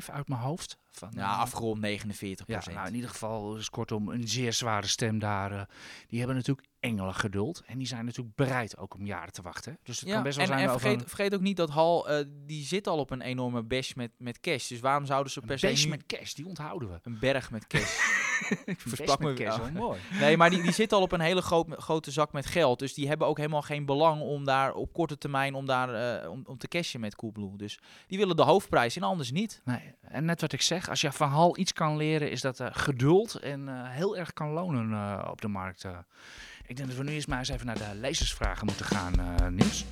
48,5 0.01 0.07
uit 0.07 0.29
mijn 0.29 0.41
hoofd. 0.41 0.79
Van, 0.91 1.11
ja, 1.15 1.37
afgerond 1.37 1.81
49 1.81 2.47
Ja, 2.47 2.63
nou 2.73 2.87
in 2.89 2.95
ieder 2.95 3.11
geval 3.11 3.57
is 3.57 3.71
kortom 3.71 4.09
een 4.09 4.29
zeer 4.29 4.53
zware 4.53 4.87
stem 4.87 5.19
daar. 5.19 5.53
Uh, 5.53 5.63
die 6.07 6.19
hebben 6.19 6.37
natuurlijk 6.37 6.67
engelen 6.81 7.15
geduld. 7.15 7.63
En 7.67 7.79
die 7.79 7.87
zijn 7.87 8.05
natuurlijk 8.05 8.37
bereid 8.37 8.77
ook 8.77 8.95
om 8.95 9.07
jaren 9.07 9.33
te 9.33 9.43
wachten. 9.43 9.79
Dus 9.83 10.01
het 10.01 10.09
ja, 10.09 10.15
kan 10.15 10.23
best 10.23 10.37
wel 10.37 10.47
en, 10.47 10.53
zijn 10.53 10.69
en 10.69 10.81
vergeet, 10.81 11.01
een- 11.01 11.09
vergeet 11.09 11.35
ook 11.35 11.41
niet 11.41 11.57
dat 11.57 11.71
Hal, 11.71 12.11
uh, 12.11 12.25
die 12.47 12.65
zit 12.65 12.87
al 12.87 12.99
op 12.99 13.11
een 13.11 13.21
enorme 13.21 13.63
bash 13.63 13.93
met, 13.93 14.11
met 14.19 14.41
cash. 14.41 14.69
Dus 14.69 14.81
waarom 14.81 15.07
zouden 15.07 15.33
ze 15.33 15.41
per 15.41 15.65
een 15.65 15.77
se 15.77 15.85
nu... 15.85 15.91
met 15.91 16.07
cash, 16.07 16.33
die 16.33 16.47
onthouden 16.47 16.91
we. 16.91 16.99
Een 17.03 17.19
berg 17.19 17.51
met 17.51 17.67
cash. 17.67 17.99
Ik 18.65 18.81
versprak 18.81 19.19
me 19.19 19.33
weer. 19.33 19.61
mooi. 19.73 20.01
nee, 20.21 20.37
maar 20.37 20.51
die, 20.51 20.63
die 20.63 20.73
zit 20.73 20.93
al 20.93 21.03
op 21.03 21.13
een 21.13 21.21
hele 21.21 21.43
groot, 21.43 21.67
grote 21.71 22.11
zak 22.11 22.33
met 22.33 22.47
geld. 22.47 22.79
Dus 22.79 22.95
die 22.95 23.09
hebben 23.09 23.27
ook 23.27 23.37
helemaal 23.37 23.63
geen 23.63 23.85
belang 23.85 24.21
om 24.21 24.45
daar 24.45 24.73
op 24.73 24.93
korte 24.93 25.19
termijn 25.19 25.55
om, 25.55 25.67
daar, 25.67 26.23
uh, 26.23 26.31
om, 26.31 26.43
om 26.47 26.59
te 26.59 26.69
cashen 26.69 27.01
met 27.01 27.17
Coolblue. 27.17 27.57
Dus 27.57 27.79
die 28.07 28.19
willen 28.19 28.37
de 28.37 28.43
hoofdprijs 28.43 28.97
en 28.97 29.03
anders 29.03 29.31
niet. 29.31 29.61
Nee, 29.65 29.95
en 30.01 30.25
net 30.25 30.41
wat 30.41 30.53
ik 30.53 30.63
zeg, 30.63 30.89
als 30.89 31.01
je 31.01 31.13
van 31.13 31.29
Hal 31.29 31.59
iets 31.59 31.73
kan 31.73 31.97
leren, 31.97 32.31
is 32.31 32.41
dat 32.41 32.61
uh, 32.61 32.67
geduld 32.71 33.35
en 33.35 33.61
uh, 33.61 33.75
heel 33.89 34.17
erg 34.17 34.33
kan 34.33 34.51
lonen 34.51 35.31
op 35.31 35.41
de 35.41 35.49
markt. 35.49 35.85
ik 36.67 36.77
denk 36.77 36.89
dat 36.89 36.99
we 36.99 37.05
nu 37.05 37.13
eerst 37.13 37.29
maar 37.29 37.39
eens 37.39 37.49
even 37.49 37.67
naar 37.67 37.79
de 37.79 37.95
lezersvragen 37.95 38.67
moeten 38.67 38.85
gaan, 38.85 39.15
Niels. 39.55 39.85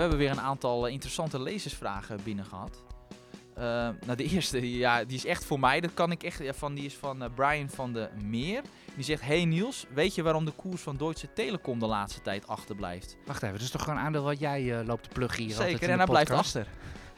We 0.00 0.06
hebben 0.06 0.24
weer 0.24 0.30
een 0.30 0.40
aantal 0.46 0.86
eh, 0.86 0.92
interessante 0.92 1.42
lezersvragen 1.42 2.18
binnen 2.24 2.44
gehad. 2.44 2.82
Uh, 3.58 3.64
nou, 4.06 4.16
de 4.16 4.24
eerste, 4.34 4.78
ja, 4.78 5.04
die 5.04 5.16
is 5.16 5.24
echt 5.24 5.44
voor 5.44 5.60
mij. 5.60 5.80
Dat 5.80 5.94
kan 5.94 6.10
ik 6.10 6.22
echt 6.22 6.38
ja, 6.38 6.52
van. 6.52 6.74
Die 6.74 6.84
is 6.84 6.94
van 6.94 7.22
uh, 7.22 7.28
Brian 7.34 7.68
van 7.68 7.92
de 7.92 8.08
Meer. 8.24 8.62
Die 8.94 9.04
zegt: 9.04 9.22
Hey 9.22 9.44
Niels, 9.44 9.86
weet 9.94 10.14
je 10.14 10.22
waarom 10.22 10.44
de 10.44 10.50
koers 10.50 10.82
van 10.82 10.96
Deutsche 10.96 11.32
Telekom 11.32 11.78
de 11.78 11.86
laatste 11.86 12.20
tijd 12.20 12.46
achterblijft? 12.46 13.16
Wacht 13.26 13.42
even, 13.42 13.54
dat 13.54 13.64
is 13.64 13.70
toch 13.70 13.82
gewoon 13.82 13.98
een 13.98 14.04
aandeel 14.04 14.22
wat 14.22 14.38
jij 14.38 14.62
uh, 14.62 14.86
loopt 14.86 15.02
te 15.02 15.08
pluggen 15.08 15.44
hier? 15.44 15.54
Zeker, 15.54 15.90
en 15.90 15.96
hij 15.96 16.06
blijft 16.06 16.30
achter. 16.30 16.66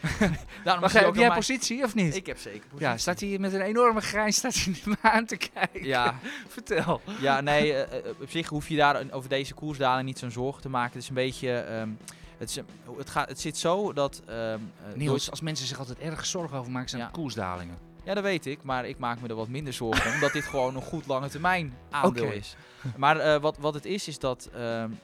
Daarom 0.65 0.83
Wacht, 0.83 0.95
heb 0.95 1.15
jij 1.15 1.27
mijn... 1.27 1.39
positie 1.39 1.85
of 1.85 1.95
niet? 1.95 2.17
Ik 2.17 2.27
heb 2.27 2.39
zeker 2.39 2.61
positie. 2.61 2.87
Ja, 2.87 2.97
staat 2.97 3.21
hij 3.21 3.39
met 3.39 3.53
een 3.53 3.61
enorme 3.61 4.01
grijns 4.01 4.37
staat 4.37 4.55
hij 4.55 4.75
me 4.85 4.97
aan 5.03 5.25
te 5.25 5.37
kijken. 5.37 5.85
Ja. 5.85 6.19
Vertel. 6.49 7.01
Ja, 7.21 7.41
nee, 7.41 7.85
op 8.21 8.31
zich 8.31 8.49
hoef 8.49 8.69
je 8.69 8.77
daar 8.77 9.05
over 9.11 9.29
deze 9.29 9.55
koersdaling 9.55 10.07
niet 10.07 10.19
zo'n 10.19 10.31
zorgen 10.31 10.63
te 10.63 10.69
maken. 10.69 10.93
Het 10.93 11.03
is 11.03 11.09
een 11.09 11.15
beetje... 11.15 11.67
Um, 11.71 11.99
het, 12.43 12.51
is, 12.51 12.63
het, 12.97 13.11
gaat, 13.11 13.29
het 13.29 13.41
zit 13.41 13.57
zo 13.57 13.93
dat... 13.93 14.23
Um, 14.29 14.73
Niels, 14.95 15.11
Deutsche... 15.11 15.31
als 15.31 15.41
mensen 15.41 15.67
zich 15.67 15.79
altijd 15.79 15.99
erg 15.99 16.27
zorgen 16.27 16.59
over 16.59 16.73
maken, 16.73 16.89
zijn 16.89 17.03
ja. 17.03 17.09
koersdalingen. 17.09 17.79
Ja, 18.05 18.15
dat 18.15 18.23
weet 18.23 18.47
ik, 18.47 18.63
maar 18.63 18.87
ik 18.87 18.99
maak 18.99 19.21
me 19.21 19.29
er 19.29 19.35
wat 19.35 19.49
minder 19.49 19.73
zorgen 19.73 20.07
om, 20.07 20.15
omdat 20.15 20.33
dit 20.33 20.45
gewoon 20.45 20.77
een 20.77 20.83
goed 20.83 21.07
lange 21.07 21.29
termijn 21.29 21.75
aandeel 21.91 22.25
okay. 22.25 22.37
is. 22.37 22.57
Maar 22.97 23.17
uh, 23.17 23.41
wat, 23.41 23.57
wat 23.59 23.75
het 23.75 23.85
is, 23.85 24.09
is 24.09 24.19
dat 24.19 24.51
um, 24.57 24.99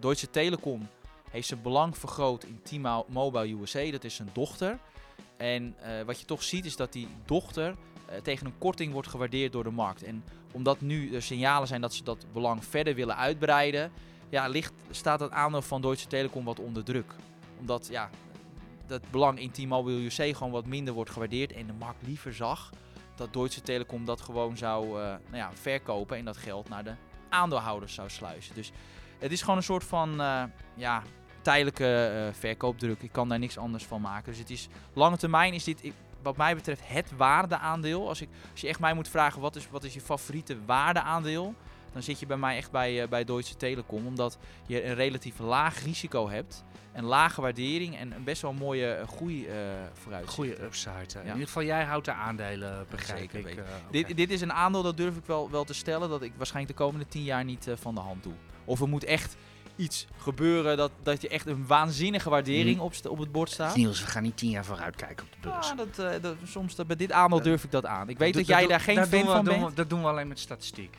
Deutsche 0.00 0.30
Telekom 0.30 0.88
heeft 1.30 1.48
zijn 1.48 1.62
belang 1.62 1.98
vergroot 1.98 2.44
in 2.44 2.60
T-Mobile 2.62 3.60
USA. 3.60 3.90
Dat 3.90 4.04
is 4.04 4.14
zijn 4.14 4.30
dochter. 4.32 4.78
En 5.36 5.74
uh, 5.82 6.02
wat 6.02 6.20
je 6.20 6.26
toch 6.26 6.42
ziet 6.42 6.64
is 6.64 6.76
dat 6.76 6.92
die 6.92 7.08
dochter 7.24 7.68
uh, 8.10 8.16
tegen 8.22 8.46
een 8.46 8.58
korting 8.58 8.92
wordt 8.92 9.08
gewaardeerd 9.08 9.52
door 9.52 9.64
de 9.64 9.70
markt. 9.70 10.02
En 10.02 10.24
omdat 10.52 10.80
nu 10.80 11.14
er 11.14 11.22
signalen 11.22 11.68
zijn 11.68 11.80
dat 11.80 11.94
ze 11.94 12.02
dat 12.02 12.26
belang 12.32 12.64
verder 12.64 12.94
willen 12.94 13.16
uitbreiden, 13.16 13.92
ja, 14.28 14.46
ligt, 14.46 14.72
staat 14.90 15.20
het 15.20 15.30
aandeel 15.30 15.62
van 15.62 15.80
Deutsche 15.80 16.08
Telekom 16.08 16.44
wat 16.44 16.60
onder 16.60 16.84
druk. 16.84 17.12
Omdat 17.58 17.88
ja, 17.90 18.10
dat 18.86 19.10
belang 19.10 19.40
in 19.40 19.50
T-Mobile 19.50 20.04
USA 20.04 20.32
gewoon 20.32 20.52
wat 20.52 20.66
minder 20.66 20.94
wordt 20.94 21.10
gewaardeerd. 21.10 21.52
En 21.52 21.66
de 21.66 21.72
markt 21.72 22.06
liever 22.06 22.34
zag 22.34 22.70
dat 23.16 23.32
Deutsche 23.32 23.62
Telekom 23.62 24.04
dat 24.04 24.20
gewoon 24.20 24.56
zou 24.56 24.84
eh, 24.84 25.06
nou 25.06 25.36
ja, 25.36 25.50
verkopen 25.52 26.16
en 26.16 26.24
dat 26.24 26.36
geld 26.36 26.68
naar 26.68 26.84
de 26.84 26.94
aandeelhouders 27.28 27.94
zou 27.94 28.10
sluizen. 28.10 28.54
Dus 28.54 28.72
het 29.18 29.32
is 29.32 29.40
gewoon 29.40 29.56
een 29.56 29.62
soort 29.62 29.84
van 29.84 30.20
eh, 30.20 30.42
ja, 30.74 31.02
tijdelijke 31.42 32.04
eh, 32.04 32.34
verkoopdruk. 32.38 33.02
Ik 33.02 33.12
kan 33.12 33.28
daar 33.28 33.38
niks 33.38 33.58
anders 33.58 33.84
van 33.84 34.00
maken. 34.00 34.30
Dus 34.30 34.38
het 34.38 34.50
is 34.50 34.68
lange 34.92 35.16
termijn 35.16 35.54
is 35.54 35.64
dit, 35.64 35.92
wat 36.22 36.36
mij 36.36 36.54
betreft, 36.54 36.80
het 36.84 37.16
waardeaandeel. 37.16 38.08
Als, 38.08 38.20
ik, 38.20 38.28
als 38.52 38.60
je 38.60 38.68
echt 38.68 38.80
mij 38.80 38.94
moet 38.94 39.08
vragen 39.08 39.40
wat 39.40 39.56
is, 39.56 39.70
wat 39.70 39.84
is 39.84 39.94
je 39.94 40.00
favoriete 40.00 40.64
waardeaandeel, 40.64 41.54
dan 41.96 42.04
zit 42.04 42.20
je 42.20 42.26
bij 42.26 42.36
mij 42.36 42.56
echt 42.56 42.70
bij, 42.70 43.02
eh, 43.02 43.08
bij 43.08 43.24
Deutsche 43.24 43.56
Telekom. 43.56 44.06
Omdat 44.06 44.38
je 44.66 44.84
een 44.84 44.94
relatief 44.94 45.38
laag 45.38 45.84
risico 45.84 46.28
hebt. 46.28 46.64
Een 46.92 47.04
lage 47.04 47.40
waardering 47.40 47.96
en 47.96 48.12
een 48.12 48.24
best 48.24 48.42
wel 48.42 48.52
mooie 48.52 48.86
eh, 48.92 49.08
groei 49.08 49.46
eh 49.46 49.54
vooruit. 49.92 50.28
Goede 50.28 50.62
upside. 50.62 51.20
In 51.20 51.26
ieder 51.26 51.46
geval, 51.46 51.62
jij 51.62 51.84
houdt 51.84 52.04
de 52.04 52.12
aandelen, 52.12 52.86
begrijp 52.90 53.30
Zeker 53.30 53.50
ik. 53.50 53.62
Dit, 53.90 54.16
dit 54.16 54.30
is 54.30 54.40
een 54.40 54.52
aandeel, 54.52 54.82
dat 54.82 54.96
durf 54.96 55.16
ik 55.16 55.24
wel, 55.26 55.50
wel 55.50 55.64
te 55.64 55.74
stellen, 55.74 56.08
dat 56.08 56.22
ik 56.22 56.32
waarschijnlijk 56.36 56.78
de 56.78 56.84
komende 56.84 57.06
10 57.06 57.22
jaar 57.22 57.44
niet 57.44 57.68
van 57.74 57.94
de 57.94 58.00
hand 58.00 58.22
doe. 58.22 58.32
Of 58.64 58.80
er 58.80 58.88
moet 58.88 59.04
echt 59.04 59.36
iets 59.76 60.06
gebeuren 60.16 60.76
dat, 60.76 60.90
dat 61.02 61.22
je 61.22 61.28
echt 61.28 61.46
een 61.46 61.66
waanzinnige 61.66 62.30
waardering 62.30 62.76
Mm. 62.76 62.82
op, 62.82 62.92
op 63.08 63.18
het 63.18 63.32
bord 63.32 63.50
staat. 63.50 63.76
Niels, 63.76 64.00
we 64.00 64.06
gaan 64.06 64.22
niet 64.22 64.36
tien 64.36 64.50
jaar 64.50 64.64
vooruit 64.64 64.96
kijken 64.96 65.26
op 65.26 65.32
de 65.32 65.48
beurs. 65.48 65.68
Ja, 65.68 65.74
dat, 65.74 66.22
dat, 66.22 66.34
soms 66.44 66.74
dat, 66.74 66.86
bij 66.86 66.96
dit 66.96 67.12
aandeel 67.12 67.42
durf 67.42 67.64
ik 67.64 67.70
dat 67.70 67.86
aan. 67.86 68.08
Ik 68.08 68.18
weet 68.18 68.34
dat, 68.34 68.46
Dat- 68.46 68.58
jij 68.58 68.66
daar 68.66 68.80
geen 68.80 69.06
fan 69.06 69.24
van 69.24 69.44
bent. 69.44 69.76
dat 69.76 69.90
doen 69.90 70.00
we 70.02 70.08
alleen 70.08 70.28
met 70.28 70.38
statistiek. 70.38 70.96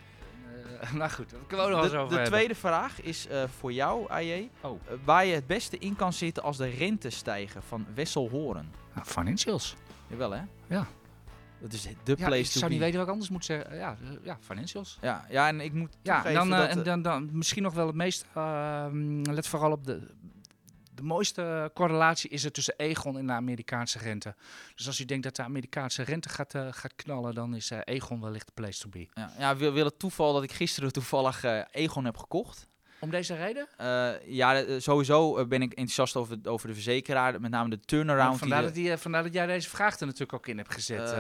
Nou 0.94 1.10
goed, 1.12 1.30
dat 1.30 1.40
kunnen 1.48 1.66
we 1.66 1.72
nog 1.72 1.82
wel 1.82 1.84
eens 1.90 1.94
over 2.00 2.08
de 2.10 2.13
hebben. 2.13 2.32
tweede 2.34 2.56
vraag 2.56 3.02
is 3.02 3.28
eh, 3.28 3.44
voor 3.60 3.74
jou, 3.74 4.10
AJ. 4.10 4.50
Oh. 4.62 4.80
Eh, 4.88 4.94
waar 5.06 5.26
je 5.26 5.34
het 5.34 5.48
beste 5.48 5.78
in 5.78 5.96
kan 5.96 6.13
zitten 6.13 6.44
als 6.44 6.58
de 6.58 6.68
rente 6.70 7.10
stijgen 7.10 7.63
van 7.63 7.86
Wessel 7.96 8.30
Horen. 8.30 8.72
Nou, 8.94 9.08
financials. 9.08 9.76
Jawel 10.08 10.32
hè? 10.32 10.42
Ja. 10.68 10.88
Dat 11.60 11.74
is 11.74 11.82
de 12.04 12.13
Ja, 12.18 12.26
place 12.26 12.40
ik 12.42 12.46
to 12.46 12.52
zou 12.60 12.66
be. 12.66 12.70
niet 12.72 12.80
weten 12.80 12.96
wat 12.98 13.06
ik 13.08 13.12
anders 13.13 13.30
moet 13.32 13.46
zeggen. 13.46 13.76
Ja, 13.76 13.98
eh, 14.04 14.10
ja 14.24 14.38
financials. 14.42 14.98
Ja, 15.02 15.26
ja, 15.30 15.48
en 15.48 15.62
ik 15.62 15.74
moet 15.74 15.98
Ja, 16.02 16.22
dan, 16.24 16.50
dat, 16.50 16.70
en 16.70 16.84
dan, 16.84 17.02
dan 17.02 17.30
misschien 17.32 17.63
nog 17.63 17.74
wel 17.74 17.88
het 17.88 17.96
meest. 17.96 18.26
ehm, 18.34 19.22
let 19.22 19.48
vooral 19.48 19.72
op 19.72 19.86
de. 19.86 20.08
De 20.97 21.03
mooiste 21.03 21.71
correlatie 21.73 22.29
is 22.29 22.43
er 22.43 22.51
tussen 22.51 22.73
Egon 22.77 23.17
en 23.17 23.27
de 23.27 23.33
Amerikaanse 23.33 23.99
rente. 23.99 24.36
Dus 24.75 24.88
als 24.88 24.99
u 24.99 25.05
denkt 25.05 25.23
dat 25.23 25.36
de 25.36 25.43
Amerikaanse 25.43 26.03
rente 26.03 26.29
gaat, 26.29 26.53
eh, 26.53 26.67
gaat 26.71 26.95
knallen, 26.95 27.33
dan 27.33 27.55
is 27.55 27.71
eh, 27.71 27.79
Egon 27.83 28.21
wellicht 28.21 28.45
de 28.45 28.51
place 28.53 28.79
to 28.79 28.89
be. 28.89 29.07
ja, 29.13 29.31
ja, 29.38 29.55
wil, 29.55 29.73
wil 29.73 29.86
het 29.86 29.99
toeval 29.99 30.33
dat 30.33 30.43
ik 30.43 30.51
gisteren 30.51 30.91
toevallig 30.91 31.43
eh, 31.43 31.62
Egon 31.71 32.05
heb 32.05 32.17
gekocht. 32.17 32.67
Om 32.99 33.10
deze 33.10 33.36
reden? 33.36 33.67
Ja, 34.25 34.79
sowieso 34.79 35.47
ben 35.47 35.62
ik 35.62 35.69
enthousiast 35.69 36.15
over, 36.15 36.38
over 36.43 36.67
de 36.67 36.73
verzekeraar. 36.73 37.41
Met 37.41 37.51
name 37.51 37.69
de 37.69 37.79
turnaround. 37.79 38.39
vandaar, 38.39 38.62
die 38.62 38.67
dat 38.67 38.75
die, 38.75 38.97
vandaar 38.97 39.23
dat 39.23 39.33
jij 39.33 39.45
deze 39.45 39.69
vraag 39.69 39.99
er 39.99 40.05
natuurlijk 40.05 40.33
ook 40.33 40.47
in 40.47 40.57
hebt 40.57 40.73
gezet. 40.73 41.15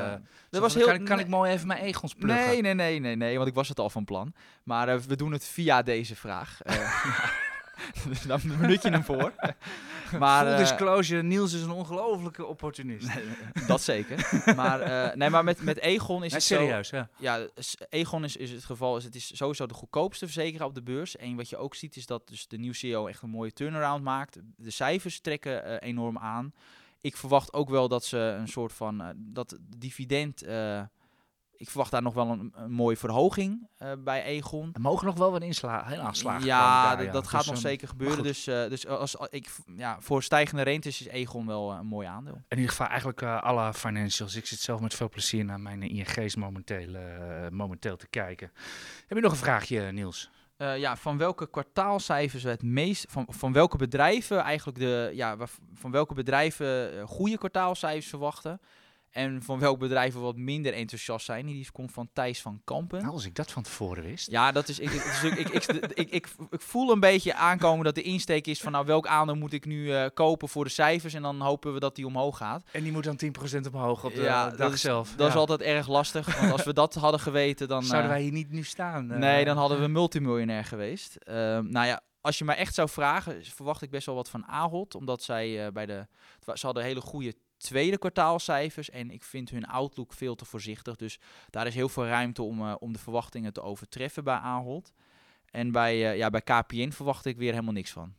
dat 0.49 0.61
was 0.61 0.73
heel... 0.73 0.85
kan, 0.85 1.03
kan 1.03 1.19
ik 1.19 1.27
mooi 1.27 1.51
even 1.51 1.67
mijn 1.67 1.81
Egons 1.81 2.13
pluggen? 2.13 2.47
Nee, 2.47 2.61
nee, 2.61 2.73
nee, 2.73 2.99
nee, 2.99 3.15
nee, 3.15 3.35
want 3.35 3.49
ik 3.49 3.53
was 3.53 3.69
het 3.69 3.79
al 3.79 3.89
van 3.89 4.05
plan. 4.05 4.33
Maar 4.63 5.01
we 5.01 5.15
doen 5.15 5.31
het 5.31 5.45
via 5.45 5.81
deze 5.81 6.15
vraag. 6.15 6.59
Dus 8.07 8.21
dan 8.21 8.39
benut 8.59 8.81
je 8.81 8.89
hem 8.89 9.03
voor. 9.03 9.33
maar, 10.19 10.43
Full 10.43 10.51
eh, 10.53 10.57
disclosure, 10.57 11.23
Niels 11.23 11.53
is 11.53 11.61
een 11.61 11.71
ongelofelijke 11.71 12.45
opportunist. 12.45 13.09
dat 13.67 13.81
zeker. 13.81 14.43
Maar, 14.55 14.81
eh, 14.81 15.15
nee, 15.15 15.29
maar 15.29 15.43
met, 15.43 15.61
met 15.61 15.77
Egon 15.79 16.23
is 16.23 16.31
Nee, 16.31 16.39
het 16.39 16.43
zo- 16.43 16.55
serieus, 16.55 16.89
ja. 16.89 17.09
Ja, 17.17 17.47
s- 17.55 17.75
Egon 17.89 18.23
is, 18.23 18.35
is 18.37 18.51
het 18.51 18.65
geval, 18.65 18.97
is 18.97 19.03
het 19.03 19.15
is 19.15 19.37
sowieso 19.37 19.65
de 19.65 19.73
goedkoopste 19.73 20.25
verzekeraar 20.25 20.67
op 20.67 20.75
de 20.75 20.83
beurs. 20.83 21.15
En 21.15 21.35
wat 21.35 21.49
je 21.49 21.57
ook 21.57 21.75
ziet 21.75 21.95
is 21.95 22.05
dat 22.05 22.27
dus 22.27 22.47
de 22.47 22.57
nieuwe 22.57 22.75
CEO 22.75 23.07
echt 23.07 23.21
een 23.21 23.29
mooie 23.29 23.51
turnaround 23.53 24.03
maakt. 24.03 24.39
De 24.55 24.71
cijfers 24.71 25.19
trekken 25.19 25.63
eh, 25.63 25.87
enorm 25.89 26.17
aan. 26.17 26.53
Ik 27.01 27.17
verwacht 27.17 27.53
ook 27.53 27.69
wel 27.69 27.87
dat 27.87 28.05
ze 28.05 28.17
een 28.17 28.47
soort 28.47 28.73
van, 28.73 29.13
dat 29.15 29.57
dividend, 29.77 30.43
ik 31.57 31.69
verwacht 31.69 31.91
daar 31.91 32.01
nog 32.01 32.13
wel 32.13 32.29
een, 32.29 32.53
een 32.55 32.71
mooie 32.71 32.97
verhoging 32.97 33.67
eh, 33.77 33.91
bij 33.99 34.23
Egon. 34.23 34.69
Er 34.73 34.81
mogen 34.81 35.05
nog 35.05 35.17
wel 35.17 35.31
wat 35.31 35.41
insla 35.41 35.83
heel 35.85 35.99
aanslagen 36.01 36.45
ja, 36.45 36.95
daar, 36.95 37.03
dat- 37.03 37.13
dat 37.13 37.21
Dus, 37.23 37.31
gaat 37.31 37.45
nog 37.45 37.53
ehm, 37.53 37.63
zeker 37.63 37.87
gebeuren. 37.87 38.23
Dus, 38.23 38.47
eh, 38.47 38.69
dus 38.69 38.87
als, 38.87 39.17
als- 39.17 39.29
ik, 39.29 39.49
ja, 39.77 39.97
voor 39.99 40.23
stijgende 40.23 40.61
rentes 40.63 41.01
is 41.01 41.07
Egon 41.07 41.47
wel 41.47 41.71
eh, 41.71 41.77
een 41.79 41.85
mooi 41.85 42.07
aandeel. 42.07 42.41
In 42.47 42.57
ieder 42.57 42.69
geval 42.71 42.87
eigenlijk 42.87 43.23
alle 43.23 43.73
financials. 43.73 44.35
Ik 44.35 44.45
zit 44.45 44.59
zelf 44.59 44.79
met 44.81 44.93
veel 44.93 45.09
plezier 45.09 45.45
naar 45.45 45.59
mijn 45.59 45.81
ING's 45.81 46.35
momenteel, 46.35 46.95
momenteel 47.51 47.95
te 47.97 48.07
kijken. 48.07 48.51
Heb 49.07 49.17
je 49.17 49.23
nog 49.23 49.31
een 49.31 49.37
vraagje, 49.37 49.91
Niels? 49.91 50.29
Ja, 50.57 50.95
van 50.97 51.17
welke 51.17 51.49
kwartaalcijfers 51.49 52.43
we 52.43 52.49
het 52.49 52.63
meest, 52.63 53.05
van, 53.09 53.25
van 53.29 53.53
welke 53.53 53.77
bedrijven 53.77 54.39
eigenlijk 54.39 54.77
de, 54.79 55.11
ja, 55.13 55.37
van 55.73 55.91
welke 55.91 56.13
bedrijven 56.13 57.07
goede 57.07 57.37
kwartaalcijfers 57.37 58.07
verwachten 58.09 58.59
en 59.17 59.43
van 59.43 59.59
welke 59.59 59.79
bedrijven 59.79 60.21
wat 60.21 60.35
minder 60.35 60.73
enthousiast 60.73 61.25
zijn. 61.25 61.45
Die 61.45 61.71
komt 61.71 61.91
van 61.91 62.09
Thijs 62.13 62.41
van 62.41 62.61
Kampen. 62.63 63.01
Nou, 63.01 63.13
als 63.13 63.25
ik 63.25 63.35
dat 63.35 63.51
van 63.51 63.63
tevoren 63.63 64.03
wist. 64.03 64.31
Ja, 64.31 64.51
dat 64.51 64.67
is. 64.67 64.79
Ik, 64.79 64.91
ik, 64.91 65.03
ik, 65.03 65.65
ik, 65.65 65.85
ik, 65.93 66.09
ik, 66.09 66.27
ik 66.49 66.61
voel 66.61 66.91
een 66.91 66.99
beetje 66.99 67.33
aankomen 67.35 67.85
dat 67.85 67.95
de 67.95 68.01
insteek 68.01 68.47
is 68.47 68.61
van 68.61 68.71
nou 68.71 68.85
welk 68.85 69.07
aandeel 69.07 69.35
moet 69.35 69.53
ik 69.53 69.65
nu 69.65 69.93
eh, 69.93 70.05
kopen 70.13 70.49
voor 70.49 70.63
de 70.63 70.69
cijfers 70.69 71.13
en 71.13 71.21
dan 71.21 71.41
hopen 71.41 71.73
we 71.73 71.79
dat 71.79 71.95
die 71.95 72.05
omhoog 72.05 72.37
gaat. 72.37 72.63
En 72.71 72.83
die 72.83 72.91
moet 72.91 73.03
dan 73.03 73.19
10% 73.25 73.73
omhoog 73.73 74.03
op 74.05 74.13
de 74.13 74.21
Ja, 74.21 74.49
dag 74.49 74.57
dat 74.57 74.73
is- 74.73 74.81
zelf. 74.81 75.13
Dat 75.15 75.29
is 75.29 75.35
altijd 75.35 75.61
erg 75.61 75.87
lastig, 75.87 76.39
want 76.39 76.51
als 76.51 76.63
we 76.63 76.73
dat 76.73 76.93
hadden 76.95 77.19
geweten 77.19 77.67
dan. 77.67 77.83
Zouden 77.97 78.09
eh, 78.09 78.15
wij 78.15 78.23
hier 78.23 78.31
niet 78.33 78.51
nu 78.51 78.63
staan? 78.63 79.11
eh? 79.11 79.17
Nee, 79.17 79.45
dan 79.45 79.57
hadden 79.57 79.79
we 79.81 79.87
multimiljonair 79.87 80.63
geweest. 80.65 81.15
Ehm, 81.15 81.69
nou 81.69 81.85
ja, 81.87 82.01
als 82.21 82.37
je 82.37 82.43
mij 82.45 82.55
echt 82.55 82.73
zou 82.73 82.89
vragen, 82.89 83.45
verwacht 83.45 83.81
ik 83.81 83.89
best 83.89 84.05
wel 84.05 84.15
wat 84.15 84.29
van 84.29 84.45
Ahold. 84.45 84.95
Omdat 84.95 85.23
zij 85.23 85.65
eh, 85.65 85.71
bij 85.71 85.85
de. 85.85 86.07
Ze 86.53 86.65
hadden 86.65 86.83
hele 86.83 87.01
goede 87.01 87.33
tweede 87.57 87.97
kwartaalcijfers. 87.97 88.89
En 88.89 89.11
ik 89.11 89.23
vind 89.23 89.49
hun 89.49 89.65
outlook 89.65 90.13
veel 90.13 90.35
te 90.35 90.45
voorzichtig. 90.45 90.95
Dus 90.95 91.19
daar 91.49 91.67
is 91.67 91.73
heel 91.75 91.89
veel 91.89 92.05
ruimte 92.05 92.41
om, 92.43 92.61
eh, 92.61 92.75
om 92.79 92.93
de 92.93 92.99
verwachtingen 92.99 93.53
te 93.53 93.61
overtreffen 93.61 94.23
bij 94.23 94.35
Ahold. 94.35 94.93
En 95.51 95.71
bij, 95.71 96.09
eh, 96.11 96.17
ja, 96.17 96.29
bij 96.29 96.41
KPN 96.41 96.89
verwacht 96.91 97.25
ik 97.25 97.37
weer 97.37 97.51
helemaal 97.51 97.73
niks 97.73 97.91
van. 97.91 98.13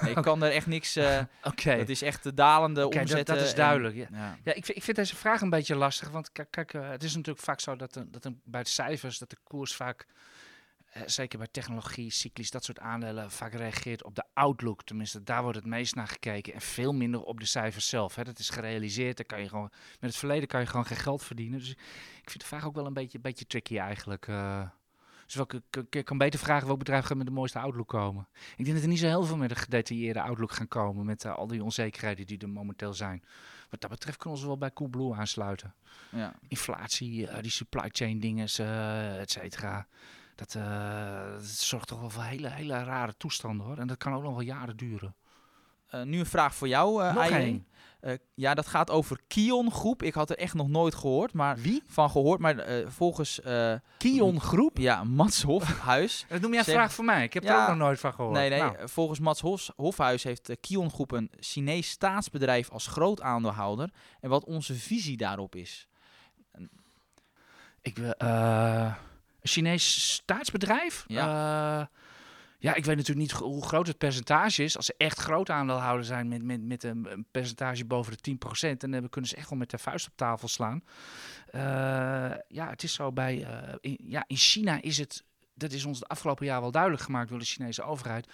Nee, 0.00 0.10
ik 0.16 0.22
kan 0.22 0.42
er 0.42 0.50
echt 0.52 0.66
niks. 0.66 0.96
eh 0.96 1.20
Oké, 1.44 1.70
Het 1.70 1.88
is 1.88 2.02
echt 2.02 2.22
de 2.22 2.34
dalende 2.34 2.86
Oké, 2.86 3.04
dat- 3.04 3.26
dat 3.26 3.40
is 3.40 3.50
en- 3.50 3.56
duidelijk, 3.56 3.94
ja. 3.96 4.06
ja. 4.12 4.38
Ja, 4.44 4.52
ik 4.54 4.64
vind, 4.64 4.76
ik 4.78 4.82
vind 4.84 4.96
deze 4.96 5.16
vraag 5.16 5.40
een 5.40 5.50
beetje 5.50 5.74
lastig. 5.76 6.10
Want 6.10 6.32
kijk, 6.32 6.50
kijk 6.50 6.72
het 6.72 7.02
is 7.02 7.14
natuurlijk 7.14 7.44
vaak 7.44 7.60
zo 7.60 7.76
dat, 7.76 7.96
een- 7.96 8.10
dat 8.10 8.24
een, 8.24 8.40
bij 8.44 8.62
de 8.62 8.68
cijfers 8.68 9.18
dat 9.18 9.30
de 9.30 9.36
koers 9.44 9.74
vaak, 9.74 10.06
zeker 11.06 11.38
bij 11.38 11.48
technologie, 11.50 12.10
cyclisch, 12.10 12.50
dat 12.50 12.64
soort 12.64 12.78
aandelen, 12.78 13.30
vaak 13.30 13.52
reageert 13.52 14.04
op 14.04 14.14
de 14.14 14.24
outlook. 14.34 14.82
Tenminste, 14.84 15.22
daar 15.22 15.42
wordt 15.42 15.56
het 15.56 15.66
meest 15.66 15.94
naar 15.94 16.08
gekeken. 16.08 16.54
En 16.54 16.60
veel 16.60 16.92
minder 16.92 17.22
op 17.22 17.40
de 17.40 17.46
cijfers 17.46 17.88
zelf. 17.88 18.14
Hè. 18.14 18.24
Dat 18.24 18.38
is 18.38 18.50
gerealiseerd. 18.50 19.16
Daar 19.16 19.26
kan 19.26 19.40
je 19.40 19.48
gewoon, 19.48 19.70
met 20.00 20.10
het 20.10 20.16
verleden 20.16 20.48
kan 20.48 20.60
je 20.60 20.66
gewoon 20.66 20.86
geen 20.86 20.96
geld 20.96 21.22
verdienen. 21.22 21.58
Dus 21.58 21.70
ik 22.22 22.30
vind 22.30 22.40
de 22.40 22.46
vraag 22.46 22.64
ook 22.66 22.74
wel 22.74 22.86
een 22.86 22.92
beetje, 22.92 23.18
beetje 23.20 23.46
tricky 23.46 23.78
eigenlijk. 23.78 24.28
eh. 24.28 24.68
dus 25.26 25.36
ik, 25.90 26.04
kan 26.04 26.18
beter 26.18 26.40
vragen 26.40 26.66
welk 26.66 26.78
bedrijf 26.78 27.04
gaat 27.04 27.16
met 27.16 27.26
de 27.26 27.32
mooiste 27.32 27.58
outlook 27.58 27.88
komen. 27.88 28.28
Ik 28.56 28.64
denk 28.64 28.72
dat 28.74 28.82
er 28.82 28.88
niet 28.90 28.98
zo 28.98 29.06
heel 29.06 29.24
veel 29.24 29.36
met 29.36 29.50
een 29.50 29.56
gedetailleerde 29.56 30.22
outlook 30.22 30.52
gaan 30.52 30.68
komen. 30.68 31.06
Met 31.06 31.24
eh, 31.24 31.34
al 31.34 31.46
die 31.46 31.64
onzekerheden 31.64 32.26
die 32.26 32.38
er 32.38 32.48
momenteel 32.48 32.94
zijn. 32.94 33.24
Wat 33.70 33.80
dat 33.80 33.90
betreft 33.90 34.16
kunnen 34.16 34.38
we 34.38 34.44
ons 34.44 34.52
wel 34.52 34.58
bij 34.58 34.72
Coolblue 34.72 35.14
aansluiten. 35.14 35.74
Ja. 36.10 36.34
Inflatie, 36.48 37.26
eh, 37.26 37.42
die 37.42 37.50
supply 37.50 37.88
chain 37.92 38.20
dingen, 38.20 38.44
et 39.20 39.30
cetera. 39.30 39.86
Dat, 40.40 40.54
eh, 40.54 41.32
dat 41.32 41.44
zorgt 41.44 41.88
toch 41.88 42.00
wel 42.00 42.10
voor 42.10 42.22
hele, 42.22 42.48
hele 42.48 42.84
rare 42.84 43.14
toestanden 43.16 43.66
hoor. 43.66 43.78
En 43.78 43.86
dat 43.86 43.96
kan 43.96 44.14
ook 44.14 44.22
nog 44.22 44.32
wel 44.32 44.40
jaren 44.40 44.76
duren. 44.76 45.14
Eh, 45.86 46.02
nu 46.02 46.18
een 46.18 46.26
vraag 46.26 46.54
voor 46.54 46.68
jou, 46.68 47.02
één. 47.02 47.66
Eh, 48.00 48.14
ja, 48.34 48.54
dat 48.54 48.66
gaat 48.66 48.90
over 48.90 49.20
Kion 49.28 49.72
Groep. 49.72 50.02
Ik 50.02 50.14
had 50.14 50.30
er 50.30 50.36
echt 50.36 50.54
nog 50.54 50.68
nooit 50.68 50.94
gehoord, 50.94 51.32
maar 51.32 51.56
Wie? 51.56 51.82
van 51.86 52.10
gehoord. 52.10 52.40
Maar 52.40 52.64
volgens 52.86 53.40
Kion 53.98 54.40
Groep? 54.40 54.78
ja, 54.78 55.04
Mats 55.04 55.42
Hofhuis. 55.42 56.24
Dat 56.28 56.40
noem 56.40 56.50
jij 56.50 56.58
een 56.58 56.64
vraag 56.64 56.92
voor 56.92 57.04
mij. 57.04 57.24
Ik 57.24 57.32
heb 57.32 57.44
er 57.44 57.60
ook 57.62 57.68
nog 57.68 57.76
nooit 57.76 58.00
van 58.00 58.12
gehoord. 58.12 58.34
nee, 58.34 58.50
nee. 58.50 58.60
Nou, 58.60 58.88
Volgens 58.88 59.18
Mats 59.18 59.70
Hofhuis 59.76 60.22
heeft 60.22 60.50
Kion 60.60 60.90
Groep 60.90 61.12
een 61.12 61.30
Chinees 61.40 61.88
staatsbedrijf 61.90 62.70
als 62.70 62.86
groot 62.86 63.20
aandeelhouder. 63.20 63.90
En 64.20 64.30
wat 64.30 64.44
onze 64.44 64.74
visie 64.74 65.16
daarop 65.16 65.54
is. 65.54 65.88
ik, 67.80 67.96
wil, 67.98 68.14
Chinees 69.42 70.12
staatsbedrijf? 70.14 71.04
Ja. 71.06 71.90
ja, 72.58 72.74
ik 72.74 72.84
weet 72.84 72.96
natuurlijk 72.96 73.30
niet 73.30 73.38
hoe 73.40 73.64
groot 73.64 73.86
het 73.86 73.98
percentage 73.98 74.64
is. 74.64 74.76
Als 74.76 74.86
ze 74.86 74.94
echt 74.96 75.18
groot 75.18 75.50
aandeelhouder 75.50 76.04
zijn 76.04 76.28
met, 76.28 76.42
met, 76.42 76.62
met 76.62 76.84
een, 76.84 77.26
percentage 77.30 77.84
boven 77.84 78.12
de 78.20 78.36
10%, 78.70 78.76
dan 78.76 78.92
hebben, 78.92 79.10
kunnen 79.10 79.30
ze 79.30 79.36
echt 79.36 79.50
wel 79.50 79.58
met 79.58 79.70
de 79.70 79.78
vuist 79.78 80.06
op 80.06 80.16
tafel 80.16 80.48
slaan. 80.48 80.84
Eh, 81.46 81.60
ja, 82.48 82.68
het 82.68 82.82
is 82.82 82.92
zo 82.92 83.12
bij. 83.12 83.44
eh, 83.44 83.74
in, 83.80 83.98
ja, 84.04 84.24
in 84.26 84.36
China 84.36 84.82
is 84.82 84.98
het. 84.98 85.24
Dat 85.60 85.72
is 85.72 85.84
ons 85.84 85.98
de 85.98 86.06
afgelopen 86.06 86.46
jaar 86.46 86.60
wel 86.60 86.70
duidelijk 86.70 87.02
gemaakt 87.02 87.28
door 87.28 87.38
de 87.38 87.44
Chinese 87.44 87.82
overheid. 87.82 88.26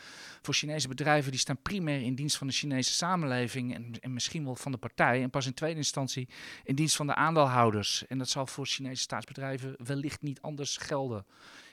Voor 0.42 0.54
Chinese 0.54 0.88
bedrijven 0.88 1.30
die 1.30 1.40
staan 1.40 1.62
primair 1.62 2.02
in 2.02 2.14
dienst 2.14 2.36
van 2.36 2.46
de 2.46 2.52
Chinese 2.52 2.92
samenleving 2.92 3.74
en, 3.74 3.92
en 4.00 4.12
misschien 4.12 4.44
wel 4.44 4.56
van 4.56 4.72
de 4.72 4.78
partij. 4.78 5.22
En 5.22 5.30
pas 5.30 5.46
in 5.46 5.54
tweede 5.54 5.76
instantie 5.76 6.28
in 6.64 6.74
dienst 6.74 6.96
van 6.96 7.06
de 7.06 7.14
aandeelhouders. 7.14 8.06
En 8.06 8.18
dat 8.18 8.28
zal 8.28 8.46
voor 8.46 8.66
Chinese 8.66 9.02
staatsbedrijven 9.02 9.74
wellicht 9.84 10.22
niet 10.22 10.40
anders 10.40 10.76
gelden. 10.76 11.24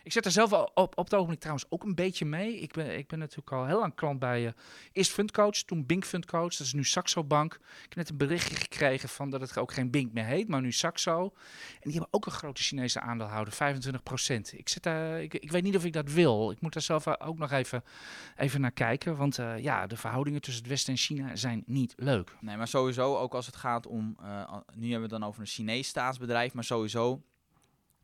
Ik 0.03 0.11
zet 0.11 0.25
er 0.25 0.31
zelf 0.31 0.51
op, 0.51 0.97
op 0.97 1.03
het 1.03 1.13
ogenblik 1.13 1.39
trouwens 1.39 1.65
ook 1.69 1.83
een 1.83 1.95
beetje 1.95 2.25
mee. 2.25 2.59
Ik 2.59 2.73
ben, 2.73 2.97
ik 2.97 3.07
ben 3.07 3.19
natuurlijk 3.19 3.51
al 3.51 3.65
heel 3.65 3.79
lang 3.79 3.95
klant 3.95 4.19
bij 4.19 4.45
uh, 4.45 4.51
eerst 4.91 5.11
Fundcoach, 5.11 5.55
toen 5.55 5.85
Bink 5.85 6.05
Fundcoach. 6.05 6.51
Dat 6.51 6.67
is 6.67 6.73
nu 6.73 6.83
Saxo 6.83 7.23
Bank. 7.23 7.53
Ik 7.53 7.59
heb 7.89 7.95
net 7.95 8.09
een 8.09 8.17
berichtje 8.17 8.55
gekregen 8.55 9.09
van 9.09 9.29
dat 9.29 9.41
het 9.41 9.57
ook 9.57 9.73
geen 9.73 9.91
Bink 9.91 10.13
meer 10.13 10.25
heet, 10.25 10.47
maar 10.47 10.61
nu 10.61 10.71
Saxo. 10.71 11.23
En 11.23 11.79
die 11.81 11.91
hebben 11.91 12.09
ook 12.11 12.25
een 12.25 12.31
grote 12.31 12.61
Chinese 12.61 12.99
aandeelhouder, 12.99 13.53
25 13.53 14.03
procent. 14.03 14.53
Ik, 14.57 14.69
zit, 14.69 14.85
uh, 14.85 15.21
ik, 15.21 15.33
ik 15.33 15.51
weet 15.51 15.63
niet 15.63 15.75
of 15.75 15.85
ik 15.85 15.93
dat 15.93 16.11
wil. 16.11 16.51
Ik 16.51 16.61
moet 16.61 16.73
daar 16.73 16.81
zelf 16.81 17.07
ook 17.07 17.37
nog 17.37 17.51
even, 17.51 17.83
even 18.35 18.61
naar 18.61 18.71
kijken. 18.71 19.15
Want 19.15 19.39
uh, 19.39 19.59
ja, 19.59 19.87
de 19.87 19.97
verhoudingen 19.97 20.41
tussen 20.41 20.61
het 20.61 20.71
Westen 20.71 20.93
en 20.93 20.99
China 20.99 21.35
zijn 21.35 21.63
niet 21.65 21.93
leuk. 21.95 22.35
Nee, 22.41 22.57
maar 22.57 22.67
sowieso 22.67 23.17
ook 23.17 23.33
als 23.33 23.45
het 23.45 23.55
gaat 23.55 23.87
om... 23.87 24.17
nu 24.73 24.89
hebben 24.91 24.95
we 24.95 24.99
het 25.01 25.09
dan 25.09 25.23
over 25.23 25.41
een 25.41 25.47
Chinees 25.47 25.87
staatsbedrijf, 25.87 26.53
maar 26.53 26.63
sowieso 26.63 27.21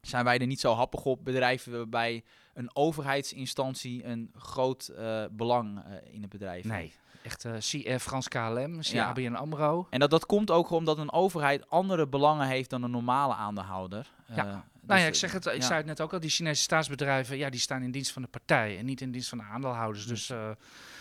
zijn 0.01 0.23
wij 0.23 0.39
er 0.39 0.47
niet 0.47 0.59
zo 0.59 0.73
happig 0.73 1.05
op. 1.05 1.23
Bedrijven 1.23 1.71
waarbij 1.71 2.23
een 2.53 2.69
overheidsinstantie 2.73 4.05
een 4.05 4.31
groot 4.35 4.91
uh, 4.99 5.23
belang 5.31 5.77
uh, 5.77 6.13
in 6.13 6.21
het 6.21 6.29
bedrijf 6.29 6.65
Nee, 6.65 6.93
echt 7.23 7.45
uh, 7.45 7.97
Frans 7.97 8.27
KLM, 8.27 8.77
ja. 8.79 9.05
ABN 9.05 9.33
AMRO. 9.33 9.87
En 9.89 9.99
dat, 9.99 10.09
dat 10.09 10.25
komt 10.25 10.51
ook 10.51 10.69
omdat 10.69 10.97
een 10.97 11.11
overheid 11.11 11.69
andere 11.69 12.07
belangen 12.07 12.47
heeft 12.47 12.69
dan 12.69 12.83
een 12.83 12.91
normale 12.91 13.33
aandeelhouder. 13.33 14.11
Ja. 14.35 14.65
nou 14.81 14.99
ja, 14.99 15.05
ik, 15.05 15.15
zeg 15.15 15.31
het, 15.31 15.45
ik 15.45 15.63
zei 15.63 15.73
het 15.73 15.85
net 15.85 16.01
ook 16.01 16.13
al, 16.13 16.19
die 16.19 16.29
Chinese 16.29 16.61
staatsbedrijven, 16.61 17.37
ja, 17.37 17.49
die 17.49 17.59
staan 17.59 17.81
in 17.81 17.91
dienst 17.91 18.11
van 18.11 18.21
de 18.21 18.27
partij 18.27 18.77
en 18.77 18.85
niet 18.85 19.01
in 19.01 19.11
dienst 19.11 19.29
van 19.29 19.37
de 19.37 19.43
aandeelhouders. 19.43 20.05
Dus 20.05 20.31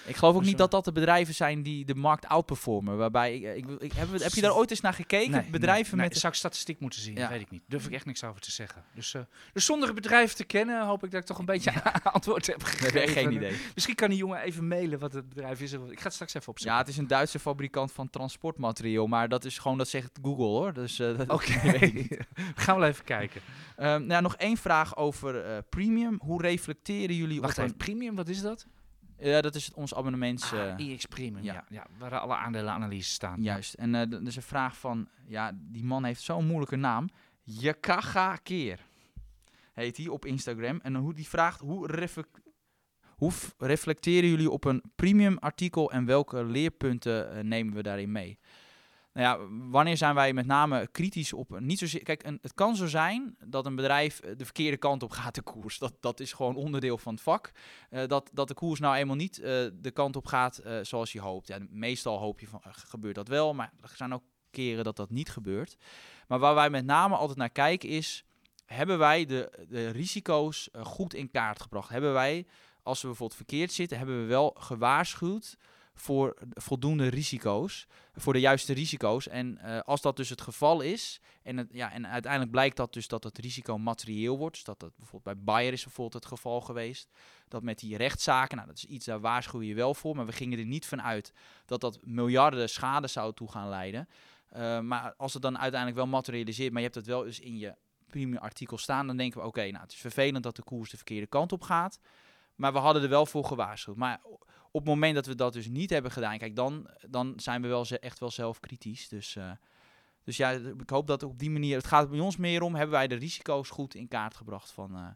ik 0.09 0.17
geloof 0.17 0.35
ook 0.35 0.45
niet 0.45 0.59
dat 0.59 0.71
dat 0.71 0.85
de 0.85 0.93
bedrijven 0.93 1.35
zijn 1.35 1.63
die 1.63 1.85
de 1.85 1.95
markt 1.95 2.27
outperformen. 2.27 2.97
Waarbij, 2.97 3.35
ik, 3.35 3.57
ik, 3.57 3.81
ik 3.81 3.93
heb, 3.93 4.09
heb, 4.19 4.33
je 4.33 4.41
daar 4.41 4.57
ooit 4.57 4.71
eens 4.71 4.81
naar 4.81 4.95
gekeken? 4.95 5.31
Nee, 5.31 5.51
bedrijven 5.51 5.97
nee, 5.97 6.09
met... 6.09 6.19
zou 6.19 6.33
ik 6.33 6.39
statistiek 6.39 6.81
moeten 6.81 7.01
zien, 7.01 7.17
ja. 7.17 7.29
weet 7.29 7.41
ik 7.41 7.51
niet. 7.51 7.63
Durf 7.67 7.87
ik 7.87 7.93
echt 7.93 8.07
niks 8.07 8.25
over 8.25 8.41
te 8.41 8.51
zeggen. 8.51 8.85
Dus, 8.95 9.15
uh, 9.15 9.23
dus 9.53 9.65
zonder 9.65 9.95
bedrijf 9.95 10.33
te 10.33 10.45
kennen, 10.45 10.87
hoop 10.87 11.05
ik 11.05 11.11
dat 11.11 11.21
ik 11.21 11.27
toch 11.27 11.39
een 11.39 11.45
beetje 11.45 11.83
antwoord 12.03 12.47
heb 12.47 12.63
gegeven. 12.63 12.95
Nee, 12.95 13.09
geen 13.09 13.33
idee. 13.33 13.57
Misschien 13.75 13.95
kan 13.95 14.09
die 14.09 14.19
jongen 14.19 14.41
even 14.41 14.69
mailen 14.69 14.99
wat 14.99 15.13
het 15.13 15.29
bedrijf 15.29 15.61
is. 15.61 15.73
Ik 15.73 15.81
ga 15.81 16.03
het 16.03 16.13
straks 16.13 16.35
even 16.35 16.49
opzoeken. 16.49 16.77
Ja, 16.77 16.83
het 16.83 16.89
is 16.89 16.97
een 16.97 17.07
Duitse 17.07 17.39
fabrikant 17.39 17.93
van 17.93 18.11
transportmateriaal. 18.11 19.07
Maar 19.07 19.29
dat 19.29 19.45
is 19.45 19.59
gewoon, 19.59 19.79
dat 19.79 19.89
zegt 19.89 20.19
Google 20.23 20.45
hoor. 20.45 20.73
Dus, 20.73 21.01
uh, 21.01 21.11
Oké, 21.11 21.31
okay. 21.33 22.09
gaan 22.55 22.81
we 22.81 22.87
even 22.87 23.05
kijken. 23.05 23.41
Um, 23.79 24.07
nou, 24.07 24.23
nog 24.23 24.37
één 24.37 24.57
vraag 24.57 24.97
over 24.97 25.47
uh, 25.47 25.59
premium. 25.69 26.19
Hoe 26.23 26.43
reflecteren 26.43 27.17
jullie 27.17 27.41
Wacht 27.41 27.59
op... 27.59 27.65
even, 27.65 27.77
premium, 27.77 28.15
wat 28.15 28.29
is 28.29 28.41
dat? 28.41 28.67
Ja, 29.21 29.41
dat 29.41 29.55
is 29.55 29.73
ons 29.75 29.95
abonnements... 29.95 30.53
Ah, 30.53 30.81
uh, 30.81 30.89
IX 30.89 31.07
Premium, 31.07 31.45
ja. 31.45 31.65
ja. 31.69 31.87
Waar 31.99 32.19
alle 32.19 32.35
aandelenanalyses 32.35 33.13
staan. 33.13 33.43
Juist. 33.43 33.75
En 33.75 33.95
uh, 33.95 34.01
er 34.01 34.27
is 34.27 34.37
een 34.37 34.43
vraag 34.43 34.77
van... 34.77 35.09
Ja, 35.27 35.53
die 35.55 35.85
man 35.85 36.05
heeft 36.05 36.23
zo'n 36.23 36.47
moeilijke 36.47 36.77
naam. 36.77 37.09
Jakaga 37.43 38.37
Keer 38.37 38.87
heet 39.73 39.97
hij 39.97 40.09
op 40.09 40.25
Instagram. 40.25 40.81
En 40.83 40.95
hoe 40.95 41.15
die 41.15 41.29
vraagt... 41.29 41.61
Hoe, 41.61 41.87
reflect 41.87 42.41
hoe 43.17 43.33
reflecteren 43.59 44.31
jullie 44.31 44.51
op 44.51 44.65
een 44.65 44.83
premium 44.97 45.39
artikel... 45.39 45.93
en 45.93 46.05
welke 46.05 46.45
leerpunten 46.45 47.37
uh, 47.37 47.43
nemen 47.43 47.75
we 47.75 47.83
daarin 47.83 48.13
mee? 48.13 48.39
Nou 49.19 49.41
ja, 49.41 49.47
wanneer 49.71 49.97
zijn 49.97 50.15
wij 50.15 50.33
met 50.33 50.47
name 50.47 50.89
kritisch 50.93 51.33
op? 51.33 51.61
Niet 51.61 51.79
zozeer, 51.79 52.03
kijk, 52.03 52.25
een, 52.27 52.39
het 52.43 52.55
kan 52.55 52.77
zo 52.77 52.87
zijn 52.87 53.37
dat 53.45 53.67
een 53.67 53.75
bedrijf 53.75 54.21
de 54.21 54.45
verkeerde 54.45 54.77
kant 54.77 55.03
op 55.03 55.11
gaat, 55.11 55.35
de 55.35 55.43
koers. 55.43 55.79
Dat, 55.79 55.95
dat 56.01 56.21
is 56.21 56.33
gewoon 56.33 56.57
onderdeel 56.57 56.99
van 56.99 57.13
het 57.13 57.23
vak. 57.23 57.53
Uh, 57.91 58.07
dat, 58.07 58.31
dat 58.33 58.49
de 58.49 58.55
koers 58.55 58.81
nou 58.81 58.97
eenmaal 58.97 59.17
niet 59.17 59.39
uh, 59.39 59.45
de 59.73 59.91
kant 59.93 60.17
op 60.17 60.27
gaat 60.27 60.63
zoals 60.83 61.13
je 61.13 61.21
hoopt. 61.21 61.49
Ja, 61.49 61.59
meestal 61.71 62.19
hoop 62.19 62.41
je 62.41 62.47
van, 62.47 62.61
gebeurt 62.65 63.15
dat 63.15 63.29
wel, 63.29 63.55
maar 63.55 63.73
er 63.81 63.93
zijn 63.97 64.15
ook 64.15 64.23
keren 64.51 64.85
dat 64.85 64.97
dat 64.97 65.11
niet 65.11 65.31
gebeurt. 65.31 65.77
Maar 66.29 66.39
waar 66.39 66.55
wij 66.55 66.71
met 66.71 66.85
name 66.85 67.17
altijd 67.17 67.39
naar 67.39 67.51
kijken 67.51 67.89
is, 67.89 68.25
hebben 68.67 68.99
wij 68.99 69.25
de, 69.25 69.67
de 69.69 69.89
risico's 69.91 70.69
goed 70.83 71.15
in 71.15 71.31
kaart 71.31 71.63
gebracht? 71.63 71.89
Hebben 71.89 72.13
wij, 72.13 72.47
als 72.83 73.01
we 73.01 73.07
bijvoorbeeld 73.07 73.39
verkeerd 73.39 73.73
zitten, 73.73 73.99
hebben 73.99 74.21
we 74.21 74.27
wel 74.27 74.57
gewaarschuwd 74.59 75.57
voor 76.01 76.37
voldoende 76.51 77.07
risico's, 77.09 77.87
voor 78.15 78.33
de 78.33 78.41
juiste 78.41 78.73
risico's. 78.73 79.29
En 79.29 79.59
uh, 79.65 79.81
als 79.81 80.01
dat 80.01 80.17
dus 80.17 80.29
het 80.29 80.41
geval 80.41 80.81
is, 80.81 81.21
en, 81.43 81.69
ja, 81.73 81.93
en 81.93 82.07
uiteindelijk 82.07 82.53
blijkt 82.53 82.77
dat 82.77 82.93
dus 82.93 83.09
dat 83.09 83.25
het 83.25 83.39
risico 83.39 83.79
materieel 83.79 84.39
wordt, 84.39 84.55
dus 84.55 84.65
dat 84.65 84.81
dat 84.81 84.97
bijvoorbeeld 84.97 85.37
bij 85.37 85.45
Bayer 85.45 85.73
is 85.73 85.85
bijvoorbeeld 85.85 86.23
het 86.23 86.33
geval 86.33 86.61
geweest, 86.61 87.11
dat 87.49 87.63
met 87.63 87.79
die 87.79 87.97
rechtszaken, 87.97 88.57
nou 88.57 88.69
dat 88.69 88.77
is 88.77 88.85
iets 88.85 89.07
daar 89.07 89.21
waarschuw 89.21 89.63
je 89.63 89.75
wel 89.75 89.95
voor, 89.95 90.17
maar 90.17 90.27
we 90.27 90.33
gingen 90.33 90.59
er 90.59 90.65
niet 90.65 90.87
van 90.87 91.03
uit 91.03 91.33
dat 91.67 91.81
dat 91.81 91.99
miljarden 92.03 92.69
schade 92.69 93.07
zou 93.07 93.35
toe 93.35 93.51
gaan 93.51 93.69
leiden. 93.69 94.09
Uh, 94.57 94.81
maar 94.81 95.15
als 95.17 95.33
het 95.33 95.43
dan 95.43 95.59
uiteindelijk 95.59 96.01
wel 96.01 96.11
materialiseert, 96.11 96.73
maar 96.73 96.83
je 96.83 96.87
hebt 96.87 96.99
het 96.99 97.07
wel 97.07 97.23
dus 97.23 97.41
in 97.41 97.59
je 97.59 97.75
premium 98.07 98.39
artikel 98.39 98.79
staan, 98.79 99.07
dan 99.07 99.17
denken 99.17 99.41
we 99.41 99.47
oké, 99.47 99.71
nou 99.71 99.83
het 99.83 99.93
is 99.93 99.99
vervelend 99.99 100.43
dat 100.43 100.57
de 100.57 100.63
koers 100.63 100.91
de 100.91 100.97
verkeerde 100.97 101.27
kant 101.27 101.53
op 101.53 101.63
gaat. 101.63 101.99
Maar 102.59 102.73
we 102.73 102.79
hadden 102.79 103.03
er 103.03 103.09
wel 103.09 103.27
voor 103.27 103.45
gewaarschuwd. 103.45 103.97
Maar 103.97 104.21
op 104.71 104.81
het 104.81 104.85
moment 104.85 105.15
dat 105.15 105.27
we 105.27 105.35
dat 105.35 105.53
dus 105.53 105.69
niet 105.69 105.91
hebben 105.91 106.11
gedaan, 106.11 106.39
kijk, 106.39 106.57
dan, 106.57 106.91
dan 107.09 107.33
zijn 107.37 107.63
we 107.63 107.69
wel 107.69 107.87
echt 107.87 108.19
wel 108.19 108.31
zelf 108.31 108.61
kritisch. 108.61 109.09
Dus, 109.09 109.35
uh, 109.37 109.51
dus 110.23 110.37
ja, 110.37 110.51
ik 110.51 110.91
hoop 110.91 111.07
dat 111.07 111.23
op 111.23 111.39
die 111.39 111.51
manier, 111.51 111.77
het 111.77 111.87
gaat 111.87 112.11
bij 112.11 112.21
ons 112.21 112.37
meer 112.37 112.63
om, 112.63 112.75
hebben 112.75 112.97
wij 112.97 113.09
de 113.09 113.15
risico's 113.15 113.71
goed 113.71 113.95
in 113.95 114.09
kaart 114.09 114.37
gebracht 114.37 114.71
van, 114.71 114.97
uh, 114.97 115.09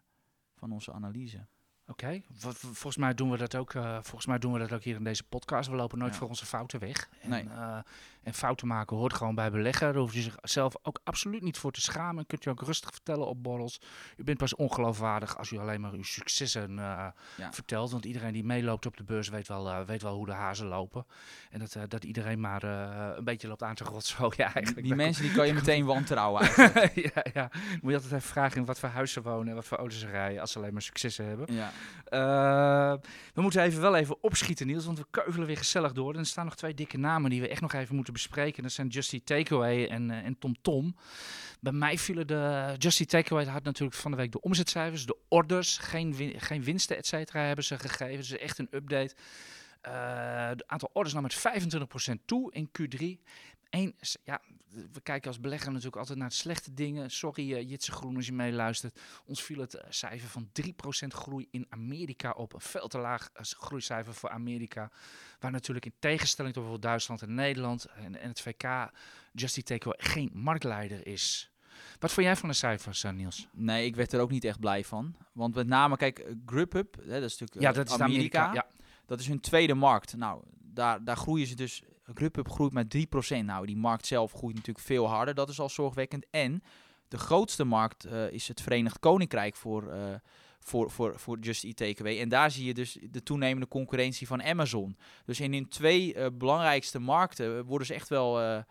van 0.55 0.73
onze 0.73 0.93
analyse. 0.93 1.47
Oké, 1.93 2.05
okay. 2.05 2.53
volgens 2.61 2.97
mij 2.97 3.15
doen 3.15 3.31
we 3.31 3.37
dat 3.37 3.55
ook. 3.55 3.75
Uh, 3.75 3.93
volgens 3.93 4.27
mij 4.27 4.39
doen 4.39 4.53
we 4.53 4.59
dat 4.59 4.73
ook 4.73 4.83
hier 4.83 4.97
in 4.97 5.05
deze 5.05 5.25
podcast. 5.25 5.69
We 5.69 5.77
lopen 5.77 5.99
nooit 5.99 6.13
ja. 6.13 6.19
voor 6.19 6.29
onze 6.29 6.47
fouten 6.47 6.81
weg. 6.81 7.09
En, 7.21 7.31
nee. 7.31 7.45
uh, 7.45 7.79
en 8.23 8.35
fouten 8.35 8.67
maken 8.67 8.97
hoort 8.97 9.13
gewoon 9.13 9.35
bij 9.35 9.51
beleggen. 9.51 9.93
Daar 9.93 10.03
hoef 10.03 10.15
je 10.15 10.23
zichzelf 10.23 10.75
ook 10.83 11.01
absoluut 11.05 11.43
niet 11.43 11.59
voor 11.59 11.73
te 11.73 11.81
schamen. 11.81 12.27
Kunt 12.27 12.45
je 12.45 12.51
ook 12.51 12.63
rustig 12.63 12.91
vertellen 12.93 13.27
op 13.27 13.43
borrels. 13.43 13.81
U 14.17 14.25
bent 14.25 14.39
pas 14.39 14.55
ongeloofwaardig 14.55 15.39
als 15.39 15.51
u 15.51 15.59
alleen 15.59 15.81
maar 15.81 15.93
uw 15.93 16.03
successen 16.03 16.71
uh, 16.71 17.07
ja. 17.37 17.53
vertelt. 17.53 17.91
Want 17.91 18.05
iedereen 18.05 18.33
die 18.33 18.45
meeloopt 18.45 18.87
op 18.87 18.97
de 18.97 19.05
beurs 19.05 19.29
weet 19.29 19.49
wel, 19.49 19.85
weet 19.85 20.03
wel 20.03 20.15
hoe 20.15 20.27
de 20.27 20.33
hazen 20.33 20.67
lopen. 20.67 21.07
En 21.51 21.59
dat, 21.59 21.77
dat 21.89 22.05
iedereen 22.05 22.41
maar 22.41 22.63
een 22.63 23.25
beetje 23.25 23.49
loopt 23.49 23.63
aan 23.63 23.75
te 23.75 23.85
rotsen. 23.85 24.33
Ja, 24.37 24.55
eigenlijk 24.55 24.87
die 24.87 24.95
mensen 24.95 25.23
die 25.23 25.33
kan 25.33 25.47
je 25.47 25.53
meteen 25.53 25.85
wantrouwen 25.85 26.45
ja, 27.15 27.25
ja. 27.33 27.51
Moet 27.81 27.91
je 27.91 27.97
altijd 27.97 28.13
even 28.13 28.21
vragen 28.21 28.57
in 28.57 28.65
wat 28.65 28.79
voor 28.79 28.89
huis 28.89 29.13
ze 29.13 29.23
wonen 29.23 29.49
en 29.49 29.55
wat 29.55 29.67
voor 29.67 29.79
auto's 29.79 29.99
ze 29.99 30.07
rijden. 30.07 30.41
Als 30.41 30.53
ze 30.53 30.59
alleen 30.59 30.73
maar 30.73 30.83
successen 30.83 31.27
hebben. 31.27 31.55
Ja. 31.55 31.73
Uh, 32.11 32.95
we 33.35 33.43
moeten 33.43 33.63
even 33.63 33.81
wel 33.81 33.97
even 33.97 34.23
opschieten, 34.23 34.67
Niels, 34.67 34.85
want 34.85 34.99
we 34.99 35.07
keuvelen 35.11 35.47
weer 35.47 35.57
gezellig 35.57 35.93
door. 35.93 36.13
En 36.13 36.19
er 36.19 36.27
staan 36.27 36.45
nog 36.45 36.57
twee 36.57 36.75
dikke 36.75 36.99
namen 36.99 37.31
die 37.31 37.41
we 37.41 37.49
echt 37.49 37.61
nog 37.61 37.73
even 37.73 37.95
moeten 37.95 38.13
bespreken. 38.13 38.63
Dat 38.63 38.73
zijn 38.73 38.89
Justy 38.89 39.23
Takeaway 39.25 39.87
en, 39.87 40.11
uh, 40.11 40.17
en 40.17 40.39
Tom 40.39 40.55
Tom. 40.63 40.97
Bij 41.61 41.73
mij 41.73 41.99
vielen 41.99 42.27
de... 42.27 42.75
Justy 42.79 43.05
Takeaway 43.05 43.47
had 43.47 43.63
natuurlijk 43.63 43.97
van 43.97 44.11
de 44.11 44.17
week 44.17 44.33
de 44.33 44.41
omzetcijfers, 44.41 45.07
de 45.07 45.17
orders, 45.29 45.79
geen, 45.79 46.35
geen 46.37 46.65
winsten, 46.65 46.97
et 46.97 47.07
cetera, 47.07 47.41
hebben 47.41 47.65
ze 47.65 47.79
gegeven. 47.79 48.17
Dus 48.17 48.31
echt 48.31 48.59
een 48.59 48.69
update. 48.71 49.15
Het 49.81 50.67
aantal 50.67 50.91
orders 50.93 51.15
nam 51.15 51.23
met 51.23 51.37
25% 52.11 52.25
toe 52.25 52.53
in 52.53 52.69
Q3. 52.69 53.31
Eén, 53.73 53.95
ja, 54.25 54.41
we 54.93 55.01
kijken 55.03 55.29
als 55.29 55.41
belegger 55.41 55.69
natuurlijk 55.69 55.97
altijd 55.97 56.19
naar 56.19 56.29
de 56.29 56.35
slechte 56.35 56.75
dingen. 56.75 57.11
Sorry 57.11 57.53
uh, 57.53 57.69
Jitse 57.71 57.93
Groen 57.93 58.17
als 58.17 58.27
je 58.27 58.33
meeluistert. 58.33 59.01
Ons 59.25 59.43
viel 59.43 59.61
het 59.61 59.75
uh, 59.75 59.81
cijfer 59.89 60.29
van 60.29 60.49
3% 60.63 61.07
groei 61.09 61.49
in 61.51 61.67
Amerika 61.69 62.31
op. 62.31 62.53
Een 62.53 62.61
veel 62.61 62.89
te 62.89 62.99
laag 62.99 63.31
uh, 63.37 63.43
groeicijfer 63.43 64.15
voor 64.15 64.31
Amerika. 64.31 64.91
Waar 65.39 65.51
natuurlijk 65.51 65.85
in 65.85 65.95
tegenstelling 65.99 66.55
tot 66.55 66.63
bijvoorbeeld 66.63 66.91
Duitsland 66.91 67.23
en 67.23 67.35
Nederland 67.35 67.85
en, 67.85 68.21
en 68.21 68.29
het 68.29 68.41
VK 68.41 68.91
Justy 69.33 69.63
Takeaway 69.63 69.99
geen 70.01 70.31
marktleider 70.33 71.07
is. 71.07 71.51
Wat 71.99 72.13
vond 72.13 72.27
jij 72.27 72.37
van 72.37 72.49
de 72.49 72.55
cijfers, 72.55 73.03
Niels? 73.03 73.49
Nee, 73.53 73.87
ik 73.87 73.97
werd 73.97 74.13
er 74.13 74.21
ook 74.21 74.31
niet 74.31 74.45
echt 74.45 74.61
blij 74.61 74.85
van. 74.85 75.17
Want 75.33 75.55
met 75.55 75.67
name, 75.67 75.97
kijk, 75.97 76.19
hè, 76.19 76.25
dat 77.21 77.31
is 77.31 77.39
natuurlijk 77.39 77.61
ja, 77.61 77.73
dat 77.73 77.87
is 77.89 77.99
Amerika. 77.99 78.41
Amerika 78.41 78.53
ja. 78.53 78.67
Dat 79.07 79.21
is 79.21 79.27
hun 79.29 79.41
tweede 79.41 79.75
markt. 79.75 80.17
Nou, 80.17 80.43
daar, 80.59 81.05
daar 81.05 81.17
groeien 81.17 81.47
ze 81.47 81.55
dus 81.55 81.83
GripUp 82.15 82.51
groeit 82.51 82.73
met 82.73 82.97
3%. 82.97 83.45
Nou, 83.45 83.67
die 83.67 83.77
markt 83.77 84.07
zelf 84.07 84.33
groeit 84.33 84.55
natuurlijk 84.55 84.87
veel 84.87 85.09
harder. 85.09 85.35
Dat 85.35 85.49
is 85.49 85.61
al 85.61 85.69
zorgwekkend. 85.69 86.27
En 86.31 86.63
de 87.09 87.19
grootste 87.19 87.65
markt 87.65 88.07
uh, 88.07 88.31
is 88.31 88.49
het 88.49 88.61
Verenigd 88.61 88.99
Koninkrijk 88.99 89.57
voor, 89.57 89.95
uh, 89.95 90.15
voor, 90.61 90.91
voor, 90.91 91.19
voor 91.19 91.39
Just 91.39 91.65
Eat 91.65 91.77
Takeaway. 91.77 92.21
En 92.21 92.29
daar 92.29 92.51
zie 92.51 92.65
je 92.65 92.75
dus 92.75 92.99
de 93.11 93.23
toenemende 93.23 93.69
concurrentie 93.69 94.27
van 94.27 94.43
Amazon. 94.43 94.97
Dus 95.25 95.41
in 95.41 95.53
hun 95.53 95.69
twee 95.69 96.15
uh, 96.15 96.27
belangrijkste 96.33 96.99
markten 96.99 97.65
worden 97.65 97.87
ze 97.87 97.95
echt 97.95 98.09
wel 98.09 98.65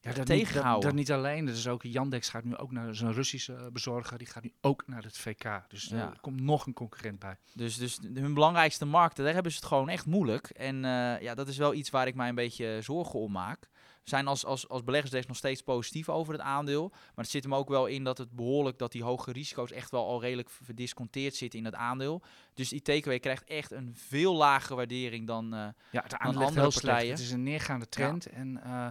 ja, 0.00 0.12
dat 0.12 0.26
tegengehouden. 0.26 0.94
Niet, 0.94 1.06
dat, 1.06 1.16
dat, 1.16 1.24
niet 1.24 1.32
alleen. 1.32 1.46
Dus 1.46 1.68
ook 1.68 1.82
Yandex 1.82 2.28
gaat 2.28 2.44
nu 2.44 2.56
ook 2.56 2.72
naar 2.72 2.94
zijn 2.94 3.12
Russische 3.12 3.70
bezorger. 3.72 4.18
Die 4.18 4.26
gaat 4.26 4.42
nu 4.42 4.52
ook 4.60 4.82
naar 4.86 5.02
het 5.02 5.18
VK. 5.18 5.62
Dus 5.68 5.84
ja. 5.84 6.10
er 6.10 6.20
komt 6.20 6.40
nog 6.40 6.66
een 6.66 6.72
concurrent 6.72 7.18
bij. 7.18 7.36
Dus, 7.54 7.76
dus 7.76 7.98
hun 8.14 8.34
belangrijkste 8.34 8.84
markten, 8.84 9.24
daar 9.24 9.34
hebben 9.34 9.52
ze 9.52 9.58
het 9.58 9.66
gewoon 9.66 9.88
echt 9.88 10.06
moeilijk. 10.06 10.50
En 10.50 10.76
uh, 10.76 11.20
ja, 11.20 11.34
dat 11.34 11.48
is 11.48 11.56
wel 11.56 11.74
iets 11.74 11.90
waar 11.90 12.06
ik 12.06 12.14
mij 12.14 12.28
een 12.28 12.34
beetje 12.34 12.78
zorgen 12.82 13.18
om 13.18 13.32
maak. 13.32 13.68
We 14.02 14.08
zijn 14.16 14.26
als, 14.26 14.44
als, 14.44 14.68
als 14.68 14.84
beleggers 14.84 15.26
nog 15.26 15.36
steeds 15.36 15.62
positief 15.62 16.08
over 16.08 16.32
het 16.32 16.42
aandeel. 16.42 16.88
Maar 16.88 17.24
het 17.24 17.30
zit 17.30 17.42
hem 17.42 17.54
ook 17.54 17.68
wel 17.68 17.86
in 17.86 18.04
dat 18.04 18.18
het 18.18 18.30
behoorlijk 18.30 18.78
dat 18.78 18.92
die 18.92 19.02
hoge 19.02 19.32
risico's 19.32 19.72
echt 19.72 19.90
wel 19.90 20.06
al 20.06 20.20
redelijk 20.20 20.50
verdisconteerd 20.50 21.34
zitten 21.34 21.58
in 21.58 21.64
het 21.64 21.74
aandeel. 21.74 22.22
Dus 22.54 22.68
die 22.68 22.82
takeaway 22.82 23.18
krijgt 23.18 23.44
echt 23.44 23.70
een 23.70 23.94
veel 23.96 24.34
lagere 24.34 24.74
waardering 24.74 25.26
dan, 25.26 25.54
uh, 25.54 25.68
ja, 25.90 26.02
het 26.02 26.14
aandeel 26.14 26.42
andere 26.42 26.60
heel 26.60 26.70
partijen. 26.70 27.00
Slecht. 27.00 27.10
Het 27.10 27.18
is 27.18 27.30
een 27.30 27.42
neergaande 27.42 27.88
trend. 27.88 28.24
Ja. 28.24 28.30
En 28.30 28.60
uh, 28.66 28.86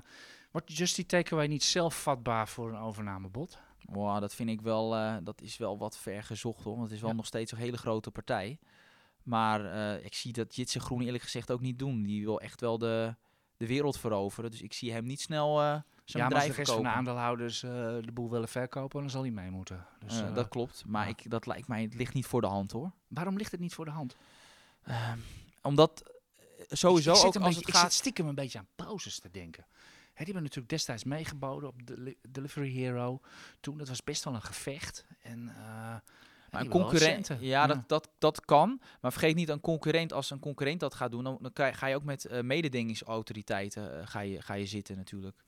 Wordt 0.51 0.77
Just 0.77 0.95
die 0.95 1.05
Takeaway 1.05 1.47
niet 1.47 1.63
zelf 1.63 2.01
vatbaar 2.01 2.47
voor 2.47 2.69
een 2.69 2.79
overnamebod? 2.79 3.57
Wow, 3.81 4.19
dat 4.21 4.35
vind 4.35 4.49
ik 4.49 4.61
wel, 4.61 4.95
eh, 4.95 5.15
dat 5.23 5.41
is 5.41 5.57
wel 5.57 5.77
wat 5.77 5.97
ver 5.97 6.23
gezocht 6.23 6.63
hoor. 6.63 6.73
Want 6.73 6.85
het 6.85 6.95
is 6.95 7.01
wel 7.01 7.09
Ja. 7.09 7.15
nog 7.15 7.25
steeds 7.25 7.51
een 7.51 7.57
hele 7.57 7.77
grote 7.77 8.11
partij. 8.11 8.59
Maar 9.23 9.65
eh, 9.65 10.05
ik 10.05 10.13
zie 10.13 10.33
dat 10.33 10.55
Jitse 10.55 10.79
Groen 10.79 11.01
eerlijk 11.01 11.23
gezegd 11.23 11.51
ook 11.51 11.61
niet 11.61 11.79
doen. 11.79 12.03
Die 12.03 12.25
wil 12.25 12.41
echt 12.41 12.61
wel 12.61 12.77
de, 12.77 13.15
de 13.57 13.67
wereld 13.67 13.99
veroveren. 13.99 14.51
Dus 14.51 14.61
ik 14.61 14.73
zie 14.73 14.91
hem 14.91 15.05
niet 15.05 15.21
snel 15.21 15.61
eh, 15.61 15.65
zijn 16.05 16.23
ja, 16.23 16.29
maar 16.29 16.37
als 16.37 16.43
de 16.43 16.49
bedrijf 16.49 16.55
rest 16.55 16.71
van 16.71 16.83
de 16.83 16.89
aandeelhouders 16.89 17.59
de 17.59 18.11
boel 18.13 18.29
willen 18.29 18.47
verkopen, 18.47 18.99
dan 18.99 19.09
zal 19.09 19.21
hij 19.21 19.31
mee 19.31 19.49
moeten. 19.49 19.85
Dus, 20.05 20.23
dat 20.33 20.47
klopt. 20.47 20.83
Maar 20.85 21.03
ja. 21.03 21.09
ik, 21.09 21.29
dat 21.29 21.45
lijkt 21.45 21.67
mij, 21.67 21.81
het 21.81 21.93
ligt 21.93 22.13
niet 22.13 22.25
voor 22.25 22.41
de 22.41 22.47
hand 22.47 22.71
hoor. 22.71 22.91
waarom 23.07 23.37
ligt 23.37 23.51
het 23.51 23.59
niet 23.59 23.73
voor 23.73 23.85
de 23.85 23.91
hand? 23.91 24.15
Ehm, 24.83 25.17
omdat 25.61 26.03
sowieso 26.69 27.11
ik, 27.11 27.17
ik 27.17 27.25
ook 27.25 27.35
als 27.35 27.43
beetje, 27.43 27.59
het 27.59 27.67
ik 27.67 27.73
gaat... 27.73 27.83
zit 27.83 27.93
stiekem 27.93 28.27
een 28.27 28.35
beetje 28.35 28.57
aan 28.57 28.67
pauzes 28.75 29.19
te 29.19 29.31
denken. 29.31 29.65
Die 30.25 30.33
hebben 30.33 30.43
natuurlijk 30.43 30.69
destijds 30.69 31.03
meegeboden 31.03 31.69
op 31.69 31.87
Deli- 31.87 32.17
Delivery 32.29 32.71
Hero. 32.71 33.19
Toen, 33.59 33.77
dat 33.77 33.87
was 33.87 34.03
best 34.03 34.23
wel 34.23 34.33
een 34.33 34.41
gevecht. 34.41 35.05
En, 35.21 35.47
eh, 35.49 35.95
Maar 36.51 36.61
een 36.61 36.67
concurrent, 36.69 37.29
ja, 37.39 37.67
Dat, 37.67 37.83
dat, 37.87 38.09
dat 38.17 38.45
kan. 38.45 38.81
Maar 39.01 39.11
vergeet 39.11 39.35
niet, 39.35 39.49
een 39.49 39.59
concurrent, 39.61 40.13
als 40.13 40.29
een 40.29 40.39
concurrent 40.39 40.79
dat 40.79 40.93
gaat 40.95 41.11
doen, 41.11 41.23
dan, 41.23 41.39
ga 41.53 41.87
je 41.87 41.95
ook 41.95 42.03
met 42.03 42.25
eh 42.25 42.41
mededingingsautoriteiten 42.41 43.99
eh, 43.99 44.07
ga 44.07 44.19
je, 44.19 44.41
ga 44.41 44.53
je 44.53 44.65
zitten 44.65 44.95
natuurlijk. 44.97 45.43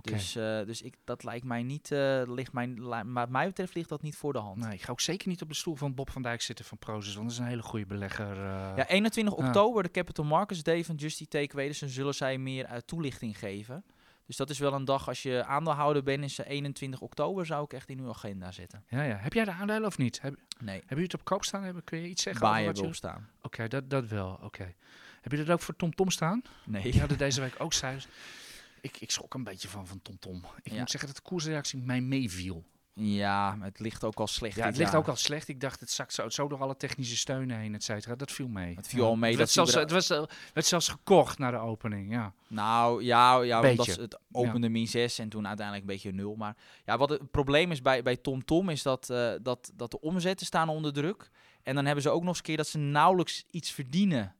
Dus, 0.00 0.32
dus 0.66 0.82
ik, 0.82 0.96
dat 1.04 1.24
lijkt 1.24 1.44
mij 1.44 1.62
niet, 1.62 1.88
ligt 2.26 2.52
mij, 2.52 2.68
la- 2.68 3.02
maar 3.02 3.30
mij 3.30 3.46
betreft 3.46 3.74
ligt 3.74 3.88
dat 3.88 4.02
niet 4.02 4.16
voor 4.16 4.32
de 4.32 4.38
hand. 4.38 4.56
Nee, 4.56 4.72
ik 4.72 4.82
ga 4.82 4.92
ook 4.92 5.00
zeker 5.00 5.28
niet 5.28 5.42
op 5.42 5.48
de 5.48 5.54
stoel 5.54 5.74
van 5.76 5.94
Bob 5.94 6.10
van 6.10 6.22
Dijk 6.22 6.42
zitten 6.42 6.64
van 6.64 6.78
Prozis, 6.78 7.14
want 7.14 7.26
dat 7.28 7.36
is 7.36 7.42
een 7.42 7.48
hele 7.48 7.62
goede 7.62 7.86
belegger. 7.86 8.36
Ja, 8.76 8.86
21 8.88 9.38
Ja. 9.38 9.46
oktober, 9.46 9.82
de 9.82 9.90
Capital 9.90 10.24
Markets 10.24 10.62
Day 10.62 10.84
van 10.84 10.94
Justy 10.94 11.26
Takeaway, 11.28 11.66
dus 11.66 11.78
dan 11.78 11.88
zullen 11.88 12.14
zij 12.14 12.38
meer 12.38 12.82
toelichting 12.84 13.38
geven. 13.38 13.84
Dus 14.26 14.36
dat 14.36 14.50
is 14.50 14.58
wel 14.58 14.72
een 14.72 14.84
dag, 14.84 15.08
als 15.08 15.22
je 15.22 15.44
aandeelhouder 15.44 16.02
bent, 16.02 16.24
is 16.24 16.38
eh, 16.38 16.50
21 16.50 17.00
oktober, 17.00 17.46
zou 17.46 17.64
ik 17.64 17.72
echt 17.72 17.88
in 17.88 17.98
uw 17.98 18.08
agenda 18.08 18.50
zetten. 18.52 18.84
ja, 18.88 19.02
ja. 19.02 19.16
Heb 19.16 19.32
jij 19.32 19.44
de 19.44 19.50
aandelen 19.52 19.86
of 19.86 19.98
niet? 19.98 20.20
Heb, 20.20 20.34
Nee, 20.58 20.74
hebben 20.74 20.88
jullie 20.88 21.04
het 21.04 21.14
op 21.14 21.24
koop 21.24 21.44
staan? 21.44 21.62
Hebben, 21.62 21.84
kun 21.84 21.98
je 21.98 22.08
iets 22.08 22.22
zeggen 22.22 22.64
wat 22.64 22.76
je... 22.76 22.82
wil 22.82 22.94
staan. 22.94 23.28
Oké, 23.42 23.68
dat, 23.68 23.90
dat 23.90 24.06
wel. 24.06 24.38
Oké. 24.42 24.74
Heb 25.20 25.32
je 25.32 25.38
dat 25.38 25.50
ook 25.50 25.60
voor 25.60 25.76
TomTom 25.76 26.10
staan? 26.10 26.42
Nee. 26.64 26.82
Die 26.82 27.00
hadden 27.00 27.18
deze 27.18 27.40
week 27.40 27.54
ook 27.58 27.72
cijfers. 27.72 28.06
Ik, 28.80 28.96
ik 29.00 29.10
schrok 29.10 29.34
een 29.34 29.44
beetje 29.44 29.68
van 29.68 29.86
van 29.86 30.02
TomTom. 30.02 30.44
Ik 30.62 30.72
Ja. 30.72 30.78
moet 30.78 30.90
zeggen 30.90 31.08
dat 31.12 31.16
de 31.18 31.28
koersreactie 31.28 31.78
mij 31.78 32.00
meeviel. 32.00 32.64
Ja, 32.94 33.54
maar 33.54 33.68
het 33.68 33.78
ligt 33.78 34.04
ook 34.04 34.20
al 34.20 34.26
slecht. 34.26 34.56
Ja, 34.56 34.64
het 34.66 34.76
ligt 34.76 34.90
jaar. 34.90 35.00
ook 35.00 35.08
al 35.08 35.16
slecht. 35.16 35.48
Ik 35.48 35.60
dacht, 35.60 35.80
het 35.80 35.90
zakt 35.90 36.12
zo, 36.12 36.28
zo 36.28 36.48
door 36.48 36.60
alle 36.60 36.76
technische 36.76 37.16
steunen 37.16 37.58
heen, 37.58 37.74
et 37.74 37.84
cetera. 37.84 38.14
Dat 38.14 38.32
viel 38.32 38.48
mee. 38.48 38.74
Het 38.74 38.86
viel 38.86 39.04
al 39.04 39.16
mee 39.16 39.30
Het 39.30 39.38
dat 39.38 39.54
werd, 39.54 39.68
ze 39.68 39.72
zelfs, 39.72 39.92
het 39.92 40.08
was, 40.08 40.18
eh, 40.18 40.36
werd 40.54 40.66
zelfs 40.66 40.88
gekocht 40.88 41.38
na 41.38 41.50
de 41.50 41.56
opening, 41.56 42.12
ja. 42.12 42.32
Nou 42.48 43.02
ja, 43.02 43.42
ja 43.42 43.70
omdat 43.70 43.86
het 43.86 44.18
opende 44.32 44.68
min 44.68 44.88
6 44.88 45.18
en 45.18 45.28
toen 45.28 45.46
uiteindelijk 45.46 45.86
een 45.86 45.92
beetje 45.92 46.12
0. 46.12 46.36
Maar 46.36 46.56
ja, 46.84 46.98
wat 46.98 47.08
het 47.08 47.30
probleem 47.30 47.70
is 47.70 47.82
bij, 47.82 48.02
bij 48.02 48.16
TomTom 48.16 48.68
is 48.68 48.82
dat, 48.82 49.10
eh, 49.10 49.32
dat, 49.42 49.72
dat 49.74 49.90
de 49.90 50.00
omzetten 50.00 50.46
staan 50.46 50.68
onder 50.68 50.92
druk. 50.92 51.30
En 51.62 51.74
dan 51.74 51.84
hebben 51.84 52.02
ze 52.02 52.10
ook 52.10 52.20
nog 52.20 52.28
eens 52.28 52.38
een 52.38 52.44
keer 52.44 52.56
dat 52.56 52.66
ze 52.66 52.78
nauwelijks 52.78 53.44
iets 53.50 53.70
verdienen. 53.70 54.34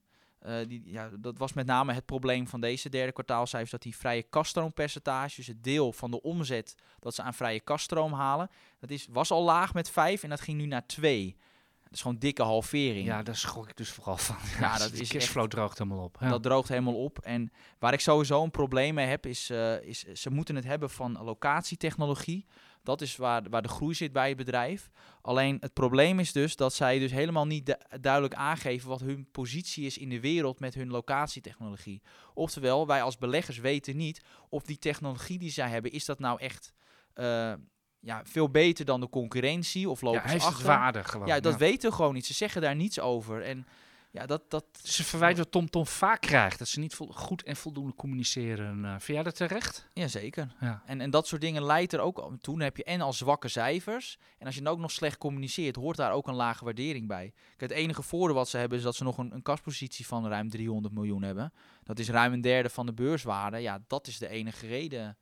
Eh, 0.44 0.56
die, 0.66 0.82
ja, 0.84 1.10
dat 1.18 1.38
was 1.38 1.52
met 1.52 1.66
name 1.66 1.92
het 1.92 2.04
probleem 2.04 2.48
van 2.48 2.60
deze 2.60 2.88
derde 2.88 3.12
kwartaalcijfers. 3.12 3.70
Dat 3.70 3.82
die 3.82 3.96
vrije 3.96 4.22
kaststroompercentage, 4.22 5.36
dus 5.36 5.46
het 5.46 5.64
deel 5.64 5.92
van 5.92 6.10
de 6.10 6.22
omzet 6.22 6.74
dat 6.98 7.14
ze 7.14 7.22
aan 7.22 7.34
vrije 7.34 7.60
kaststroom 7.60 8.12
halen, 8.12 8.50
dat 8.78 8.90
is, 8.90 9.06
was 9.10 9.30
al 9.30 9.42
laag 9.42 9.74
met 9.74 9.90
5 9.90 10.22
en 10.22 10.28
dat 10.28 10.40
ging 10.40 10.58
nu 10.58 10.66
naar 10.66 10.86
2. 10.86 11.36
Dat 11.82 11.92
is 11.92 12.00
gewoon 12.00 12.18
dikke 12.18 12.42
halvering. 12.42 13.06
Ja, 13.06 13.22
daar 13.22 13.36
schrok 13.36 13.68
ik 13.68 13.76
dus 13.76 13.90
vooral 13.90 14.16
van. 14.16 14.36
Ja, 14.60 14.78
dat 14.78 14.90
de 14.90 15.00
is 15.00 15.08
cashflow 15.08 15.48
droogt 15.48 15.78
helemaal 15.78 16.04
op. 16.04 16.16
Ja. 16.20 16.28
Dat 16.28 16.42
droogt 16.42 16.68
helemaal 16.68 17.04
op. 17.04 17.18
En 17.18 17.52
waar 17.78 17.92
ik 17.92 18.00
sowieso 18.00 18.42
een 18.42 18.50
probleem 18.50 18.94
mee 18.94 19.06
heb, 19.06 19.26
is, 19.26 19.50
eh, 19.50 19.82
is 19.82 20.02
ze 20.02 20.30
moeten 20.30 20.56
het 20.56 20.64
hebben 20.64 20.90
van 20.90 21.22
locatietechnologie. 21.22 22.46
Dat 22.84 23.00
is 23.00 23.16
waar, 23.16 23.42
waar 23.50 23.62
de 23.62 23.68
groei 23.68 23.94
zit 23.94 24.12
bij 24.12 24.28
het 24.28 24.36
bedrijf. 24.36 24.90
Alleen 25.22 25.56
het 25.60 25.72
probleem 25.72 26.18
is 26.18 26.32
dus 26.32 26.56
dat 26.56 26.74
zij 26.74 26.98
dus 26.98 27.10
helemaal 27.10 27.46
niet 27.46 27.66
du- 27.66 27.98
duidelijk 28.00 28.34
aangeven 28.34 28.88
wat 28.88 29.00
hun 29.00 29.28
positie 29.30 29.86
is 29.86 29.98
in 29.98 30.08
de 30.08 30.20
wereld 30.20 30.60
met 30.60 30.74
hun 30.74 30.90
locatietechnologie. 30.90 32.02
Oftewel, 32.34 32.86
wij 32.86 33.02
als 33.02 33.18
beleggers 33.18 33.58
weten 33.58 33.96
niet 33.96 34.24
of 34.48 34.62
die 34.62 34.78
technologie 34.78 35.38
die 35.38 35.50
zij 35.50 35.68
hebben, 35.68 35.92
is 35.92 36.04
dat 36.04 36.18
nou 36.18 36.40
echt 36.40 36.72
eh, 37.14 37.52
ja, 38.00 38.20
veel 38.24 38.50
beter 38.50 38.84
dan 38.84 39.00
de 39.00 39.08
concurrentie 39.08 39.88
of 39.88 40.00
lopen 40.00 40.20
ja, 40.20 40.26
ze 40.26 40.32
heeft 40.32 40.44
het 40.58 40.66
achter? 40.66 41.04
gewoon. 41.04 41.26
Ja, 41.26 41.40
dat 41.40 41.56
weten 41.56 41.90
we 41.90 41.96
gewoon 41.96 42.14
niet. 42.14 42.26
Ze 42.26 42.34
zeggen 42.34 42.62
daar 42.62 42.76
niets 42.76 43.00
over. 43.00 43.42
En 43.42 43.66
ja, 44.14 44.26
dat, 44.26 44.42
dat, 44.50 44.64
Ze 44.82 45.04
verwijt 45.04 45.38
wat 45.38 45.50
TomTom 45.50 45.86
vaak 45.86 46.20
krijgt. 46.20 46.58
Dat 46.58 46.68
ze 46.68 46.80
niet 46.80 46.94
goed 47.10 47.42
en 47.42 47.56
voldoende 47.56 47.94
communiceren. 47.94 48.84
Eh, 48.84 48.90
vind 48.90 49.06
jij 49.06 49.22
dat 49.22 49.36
terecht? 49.36 49.88
ja 49.92 50.08
zeker. 50.08 50.54
Ja. 50.60 50.82
En, 50.86 51.00
en 51.00 51.10
dat 51.10 51.26
soort 51.26 51.40
dingen 51.40 51.64
leidt 51.64 51.92
er 51.92 52.00
ook 52.00 52.18
al- 52.18 52.36
toe. 52.40 52.54
Dan 52.54 52.64
heb 52.64 52.76
je 52.76 52.84
en 52.84 53.00
al 53.00 53.12
zwakke 53.12 53.48
cijfers. 53.48 54.18
En 54.38 54.46
als 54.46 54.54
je 54.54 54.62
dan 54.62 54.72
ook 54.72 54.78
nog 54.78 54.90
slecht 54.90 55.18
communiceert, 55.18 55.76
hoort 55.76 55.96
daar 55.96 56.12
ook 56.12 56.26
een 56.28 56.34
lage 56.34 56.64
waardering 56.64 57.06
bij. 57.08 57.32
Kijk, 57.56 57.70
het 57.70 57.80
enige 57.80 58.02
voordeel 58.02 58.36
wat 58.36 58.48
ze 58.48 58.56
hebben 58.56 58.78
is 58.78 58.84
dat 58.84 58.94
ze 58.96 59.04
nog 59.04 59.18
een, 59.18 59.34
een 59.34 59.42
kaspositie 59.42 60.06
van 60.06 60.28
ruim 60.28 60.50
300 60.50 60.94
miljoen 60.94 61.22
hebben. 61.22 61.52
Dat 61.82 61.98
is 61.98 62.08
ruim 62.08 62.32
een 62.32 62.40
derde 62.40 62.68
van 62.70 62.86
de 62.86 62.92
beurswaarde. 62.92 63.58
Ja, 63.58 63.78
dat 63.86 64.06
is 64.06 64.18
de 64.18 64.28
enige 64.28 64.66
reden 64.66 65.16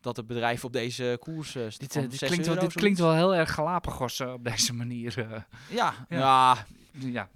dat 0.00 0.16
het 0.16 0.26
bedrijf 0.26 0.64
op 0.64 0.72
deze 0.72 1.16
koers 1.20 1.54
uh, 1.54 1.62
Dit, 1.76 1.96
eh, 1.96 2.02
dit, 2.08 2.18
klinkt, 2.18 2.46
wel, 2.46 2.58
dit 2.58 2.72
klinkt 2.72 2.98
wel 2.98 3.14
heel 3.14 3.34
erg 3.34 3.54
Galapagos 3.54 4.20
eh, 4.20 4.32
op 4.32 4.44
deze 4.44 4.72
manier. 4.82 5.18
eh. 5.18 5.40
Ja, 5.70 5.94
Ja. 6.08 6.18
ja. 6.18 6.66
Ja, 6.92 7.28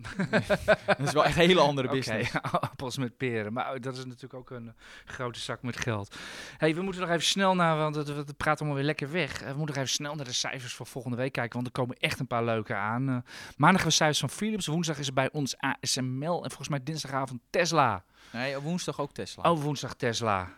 dat 0.86 1.00
is 1.00 1.12
wel 1.12 1.24
echt 1.24 1.36
een 1.36 1.46
hele 1.46 1.60
andere 1.60 1.88
business. 1.88 2.32
appels 2.70 2.98
met 2.98 3.16
peren. 3.16 3.52
Maar 3.52 3.74
oh, 3.74 3.80
dat 3.80 3.96
is 3.96 4.04
natuurlijk 4.04 4.34
ook 4.34 4.50
een 4.50 4.66
eh, 4.66 4.74
grote 5.04 5.40
zak 5.40 5.62
met 5.62 5.76
geld. 5.76 6.16
hey, 6.56 6.74
we 6.74 6.82
moeten 6.82 7.00
nog 7.00 7.10
even 7.10 7.22
snel 7.22 7.54
naar, 7.54 7.76
want 7.76 7.94
het, 7.94 8.08
het 8.08 8.36
praat 8.36 8.58
allemaal 8.58 8.76
weer 8.76 8.86
lekker 8.86 9.10
weg. 9.10 9.32
Eh, 9.32 9.38
we 9.50 9.56
moeten 9.56 9.66
nog 9.66 9.76
even 9.76 9.88
snel 9.88 10.14
naar 10.14 10.24
de 10.24 10.32
cijfers 10.32 10.72
voor 10.72 10.86
volgende 10.86 11.16
week 11.16 11.32
kijken, 11.32 11.54
want 11.54 11.66
er 11.66 11.72
komen 11.72 11.96
echt 11.96 12.20
een 12.20 12.26
paar 12.26 12.44
leuke 12.44 12.74
aan. 12.74 13.08
Eh, 13.08 13.14
maandag 13.56 13.82
hebben 13.82 13.84
we 13.84 13.90
cijfers 13.90 14.18
van 14.18 14.30
Philips, 14.30 14.66
woensdag 14.66 14.98
is 14.98 15.06
er 15.06 15.12
bij 15.12 15.32
ons 15.32 15.56
ASML 15.58 16.42
en 16.42 16.48
volgens 16.48 16.68
mij 16.68 16.82
dinsdagavond 16.82 17.40
Tesla. 17.50 18.04
Nee, 18.32 18.56
op 18.56 18.62
woensdag 18.62 19.00
ook 19.00 19.12
Tesla. 19.12 19.50
Oh, 19.50 19.62
woensdag 19.62 19.94
Tesla. 19.94 20.48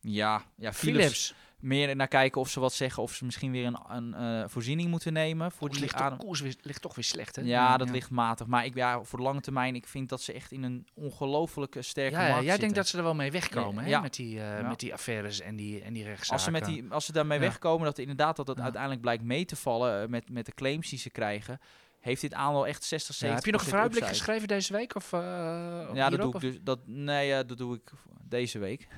Ja, 0.00 0.42
ja 0.56 0.72
Philips. 0.72 0.98
Philips. 0.98 1.34
Meer 1.64 1.96
naar 1.96 2.08
kijken 2.08 2.40
of 2.40 2.48
ze 2.48 2.60
wat 2.60 2.72
zeggen, 2.72 3.02
of 3.02 3.14
ze 3.14 3.24
misschien 3.24 3.50
weer 3.52 3.66
een, 3.66 3.78
een 3.88 4.14
eh, 4.14 4.48
voorziening 4.48 4.90
moeten 4.90 5.12
nemen 5.12 5.50
voor 5.50 5.60
Koers 5.60 5.72
die 5.72 5.80
ligt, 5.80 5.94
adem. 5.94 6.18
koers 6.18 6.40
weer- 6.40 6.56
ligt 6.62 6.82
toch 6.82 6.94
weer 6.94 7.04
slecht, 7.04 7.36
hè? 7.36 7.42
Ja, 7.42 7.76
dat 7.76 7.90
ligt 7.90 8.10
matig. 8.10 8.46
Maar 8.46 8.64
ik, 8.64 8.74
ja, 8.74 9.02
voor 9.02 9.18
de 9.18 9.24
lange 9.24 9.40
termijn, 9.40 9.74
ik 9.74 9.86
vind 9.86 10.08
dat 10.08 10.20
ze 10.20 10.32
echt 10.32 10.52
in 10.52 10.62
een 10.62 10.86
ongelofelijke 10.94 11.82
sterke 11.82 12.14
Ja, 12.16 12.20
ja, 12.22 12.28
markt 12.28 12.34
jij 12.42 12.50
zitten. 12.50 12.60
denkt 12.60 12.74
dat 12.76 12.86
ze 12.88 12.96
er 12.96 13.02
wel 13.02 13.14
mee 13.14 13.30
wegkomen, 13.30 13.84
hè? 13.84 13.90
Ja. 13.90 14.00
Met, 14.00 14.14
die, 14.14 14.40
eh, 14.40 14.58
Ja. 14.60 14.68
met 14.68 14.80
die 14.80 14.92
affaires 14.92 15.40
en 15.40 15.56
die, 15.56 15.82
en 15.82 15.92
die 15.92 16.02
rechtszaken. 16.04 16.32
als 16.34 16.44
ze, 16.44 16.50
met 16.50 16.64
die, 16.64 16.84
als 16.90 17.04
ze 17.04 17.12
daarmee 17.12 17.38
Ja. 17.38 17.44
wegkomen, 17.44 17.84
dat 17.84 17.98
inderdaad 17.98 18.36
dat 18.36 18.46
het 18.46 18.56
Ja. 18.56 18.62
uiteindelijk 18.62 19.00
blijkt 19.02 19.22
mee 19.22 19.44
te 19.44 19.56
vallen 19.56 20.02
eh, 20.02 20.08
met, 20.08 20.30
met 20.30 20.46
de 20.46 20.52
claims 20.54 20.90
die 20.90 20.98
ze 20.98 21.10
krijgen, 21.10 21.58
heeft 22.00 22.20
dit 22.20 22.34
aandeel 22.34 22.66
echt 22.66 22.84
60, 22.84 23.14
70 23.14 23.28
Ja, 23.28 23.34
heb 23.34 23.44
je 23.44 23.50
nog 23.52 23.60
een 23.60 23.68
vooruitblik 23.68 24.04
geschreven 24.04 24.48
deze 24.48 24.72
week? 24.72 24.94
Of, 24.96 25.10
Ja, 25.10 26.10
dat 26.10 26.20
doe 26.20 26.34
ik 26.34 26.40
dus. 26.40 26.58
Dat, 26.62 26.78
nee, 26.86 27.26
ja, 27.26 27.42
dat 27.42 27.58
doe 27.58 27.74
ik 27.74 27.90
deze 28.22 28.58
week. 28.58 28.88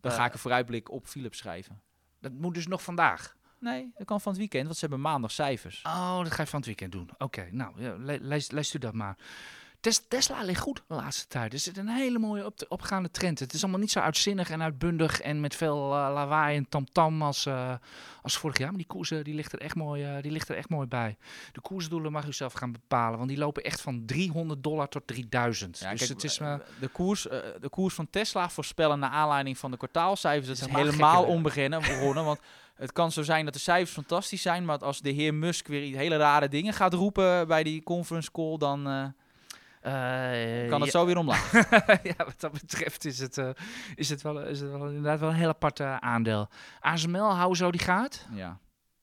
Dan 0.00 0.12
ga 0.12 0.24
ik 0.26 0.32
een 0.32 0.38
vooruitblik 0.38 0.90
op 0.90 1.06
Philips 1.06 1.38
schrijven. 1.38 1.80
Dat 2.30 2.40
moet 2.40 2.54
dus 2.54 2.66
nog 2.66 2.82
vandaag. 2.82 3.36
Nee, 3.58 3.92
dat 3.96 4.06
kan 4.06 4.20
van 4.20 4.32
het 4.32 4.40
weekend, 4.40 4.64
want 4.64 4.74
ze 4.76 4.80
hebben 4.80 5.00
maandag 5.00 5.30
cijfers. 5.30 5.82
Oh, 5.82 6.18
dat 6.18 6.32
ga 6.32 6.42
je 6.42 6.48
van 6.48 6.58
het 6.58 6.66
weekend 6.66 6.92
doen. 6.92 7.10
Oké, 7.18 7.48
nou, 7.50 7.82
ja, 7.82 7.94
lees, 8.20 8.50
leest 8.50 8.74
u 8.74 8.78
dat 8.78 8.94
maar. 8.94 9.16
Tes- 9.80 10.04
Tesla 10.08 10.42
ligt 10.42 10.60
goed 10.60 10.82
de 10.88 10.94
laatste 10.94 11.26
tijd. 11.26 11.52
Er 11.52 11.58
zit 11.58 11.76
een 11.76 11.88
hele 11.88 12.18
mooie 12.18 12.44
op 12.44 12.64
opgaande 12.68 13.10
trend. 13.10 13.38
Het 13.38 13.52
is 13.52 13.62
allemaal 13.62 13.80
niet 13.80 13.90
zo 13.90 14.00
uitzinnig 14.00 14.50
en 14.50 14.62
uitbundig 14.62 15.20
en 15.20 15.40
met 15.40 15.54
veel 15.54 15.76
eh, 15.76 15.90
lawaai 15.90 16.56
en 16.56 16.68
tamtam 16.68 17.22
als, 17.22 17.46
eh, 17.46 17.74
als 18.22 18.36
vorig 18.36 18.58
jaar. 18.58 18.68
Maar 18.68 18.76
die 18.76 18.86
koersen 18.86 19.24
die 19.24 19.34
ligt, 19.34 19.52
er 19.52 19.60
echt 19.60 19.74
mooi, 19.74 20.04
eh, 20.04 20.22
die 20.22 20.30
ligt 20.30 20.48
er 20.48 20.56
echt 20.56 20.68
mooi 20.68 20.86
bij. 20.86 21.16
De 21.52 21.60
koersdoelen 21.60 22.12
mag 22.12 22.26
u 22.26 22.32
zelf 22.32 22.52
gaan 22.52 22.72
bepalen, 22.72 23.16
want 23.16 23.28
die 23.28 23.38
lopen 23.38 23.62
echt 23.62 23.80
van 23.80 24.02
300 24.06 24.62
dollar 24.62 24.88
tot 24.88 25.06
3000. 25.06 25.78
Ja, 25.78 25.90
dus 25.90 25.98
kijk, 25.98 26.10
het 26.10 26.24
is 26.24 26.36
de, 26.80 26.88
koers, 26.92 27.22
de 27.60 27.68
koers 27.70 27.94
van 27.94 28.10
Tesla 28.10 28.50
voorspellen 28.50 28.98
naar 28.98 29.10
aanleiding 29.10 29.58
van 29.58 29.70
de 29.70 29.76
kwartaalcijfers, 29.76 30.46
dat 30.46 30.68
Is 30.68 30.74
helemaal 30.74 31.26
begonnen. 31.80 32.24
Want 32.24 32.40
het 32.74 32.92
kan 32.92 33.12
zo 33.12 33.22
zijn 33.22 33.44
dat 33.44 33.54
de 33.54 33.60
cijfers 33.60 33.92
fantastisch 33.92 34.42
zijn, 34.42 34.64
maar 34.64 34.78
als 34.78 35.00
de 35.00 35.10
heer 35.10 35.34
Musk 35.34 35.66
weer 35.66 35.96
hele 35.96 36.16
rare 36.16 36.48
dingen 36.48 36.72
gaat 36.72 36.94
roepen 36.94 37.48
bij 37.48 37.62
die 37.62 37.82
conference 37.82 38.32
call, 38.32 38.56
dan 38.58 39.14
eh, 39.86 40.68
kan 40.68 40.80
het 40.80 40.92
ja. 40.92 40.98
zo 40.98 41.06
weer 41.06 41.16
omlaag. 41.16 41.52
ja, 42.16 42.24
wat 42.24 42.40
dat 42.40 42.52
betreft 42.52 43.04
is 43.04 43.18
het, 43.18 43.38
eh, 43.38 43.50
is 43.94 44.08
het, 44.08 44.22
wel, 44.22 44.42
is 44.42 44.60
het 44.60 44.70
wel 44.70 44.86
inderdaad 44.86 45.20
wel 45.20 45.28
een 45.28 45.34
heel 45.34 45.48
apart 45.48 45.80
eh, 45.80 45.96
aandeel. 45.96 46.48
ASML, 46.80 47.34
hou 47.34 47.54
zo 47.54 47.70
die 47.70 47.80
gaat. 47.80 48.26
ja. 48.32 48.58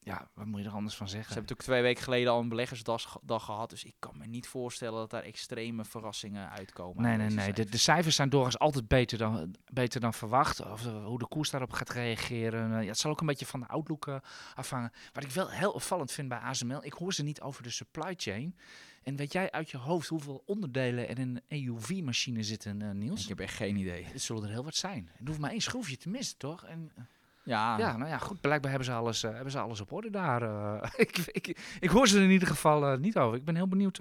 Ja, 0.05 0.29
wat 0.33 0.45
moet 0.45 0.61
je 0.61 0.67
er 0.67 0.73
anders 0.73 0.95
van 0.95 1.07
Ze 1.07 1.15
zeggen? 1.15 1.33
hebben 1.33 1.49
natuurlijk 1.49 1.69
twee 1.69 1.81
weken 1.81 2.03
geleden 2.03 2.31
al 2.31 2.39
een 2.39 2.49
beleggersdag 2.49 3.19
dag 3.21 3.45
gehad, 3.45 3.69
dus 3.69 3.83
ik 3.83 3.95
kan 3.99 4.17
me 4.17 4.25
niet 4.25 4.47
voorstellen 4.47 4.99
dat 4.99 5.09
daar 5.09 5.23
extreme 5.23 5.85
verrassingen 5.85 6.49
uitkomen. 6.49 7.03
Nee, 7.03 7.17
nee, 7.17 7.27
nee. 7.29 7.35
De, 7.35 7.41
cijfers. 7.41 7.71
de 7.71 7.77
cijfers 7.77 8.15
zijn 8.15 8.29
doorgaans 8.29 8.59
altijd 8.59 8.87
beter 8.87 9.17
dan, 9.17 9.55
beter 9.71 9.99
dan 9.99 10.13
verwacht. 10.13 10.65
Of 10.65 10.83
hoe 10.83 11.19
de 11.19 11.27
koers 11.27 11.49
daarop 11.49 11.71
gaat 11.71 11.89
reageren. 11.89 12.81
Ja, 12.81 12.87
het 12.87 12.97
zal 12.97 13.11
ook 13.11 13.19
een 13.19 13.25
beetje 13.25 13.45
van 13.45 13.59
de 13.59 13.67
outlook 13.67 14.19
afhangen. 14.55 14.91
Wat 15.13 15.23
ik 15.23 15.31
wel 15.31 15.49
heel 15.49 15.71
opvallend 15.71 16.11
vind 16.11 16.27
bij 16.27 16.37
ASML, 16.37 16.83
ik 16.83 16.93
hoor 16.93 17.13
ze 17.13 17.23
niet 17.23 17.41
over 17.41 17.63
de 17.63 17.69
supply 17.69 18.13
chain. 18.17 18.55
En 19.03 19.15
weet 19.15 19.33
jij 19.33 19.51
uit 19.51 19.69
je 19.69 19.77
hoofd 19.77 20.07
hoeveel 20.07 20.43
onderdelen 20.45 21.09
er 21.09 21.19
in 21.19 21.41
een 21.49 21.65
EUV-machine 21.65 22.43
zitten, 22.43 22.81
eh, 22.81 22.89
Niels? 22.91 23.23
Ik 23.23 23.29
heb 23.29 23.39
echt 23.39 23.55
geen 23.55 23.75
idee. 23.75 24.05
Het 24.05 24.21
zullen 24.21 24.43
er 24.43 24.49
heel 24.49 24.63
wat 24.63 24.75
zijn. 24.75 25.09
Het 25.17 25.27
hoeft 25.27 25.39
maar 25.39 25.51
één 25.51 25.61
schroefje 25.61 25.97
te 25.97 26.09
missen, 26.09 26.37
toch? 26.37 26.65
En, 26.65 26.91
eh, 26.95 27.03
Ja, 27.43 27.77
Ja, 27.77 27.97
nou 27.97 28.09
ja, 28.09 28.17
goed. 28.17 28.41
Blijkbaar 28.41 28.69
hebben 28.69 28.87
ze 28.89 28.93
alles, 28.93 29.23
eh, 29.23 29.31
hebben 29.31 29.51
ze 29.51 29.59
alles 29.59 29.81
op 29.81 29.91
orde 29.91 30.09
daar. 30.09 30.41
ik, 31.05 31.17
ik, 31.17 31.77
ik 31.79 31.89
hoor 31.89 32.07
ze 32.07 32.17
er 32.17 32.23
in 32.23 32.29
ieder 32.29 32.47
geval 32.47 32.97
niet 32.97 33.17
over. 33.17 33.37
Ik 33.37 33.45
ben 33.45 33.55
heel 33.55 33.67
benieuwd 33.67 33.99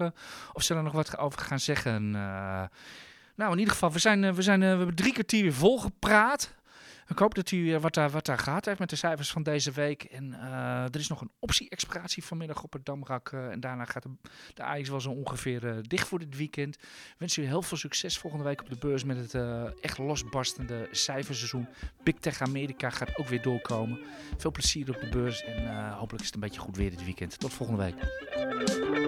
of 0.53 0.63
ze 0.63 0.75
er 0.75 0.83
nog 0.83 0.93
wat 0.93 1.17
over 1.17 1.39
gaan 1.39 1.59
zeggen. 1.59 2.11
nou, 2.11 3.51
in 3.51 3.57
ieder 3.57 3.73
geval, 3.73 3.91
we, 3.91 3.99
zijn, 3.99 4.33
we, 4.35 4.41
zijn, 4.41 4.59
we 4.59 4.65
hebben 4.65 4.95
drie 4.95 5.13
kwartier 5.13 5.41
weer 5.41 5.53
volgepraat. 5.53 6.53
Ik 7.07 7.17
hoop 7.19 7.35
dat 7.35 7.51
u 7.51 7.73
eh, 7.73 7.81
wat, 7.81 7.93
daar, 7.93 8.09
wat 8.09 8.25
daar 8.25 8.37
gaat 8.37 8.65
heeft 8.65 8.79
met 8.79 8.89
de 8.89 8.95
cijfers 8.95 9.31
van 9.31 9.43
deze 9.43 9.71
week. 9.71 10.03
En 10.03 10.33
eh, 10.33 10.83
er 10.83 10.99
is 10.99 11.07
nog 11.07 11.21
een 11.21 11.31
optie-expiratie 11.39 12.23
vanmiddag 12.23 12.63
op 12.63 12.73
het 12.73 12.85
Damrak. 12.85 13.31
eh, 13.31 13.49
en 13.49 13.59
daarna 13.59 13.85
gaat 13.85 14.03
de, 14.03 14.09
de 14.53 14.63
AX 14.63 14.89
wel 14.89 15.01
zo 15.01 15.09
ongeveer 15.09 15.81
dicht 15.81 16.07
voor 16.07 16.19
dit 16.19 16.37
weekend. 16.37 16.75
Ik 16.75 17.15
wens 17.17 17.37
u 17.37 17.45
heel 17.45 17.61
veel 17.61 17.77
succes 17.77 18.17
volgende 18.17 18.45
week 18.45 18.61
op 18.61 18.69
de 18.69 18.77
beurs 18.79 19.03
met 19.03 19.17
het 19.17 19.33
echt 19.81 19.97
losbarstende 19.97 20.87
cijferseizoen. 20.91 21.67
Big 22.03 22.15
Tech 22.15 22.41
Amerika 22.41 22.89
gaat 22.89 23.17
ook 23.17 23.27
weer 23.27 23.41
doorkomen. 23.41 23.99
Veel 24.37 24.51
plezier 24.51 24.89
op 24.89 24.99
de 24.99 25.09
beurs 25.09 25.43
en 25.43 25.89
hopelijk 25.89 26.19
is 26.19 26.25
het 26.25 26.35
een 26.35 26.41
beetje 26.41 26.59
goed 26.59 26.77
weer 26.77 26.89
dit 26.89 27.03
weekend. 27.03 27.39
Tot 27.39 27.53
volgende 27.53 27.83
week. 27.83 29.02